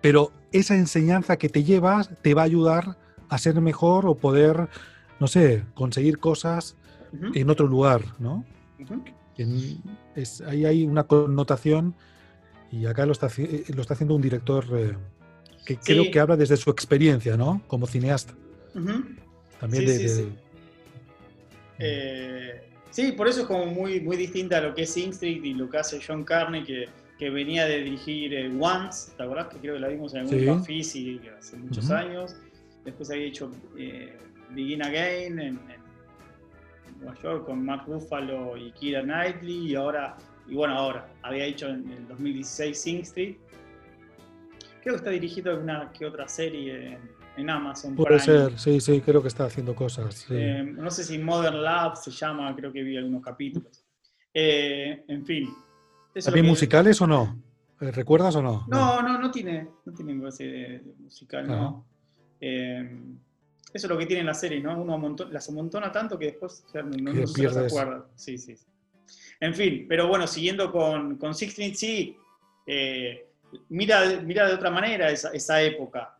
pero 0.00 0.32
esa 0.50 0.74
enseñanza 0.74 1.36
que 1.36 1.48
te 1.48 1.62
llevas 1.62 2.10
te 2.22 2.34
va 2.34 2.42
a 2.42 2.46
ayudar 2.46 2.96
a 3.28 3.38
ser 3.38 3.60
mejor 3.60 4.06
o 4.06 4.16
poder, 4.16 4.68
no 5.20 5.28
sé, 5.28 5.64
conseguir 5.74 6.18
cosas 6.18 6.76
en 7.34 7.50
otro 7.50 7.66
lugar, 7.66 8.02
¿no? 8.18 8.44
ujú. 8.80 9.02
En- 9.38 9.80
es, 10.14 10.40
ahí 10.42 10.64
hay 10.64 10.84
una 10.86 11.04
connotación 11.04 11.94
y 12.72 12.86
acá 12.86 13.04
lo 13.06 13.12
está, 13.12 13.28
eh, 13.38 13.64
lo 13.74 13.82
está 13.82 13.94
haciendo 13.94 14.14
un 14.14 14.22
director 14.22 14.64
eh, 14.74 14.96
que 15.66 15.76
creo 15.76 16.10
que 16.10 16.18
habla 16.20 16.36
desde 16.36 16.56
su 16.56 16.70
experiencia, 16.70 17.36
¿no? 17.36 17.60
Como 17.66 17.86
cineasta. 17.86 18.34
También 19.60 19.82
Sí, 19.82 19.86
de, 19.86 19.96
sí, 19.96 20.02
de- 20.02 20.08
sí. 20.08 20.28
Eh, 21.78 22.62
sí, 22.90 23.12
por 23.12 23.28
eso 23.28 23.42
es 23.42 23.46
como 23.46 23.66
muy, 23.66 24.00
muy 24.00 24.16
distinta 24.16 24.58
a 24.58 24.60
lo 24.62 24.74
que 24.74 24.82
es 24.82 24.96
Street 24.96 25.44
y 25.44 25.54
lo 25.54 25.68
que 25.68 25.78
hace 25.78 26.00
John 26.06 26.24
Carney, 26.24 26.64
que, 26.64 26.86
que 27.18 27.30
venía 27.30 27.66
de 27.66 27.82
dirigir 27.82 28.32
eh, 28.34 28.50
Once, 28.58 29.12
¿te 29.16 29.22
acordás? 29.22 29.48
Que 29.48 29.58
creo 29.58 29.74
que 29.74 29.80
la 29.80 29.88
vimos 29.88 30.14
en 30.14 30.20
algún 30.20 30.38
Sí. 30.38 30.46
Bafis 30.46 30.96
y 30.96 31.20
hace 31.38 31.56
muchos 31.56 31.90
años. 31.90 32.36
Después 32.84 33.10
había 33.10 33.26
hecho 33.26 33.50
Begin 34.50 34.82
Again 34.82 35.38
en 35.40 35.58
Nueva 36.98 37.14
York 37.22 37.44
con 37.46 37.64
Mark 37.64 37.84
Ruffalo 37.86 38.56
y 38.56 38.72
Kira 38.72 39.02
Knightley 39.02 39.70
y 39.70 39.74
ahora, 39.74 40.16
y 40.48 40.54
bueno, 40.54 40.74
ahora, 40.74 41.08
había 41.22 41.44
hecho 41.44 41.68
en 41.68 41.90
el 41.90 42.08
2016 42.08 42.80
Sing 42.80 43.00
Street. 43.02 43.36
Creo 44.82 44.94
que 44.94 44.98
está 44.98 45.10
dirigido 45.10 45.50
alguna 45.52 45.90
que 45.92 46.06
otra 46.06 46.28
serie 46.28 46.92
en, 46.94 46.98
en 47.36 47.50
Amazon. 47.50 47.94
Puede 47.96 48.18
Prime. 48.18 48.20
ser, 48.50 48.58
sí, 48.58 48.80
sí, 48.80 49.00
creo 49.00 49.20
que 49.20 49.28
está 49.28 49.44
haciendo 49.44 49.74
cosas. 49.74 50.14
sí. 50.14 50.34
Eh, 50.36 50.62
no 50.64 50.90
sé 50.90 51.02
si 51.04 51.18
Modern 51.18 51.62
Lab 51.62 51.96
se 51.96 52.10
llama, 52.10 52.54
creo 52.54 52.72
que 52.72 52.82
vi 52.82 52.96
algunos 52.96 53.22
capítulos. 53.22 53.84
Eh, 54.32 55.04
en 55.08 55.24
fin. 55.26 55.48
¿También 56.24 56.44
que- 56.46 56.50
musicales 56.50 57.00
o 57.00 57.06
no? 57.06 57.42
Eh, 57.80 57.90
¿Recuerdas 57.90 58.34
o 58.36 58.42
no? 58.42 58.64
No, 58.68 59.02
no, 59.02 59.18
no 59.18 59.30
tiene, 59.30 59.68
no 59.84 59.92
tiene 59.92 60.14
base 60.18 60.82
musical, 60.98 61.44
Ajá. 61.46 61.56
no. 61.56 61.86
Eh, 62.40 63.00
eso 63.72 63.86
es 63.86 63.90
lo 63.90 63.98
que 63.98 64.06
tiene 64.06 64.24
la 64.24 64.34
serie, 64.34 64.60
¿no? 64.60 64.80
Uno 64.80 65.16
las 65.30 65.48
amontona 65.48 65.90
tanto 65.92 66.18
que 66.18 66.26
después 66.26 66.64
no, 66.74 66.82
no- 66.82 67.12
Que 67.12 67.20
no 67.20 67.26
se 67.26 67.42
las 67.42 67.56
acuerda. 67.56 68.06
Sí, 68.14 68.38
sí, 68.38 68.56
sí. 68.56 68.64
En 69.40 69.54
fin, 69.54 69.86
pero 69.88 70.08
bueno, 70.08 70.26
siguiendo 70.26 70.72
con, 70.72 71.16
con 71.16 71.34
Sixteen, 71.34 71.74
sí, 71.74 72.16
eh, 72.66 73.26
mira, 73.68 74.20
mira 74.24 74.46
de 74.48 74.54
otra 74.54 74.70
manera 74.70 75.10
esa, 75.10 75.30
esa 75.32 75.60
época. 75.62 76.16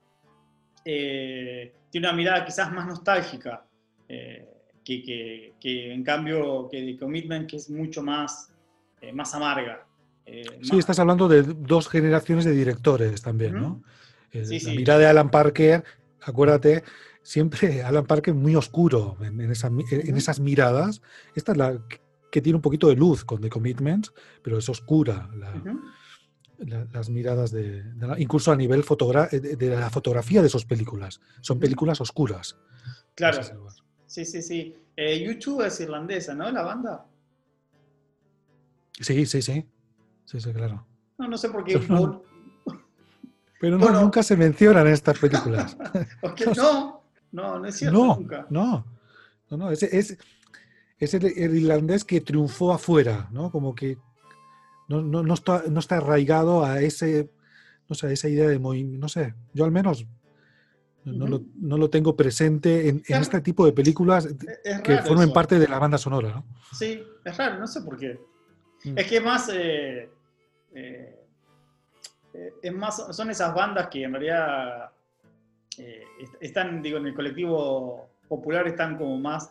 Eh, 0.84 1.72
tiene 1.90 2.07
una 2.09 2.16
mirada 2.16 2.44
quizás 2.44 2.70
más 2.72 2.86
nostálgica, 2.86 3.64
eh, 4.09 4.47
que, 4.84 5.03
que- 5.03 5.55
que 5.61 5.92
en 5.92 6.05
cambio 6.05 6.68
que 6.70 6.80
de 6.82 6.97
Commitment, 6.97 7.49
que 7.51 7.57
es 7.57 7.70
mucho 7.70 8.03
más, 8.03 8.53
más 9.12 9.34
amarga. 9.34 9.84
Sí, 10.26 10.70
más- 10.72 10.78
estás 10.78 10.99
hablando 10.99 11.26
de 11.28 11.42
dos 11.42 11.88
generaciones 11.88 12.44
de 12.44 12.53
directores 12.53 13.22
también, 13.22 13.55
¿no? 13.55 13.82
Eh, 14.32 14.44
Sí, 14.44 14.55
la 14.61 14.70
sí. 14.70 14.76
mirada 14.76 14.99
de 15.01 15.07
Alan 15.07 15.30
Parker, 15.30 15.82
acuérdate, 16.22 16.84
siempre 17.27 17.83
Alan 17.83 18.07
Parker 18.07 18.35
muy 18.35 18.55
oscuro 18.55 19.16
en, 19.20 19.41
en 19.41 19.51
esa 19.51 19.66
en 19.66 20.16
esas 20.16 20.39
miradas. 20.41 21.03
Esta 21.35 21.53
es 21.53 21.59
la 21.59 21.83
que- 22.31 22.41
tiene 22.43 22.57
un 22.57 22.62
poquito 22.62 22.89
de 22.89 22.97
luz 22.97 23.24
con 23.24 23.41
The 23.41 23.49
Commitments, 23.49 24.12
pero 24.43 24.59
es 24.59 24.68
oscura 24.68 25.31
la- 25.35 25.55
Ujú. 25.55 25.81
la- 26.59 26.85
las 26.93 27.09
miradas 27.09 27.51
de, 27.51 27.83
de 27.83 28.07
la- 28.07 28.20
incluso 28.20 28.53
a 28.53 28.57
nivel 28.57 28.85
fotogra- 28.85 29.29
de, 29.31 29.57
de 29.57 29.68
la 29.70 29.89
fotografía 29.89 30.43
de 30.43 30.51
sus 30.51 30.66
películas. 30.66 31.18
Son 31.41 31.59
películas 31.59 31.99
oscuras. 32.03 32.57
Claro. 33.14 33.41
Sí, 34.07 34.24
sí, 34.27 34.43
sí. 34.43 34.77
Eh, 34.97 35.24
YouTube 35.27 35.62
es 35.66 35.81
irlandesa, 35.81 36.35
¿no? 36.35 36.51
La 36.51 36.62
banda. 36.62 37.07
Sí, 39.01 39.27
sí, 39.27 39.43
sí. 39.43 39.66
Sí, 40.27 40.41
sí, 40.41 40.53
claro. 40.53 40.87
No, 41.18 41.29
no 41.29 41.37
sé 41.39 41.49
por 41.49 41.64
qué. 41.64 41.79
Pero 43.59 43.79
no, 43.79 43.85
Bueno. 43.87 44.03
nunca 44.03 44.22
se 44.22 44.37
mencionan 44.37 44.87
estas 44.89 45.18
películas. 45.18 45.77
qué- 46.37 46.47
no, 46.57 46.95
no, 47.37 47.59
no 47.59 47.66
es 47.66 47.76
cierto 47.76 47.99
no, 47.99 48.16
nunca. 48.16 48.47
no, 48.51 48.84
no, 49.51 49.57
no, 49.57 49.70
es, 49.70 49.82
es, 49.82 50.16
es 50.99 51.14
el, 51.14 51.24
el 51.26 51.55
irlandés 51.57 52.05
que 52.05 52.20
triunfó 52.20 52.72
afuera, 52.72 53.28
¿no? 53.30 53.51
Como 53.51 53.74
que 53.74 53.99
no, 54.89 55.03
no, 55.03 55.22
no 55.22 55.34
está, 55.34 55.64
no 55.68 55.80
está 55.80 55.99
arraigado 55.99 56.64
a 56.64 56.80
ese, 56.80 57.30
no 57.89 57.95
sé, 57.95 58.07
a 58.07 58.11
esa 58.12 58.28
idea 58.28 58.49
de 58.49 58.59
movimiento, 58.59 59.01
no 59.01 59.09
sé, 59.09 59.34
yo 59.53 59.64
al 59.64 59.70
menos 59.72 60.07
no, 61.05 61.26
lo, 61.28 61.43
no 61.61 61.78
lo 61.78 61.89
tengo 61.89 62.16
presente 62.16 62.89
en, 62.89 63.03
en 63.07 63.22
este 63.22 63.41
tipo 63.41 63.64
de 63.64 63.72
películas 63.72 64.26
Es- 64.64 64.80
que 64.82 64.99
formen 64.99 65.26
eso. 65.26 65.32
parte 65.34 65.59
de 65.59 65.68
la 65.68 65.78
banda 65.78 65.99
sonora, 65.99 66.30
¿no? 66.30 66.45
Sí, 66.72 67.01
es 67.24 67.37
raro, 67.37 67.61
no 67.61 67.66
sé 67.68 67.82
por 67.82 67.97
qué. 67.97 68.18
Mm. 68.84 68.99
Es 68.99 69.07
que 69.07 69.20
más, 69.20 69.49
eh, 69.53 70.11
eh, 70.74 71.16
es 72.62 72.74
más, 72.74 73.14
son 73.16 73.30
esas 73.30 73.55
bandas 73.55 73.87
que 73.89 74.03
en 74.03 74.12
realidad 74.12 74.91
eh, 75.79 76.05
est- 76.21 76.35
están, 76.41 76.83
digo, 76.83 76.99
en 76.99 77.07
el 77.07 77.14
colectivo 77.14 78.09
popular 78.29 78.67
están 78.67 78.97
como 78.97 79.19
más 79.19 79.51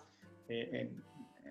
eh, 0.49 0.69
en, 0.73 1.03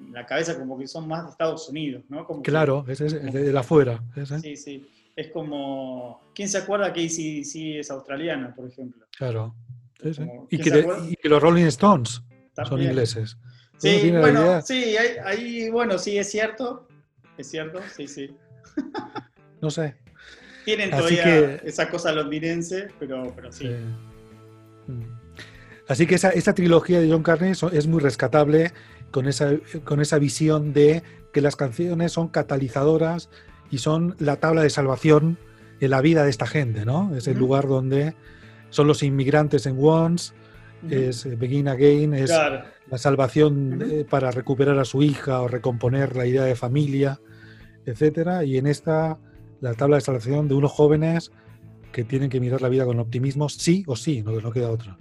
en 0.07 0.13
la 0.13 0.27
cabeza, 0.27 0.59
como 0.59 0.79
que 0.79 0.87
son 0.87 1.07
más 1.09 1.25
de 1.25 1.31
Estados 1.31 1.69
Unidos, 1.69 2.05
¿no? 2.09 2.25
Como 2.27 2.43
que- 2.43 2.51
Claro, 2.51 2.85
ese 2.89 3.07
es 3.07 3.13
el 3.15 3.31
de, 3.31 3.51
el 3.51 3.57
afuera. 3.57 4.03
ese, 4.17 4.39
Sí, 4.41 4.57
sí. 4.57 4.91
Es 5.17 5.31
como. 5.31 6.21
¿Quién 6.35 6.49
se 6.49 6.59
acuerda 6.59 6.93
que 6.93 7.01
ACDC 7.05 7.79
es 7.79 7.91
australiana, 7.91 8.53
por 8.55 8.69
ejemplo? 8.69 9.07
Claro. 9.17 9.55
sí, 10.03 10.13
sí. 10.13 10.21
Como, 10.27 10.47
Y, 10.51 10.59
¿quién 10.59 10.63
que 10.63 10.71
de- 10.83 11.11
y 11.11 11.17
que 11.17 11.29
los 11.29 11.41
Rolling 11.41 11.67
Stones 11.67 12.11
son 12.57 12.65
También. 12.65 12.91
ingleses. 12.91 13.37
Uno 13.37 13.81
Sí, 13.81 14.11
bueno, 14.11 14.63
sí, 14.63 14.97
ahí, 14.97 15.09
ahí, 15.25 15.71
bueno, 15.71 15.99
sí, 15.99 16.19
es 16.19 16.31
cierto. 16.31 16.89
Es 17.39 17.49
cierto, 17.51 17.81
sí, 17.97 18.07
sí. 18.09 18.37
No 19.61 19.71
sé. 19.71 19.97
Tienen 20.65 20.93
Así 20.95 20.99
todavía 21.17 21.61
que- 21.61 21.69
esa 21.69 21.89
cosa 21.91 22.11
londinense, 22.13 22.89
pero, 22.99 23.33
pero 23.35 23.53
sí. 23.53 23.67
Eh, 23.67 23.79
mm. 23.81 24.14
Así 25.89 26.07
que 26.07 26.15
esa, 26.15 26.31
esa 26.31 26.55
trilogía 26.55 27.01
de 27.01 27.11
John 27.11 27.23
Carney 27.23 27.53
es 27.73 27.87
muy 27.87 28.01
rescatable 28.01 28.73
con 29.11 29.29
esa, 29.29 29.53
con 29.85 30.01
esa 30.01 30.19
visión 30.19 30.73
de 30.73 31.03
que 31.33 31.41
las 31.41 31.57
canciones 31.57 32.13
son 32.13 32.29
catalizadoras 32.29 33.29
y 33.71 33.79
son 33.79 34.17
la 34.19 34.37
tabla 34.37 34.63
de 34.63 34.71
salvación 34.71 35.39
en 35.81 35.91
la 35.91 36.01
vida 36.01 36.25
de 36.25 36.31
esta 36.31 36.47
gente, 36.47 36.85
¿no? 36.85 37.15
Es 37.15 37.27
el 37.29 37.39
lugar 37.39 37.67
donde 37.67 38.15
son 38.71 38.87
los 38.87 39.03
inmigrantes 39.03 39.67
en 39.67 39.77
Once, 39.79 40.33
es 40.91 41.27
eh, 41.27 41.37
Begin 41.37 41.69
Again, 41.69 42.15
es 42.15 42.31
Claro. 42.31 42.65
la 42.91 42.99
salvación 42.99 43.83
eh, 43.83 44.07
para 44.09 44.31
recuperar 44.31 44.79
a 44.79 44.85
su 44.85 45.03
hija 45.03 45.41
o 45.41 45.49
recomponer 45.49 46.17
la 46.17 46.27
idea 46.27 46.45
de 46.45 46.57
familia, 46.57 47.21
etcétera. 47.87 48.45
Y 48.45 48.59
en 48.59 48.67
esta, 48.67 49.19
la 49.61 49.75
tabla 49.75 49.97
de 49.97 50.03
salvación 50.03 50.49
de 50.49 50.55
unos 50.55 50.73
jóvenes 50.73 51.33
que 51.95 52.03
tienen 52.05 52.29
que 52.29 52.41
mirar 52.41 52.61
la 52.61 52.69
vida 52.69 52.85
con 52.85 52.99
optimismo, 52.99 53.49
sí 53.49 53.85
o 53.87 53.95
sí, 53.95 54.23
no, 54.23 54.33
no 54.41 54.51
queda 54.51 54.71
otra. 54.71 54.99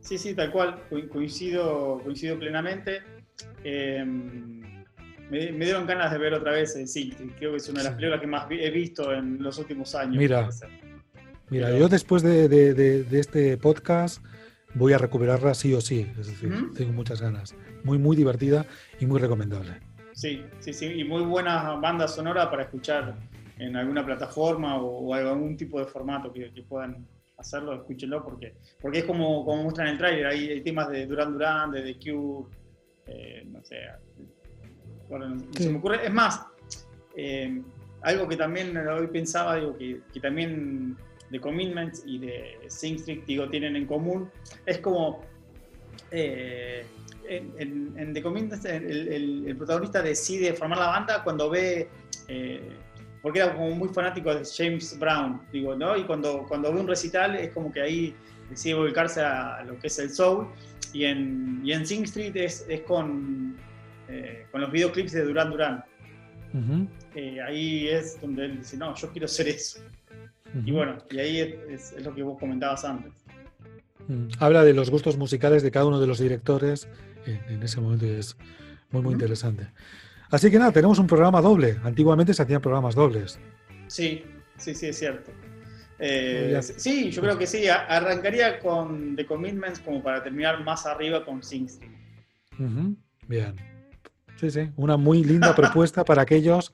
Sí, 0.00 0.16
sí, 0.18 0.34
tal 0.34 0.50
cual, 0.50 0.82
co- 0.88 1.08
coincido, 1.10 2.00
coincido 2.02 2.38
plenamente. 2.38 3.02
Eh, 3.62 4.02
me, 4.04 5.52
me 5.52 5.64
dieron 5.64 5.86
ganas 5.86 6.10
de 6.10 6.18
ver 6.18 6.34
otra 6.34 6.52
vez 6.52 6.74
el 6.76 6.88
sí, 6.88 7.12
creo 7.38 7.50
que 7.52 7.56
es 7.58 7.68
una 7.68 7.80
de 7.80 7.84
las 7.84 7.92
Sí. 7.92 7.96
películas 7.96 8.20
que 8.20 8.26
más 8.26 8.46
he 8.50 8.70
visto 8.70 9.12
en 9.12 9.42
los 9.42 9.58
últimos 9.58 9.94
años. 9.94 10.16
Mira. 10.16 10.48
Mira, 11.50 11.66
Pero- 11.66 11.78
yo 11.78 11.88
después 11.88 12.22
de, 12.22 12.48
de- 12.48 12.72
de- 12.74 13.04
de 13.04 13.20
este 13.20 13.56
podcast 13.58 14.24
voy 14.74 14.94
a 14.94 14.98
recuperarla 14.98 15.52
sí 15.54 15.74
o 15.74 15.80
sí, 15.82 16.06
es 16.18 16.26
decir, 16.26 16.50
tengo 16.74 16.92
muchas 16.94 17.20
ganas. 17.20 17.54
Muy, 17.84 17.98
muy 17.98 18.16
divertida 18.16 18.64
y 18.98 19.04
muy 19.06 19.20
recomendable. 19.20 19.80
Sí, 20.14 20.42
sí, 20.60 20.72
sí, 20.72 20.86
y 20.86 21.04
muy 21.04 21.22
buena 21.22 21.72
banda 21.74 22.08
sonora 22.08 22.50
para 22.50 22.62
escuchar 22.64 23.14
en 23.66 23.76
alguna 23.76 24.04
plataforma 24.04 24.76
o, 24.80 24.86
o 25.08 25.14
algún 25.14 25.56
tipo 25.56 25.78
de 25.78 25.86
formato 25.86 26.32
que, 26.32 26.52
que 26.52 26.62
puedan 26.62 27.06
hacerlo, 27.38 27.74
escúchenlo, 27.74 28.22
porque, 28.24 28.54
porque 28.80 28.98
es 29.00 29.04
como, 29.04 29.44
como 29.44 29.64
muestran 29.64 29.88
en 29.88 29.92
el 29.94 29.98
tráiler, 29.98 30.26
hay, 30.26 30.48
hay 30.50 30.60
temas 30.62 30.88
de 30.90 31.06
Duran 31.06 31.32
Duran, 31.32 31.70
de 31.72 31.82
The 31.82 31.94
Cure, 31.98 32.48
eh, 33.06 33.42
no 33.46 33.62
sé, 33.64 33.76
no- 35.10 35.38
se 35.52 35.70
me 35.70 35.78
ocurre. 35.78 36.04
Es 36.06 36.12
más, 36.12 36.40
eh, 37.16 37.62
algo 38.02 38.26
que 38.28 38.36
también 38.36 38.76
hoy 38.76 39.06
pensaba, 39.08 39.56
digo, 39.56 39.76
que, 39.76 40.00
que 40.12 40.20
también 40.20 40.96
The 41.30 41.40
Commitments 41.40 42.02
y 42.06 42.18
de 42.18 42.58
Sing 42.68 42.96
Street, 42.96 43.22
digo, 43.26 43.48
tienen 43.48 43.76
en 43.76 43.86
común, 43.86 44.30
es 44.66 44.78
como... 44.78 45.20
eh, 46.10 46.84
en, 47.28 47.52
en- 47.58 47.94
en 47.98 48.12
The 48.14 48.22
Commitments 48.22 48.64
el, 48.64 49.08
el- 49.08 49.44
el 49.48 49.56
protagonista 49.56 50.02
decide 50.02 50.52
formar 50.54 50.78
la 50.78 50.86
banda 50.88 51.22
cuando 51.22 51.48
ve, 51.48 51.88
eh, 52.28 52.68
porque 53.22 53.38
era 53.38 53.54
como 53.54 53.70
muy 53.70 53.88
fanático 53.88 54.34
de 54.34 54.42
James 54.44 54.98
Brown, 54.98 55.40
digo, 55.52 55.74
¿no? 55.76 55.96
Y 55.96 56.04
cuando, 56.04 56.44
cuando 56.48 56.72
ve 56.72 56.80
un 56.80 56.88
recital 56.88 57.36
es 57.36 57.52
como 57.52 57.72
que 57.72 57.80
ahí 57.80 58.14
decide 58.50 58.74
volcarse 58.74 59.20
a 59.22 59.62
lo 59.64 59.78
que 59.78 59.86
es 59.86 59.98
el 59.98 60.10
soul. 60.10 60.48
Y 60.92 61.04
en, 61.04 61.60
y 61.64 61.72
en 61.72 61.86
Sing 61.86 62.02
Street 62.04 62.36
es, 62.36 62.66
es 62.68 62.80
con, 62.82 63.56
eh, 64.08 64.46
con 64.50 64.60
los 64.60 64.70
videoclips 64.70 65.12
de 65.12 65.24
Duran 65.24 65.50
Duran. 65.50 65.84
Ujú, 66.52 66.86
Eh, 67.14 67.40
ahí 67.40 67.88
es 67.88 68.20
donde 68.20 68.44
él 68.46 68.58
dice, 68.58 68.76
no, 68.76 68.94
yo 68.94 69.08
quiero 69.10 69.26
ser 69.28 69.48
eso. 69.48 69.78
Y 70.54 70.58
ujú. 70.70 70.76
bueno, 70.76 70.98
y 71.10 71.18
ahí 71.18 71.38
es, 71.40 71.54
es- 71.70 71.92
es 71.92 72.04
lo 72.04 72.14
que 72.14 72.22
vos 72.22 72.38
comentabas 72.38 72.84
antes. 72.84 73.12
Mm, 74.08 74.26
Habla 74.38 74.64
de 74.64 74.74
los 74.74 74.90
gustos 74.90 75.16
musicales 75.16 75.62
de 75.62 75.70
cada 75.70 75.86
uno 75.86 75.98
de 76.00 76.06
los 76.06 76.18
directores 76.18 76.88
en, 77.24 77.40
en 77.54 77.62
ese 77.62 77.80
momento 77.80 78.04
y 78.04 78.10
es 78.10 78.36
muy, 78.90 79.00
muy 79.00 79.10
Ujú. 79.10 79.12
interesante. 79.12 79.68
Así 80.32 80.50
que 80.50 80.58
nada, 80.58 80.72
tenemos 80.72 80.98
un 80.98 81.06
programa 81.06 81.42
doble. 81.42 81.78
Antiguamente 81.84 82.32
se 82.32 82.42
hacían 82.42 82.62
programas 82.62 82.94
dobles. 82.94 83.38
Sí, 83.86 84.24
sí, 84.56 84.74
sí, 84.74 84.86
es 84.86 84.98
cierto. 84.98 85.30
Eh, 85.98 86.58
sí, 86.62 87.10
yo 87.10 87.20
creo 87.20 87.36
que 87.36 87.46
sí. 87.46 87.68
Arrancaría 87.68 88.58
con 88.58 89.14
The 89.14 89.26
Commitments 89.26 89.80
como 89.80 90.02
para 90.02 90.22
terminar 90.22 90.64
más 90.64 90.86
arriba 90.86 91.22
con 91.22 91.42
Sing 91.42 91.66
Street. 91.66 91.92
Bien. 93.28 93.56
Sí, 94.36 94.50
sí. 94.50 94.70
Una 94.76 94.96
muy 94.96 95.22
linda 95.22 95.54
propuesta 95.56 96.02
para 96.02 96.22
aquellos 96.22 96.72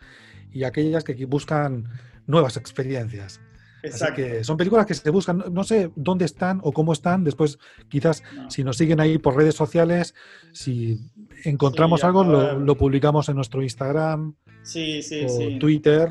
y 0.53 0.63
aquellas 0.63 1.03
que 1.03 1.27
buscan 1.27 1.89
nuevas 2.29 2.57
experiencias. 2.57 3.41
Exacto. 3.89 4.17
que 4.17 4.45
son 4.45 4.57
películas 4.57 4.87
que 4.87 4.95
se 4.95 5.11
buscan, 5.11 5.45
no- 5.53 5.65
sé 5.65 5.91
dónde 5.97 6.25
están 6.25 6.61
o 6.63 6.73
cómo 6.73 6.93
están, 6.93 7.25
después 7.25 7.59
quizás 7.89 8.23
No. 8.35 8.51
si 8.51 8.65
nos 8.65 8.77
siguen 8.77 9.01
ahí 9.01 9.19
por 9.19 9.37
redes 9.37 9.55
sociales, 9.55 10.15
si 10.53 10.99
encontramos 11.45 12.01
Sí, 12.01 12.07
algo, 12.07 12.25
lo, 12.25 12.75
publicamos 12.77 13.29
en 13.29 13.37
nuestro 13.37 13.63
Instagram 13.63 14.35
Sí, 14.63 15.03
sí, 15.03 15.27
o. 15.29 15.59
Twitter 15.59 16.11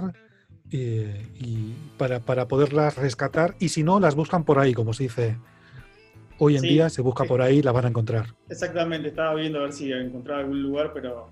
eh, 0.72 1.26
y 1.40 1.74
para, 1.98 2.20
para 2.20 2.48
poderlas 2.48 2.98
rescatar 2.98 3.56
y 3.60 3.70
si 3.70 3.84
no, 3.84 4.00
las 4.00 4.16
buscan 4.16 4.44
por 4.44 4.60
ahí, 4.60 4.74
como 4.74 4.94
se 4.94 5.04
dice. 5.04 5.38
Hoy 6.40 6.56
en 6.56 6.62
día 6.62 6.90
se 6.92 7.02
busca 7.02 7.24
por 7.24 7.42
ahí, 7.42 7.64
las 7.64 7.74
van 7.74 7.86
a 7.86 7.88
encontrar. 7.88 8.36
Exactamente, 8.48 9.08
estaba 9.08 9.34
viendo 9.34 9.58
a 9.60 9.64
ver 9.64 9.74
si 9.74 9.92
encontraba 9.92 10.42
algún 10.42 10.62
lugar, 10.62 10.92
pero 10.94 11.32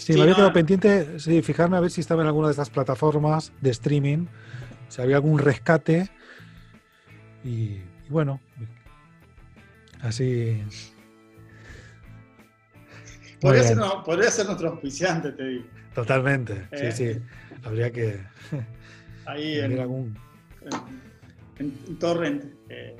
Sí, 0.00 0.12
Sí, 0.14 0.18
me 0.18 0.22
había 0.22 0.34
quedado 0.34 0.48
no. 0.50 0.54
pendiente, 0.54 1.18
sí, 1.20 1.42
fijarme 1.42 1.76
a 1.76 1.80
ver 1.80 1.90
si 1.90 2.00
estaba 2.00 2.22
en 2.22 2.28
alguna 2.28 2.48
de 2.48 2.52
estas 2.52 2.70
plataformas 2.70 3.52
de 3.60 3.68
streaming, 3.70 4.26
si 4.88 5.02
había 5.02 5.16
algún 5.16 5.38
rescate. 5.38 6.08
Y, 7.44 7.48
y 7.48 7.82
bueno, 8.08 8.40
así. 10.00 10.62
podría 13.40 13.62
ser, 13.62 13.78
podría 14.04 14.30
ser 14.30 14.46
nuestro 14.46 14.70
auspiciante, 14.70 15.32
te 15.32 15.46
digo. 15.46 15.64
Totalmente, 15.94 16.68
Eh. 16.72 16.92
sí, 16.92 17.12
sí. 17.14 17.20
Habría 17.64 17.90
que 17.90 18.20
Ahí 19.26 19.54
tener 19.56 19.72
en, 19.72 19.80
algún. 19.80 20.18
en- 21.58 21.74
en 21.88 21.98
torrent. 21.98 22.44
eh, 22.70 22.96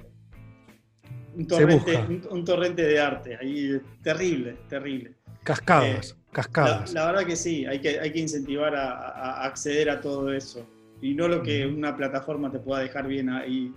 un, 1.34 1.46
torrente, 1.46 1.96
un, 1.96 2.26
un 2.30 2.44
torrente 2.44 2.82
de 2.82 3.00
arte, 3.00 3.38
ahí 3.40 3.80
terrible, 4.02 4.58
terrible. 4.68 5.14
Cascadas, 5.42 6.12
Eh, 6.12 6.14
cascadas. 6.32 6.92
la 6.92 7.06
verdad 7.06 7.26
que 7.26 7.36
sí, 7.36 7.64
hay 7.66 7.80
que, 7.80 7.98
hay 8.00 8.12
que 8.12 8.20
incentivar 8.20 8.74
a, 8.74 9.42
acceder 9.44 9.90
a 9.90 10.00
todo 10.00 10.32
eso. 10.32 10.66
Y 11.00 11.14
no 11.14 11.28
lo 11.28 11.42
que 11.42 11.66
una 11.66 11.96
plataforma 11.96 12.50
te 12.50 12.58
pueda 12.58 12.80
dejar 12.82 13.06
bien 13.08 13.30
ahí 13.30 13.72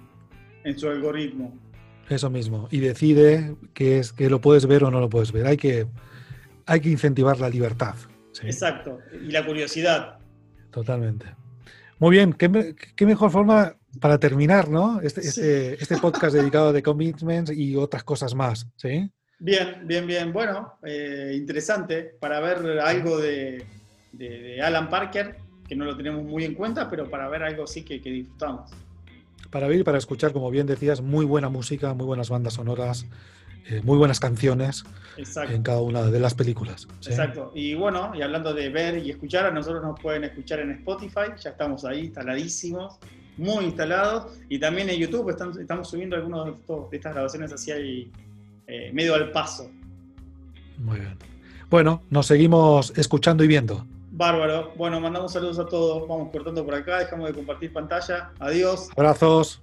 en 0.63 0.77
su 0.77 0.89
algoritmo. 0.89 1.57
Eso 2.09 2.29
mismo. 2.29 2.67
Y 2.69 2.79
decide 2.79 3.55
que 3.73 3.99
es 3.99 4.11
que 4.11 4.29
lo 4.29 4.41
puedes 4.41 4.65
ver 4.65 4.83
o 4.83 4.91
no 4.91 4.99
lo 4.99 5.09
puedes 5.09 5.31
ver. 5.31 5.47
Hay 5.47 5.55
que, 5.57 5.87
hay 6.65 6.79
que 6.81 6.89
incentivar 6.89 7.39
la 7.39 7.49
libertad. 7.49 7.95
sí, 8.33 8.45
Exacto. 8.47 8.99
Y 9.13 9.31
la 9.31 9.45
curiosidad. 9.45 10.17
Totalmente. 10.71 11.27
Muy 11.99 12.11
bien, 12.11 12.33
qué, 12.33 12.49
me- 12.49 12.75
qué 12.75 13.05
mejor 13.05 13.31
forma 13.31 13.75
para 14.01 14.17
terminar, 14.17 14.67
¿no? 14.69 14.99
Este, 15.01 15.21
Sí. 15.21 15.27
este, 15.29 15.73
este 15.81 15.97
podcast 15.97 16.35
dedicado 16.35 16.69
a 16.69 16.73
The 16.73 16.83
Commitments 16.83 17.51
y 17.51 17.75
otras 17.77 18.03
cosas 18.03 18.35
más, 18.35 18.67
¿sí? 18.75 19.09
Bien, 19.47 19.81
bien, 19.85 20.07
bien. 20.07 20.31
Bueno, 20.31 20.75
eh, 20.83 21.33
interesante 21.35 22.15
para 22.17 22.39
ver 22.39 22.79
algo 22.79 23.17
de, 23.17 23.65
de- 24.13 24.29
de 24.41 24.61
Alan 24.61 24.89
Parker, 24.89 25.35
que 25.67 25.75
no 25.75 25.83
lo 25.83 25.97
tenemos 25.97 26.23
muy 26.23 26.45
en 26.45 26.53
cuenta, 26.55 26.89
pero 26.89 27.09
para 27.09 27.27
ver 27.27 27.43
algo 27.43 27.67
sí 27.67 27.83
que, 27.83 27.99
que 28.01 28.09
disfrutamos. 28.09 28.71
Para 29.51 29.67
ver 29.67 29.79
y 29.81 29.83
para 29.83 29.97
escuchar, 29.97 30.31
como 30.31 30.49
bien 30.49 30.65
decías, 30.65 31.01
muy 31.01 31.25
buena 31.25 31.49
música, 31.49 31.93
muy 31.93 32.05
buenas 32.05 32.29
bandas 32.29 32.53
sonoras, 32.53 33.05
eh, 33.69 33.81
muy 33.83 33.97
buenas 33.97 34.21
canciones 34.21 34.85
Exacto. 35.17 35.53
en 35.53 35.61
cada 35.61 35.81
una 35.81 36.03
de 36.03 36.19
las 36.21 36.35
películas. 36.35 36.87
¿sí? 37.01 37.09
Exacto. 37.09 37.51
Y 37.53 37.73
bueno, 37.73 38.13
y 38.15 38.21
hablando 38.21 38.53
de 38.53 38.69
ver 38.69 39.05
y 39.05 39.09
escuchar, 39.11 39.47
a 39.47 39.51
nosotros 39.51 39.83
nos 39.83 39.99
pueden 39.99 40.23
escuchar 40.23 40.61
en 40.61 40.71
Spotify, 40.71 41.33
ya 41.37 41.49
estamos 41.49 41.83
ahí 41.83 42.05
instaladísimos, 42.05 42.97
muy 43.35 43.65
instalados, 43.65 44.39
y 44.47 44.57
también 44.57 44.89
en 44.89 44.99
YouTube 44.99 45.29
están- 45.31 45.51
estamos 45.59 45.89
subiendo 45.89 46.15
algunos 46.15 46.45
de, 46.45 46.95
estas 46.95 47.13
grabaciones 47.13 47.51
hacia 47.51 47.75
ahí, 47.75 48.09
eh, 48.67 48.91
medio 48.93 49.15
al 49.15 49.31
paso. 49.31 49.69
Muy 50.77 50.99
bien. 50.99 51.17
Bueno, 51.69 52.03
nos 52.09 52.27
seguimos 52.27 52.93
escuchando 52.97 53.43
y 53.43 53.47
viendo. 53.47 53.85
Bárbaro. 54.11 54.73
Bueno, 54.75 54.99
mandamos 54.99 55.33
saludos 55.33 55.57
a 55.57 55.65
todos, 55.65 56.07
vamos 56.07 56.29
cortando 56.31 56.63
por 56.63 56.75
acá, 56.75 56.99
dejamos 56.99 57.27
de 57.27 57.33
compartir 57.33 57.73
pantalla. 57.73 58.31
Adiós. 58.39 58.89
Abrazos. 58.95 59.62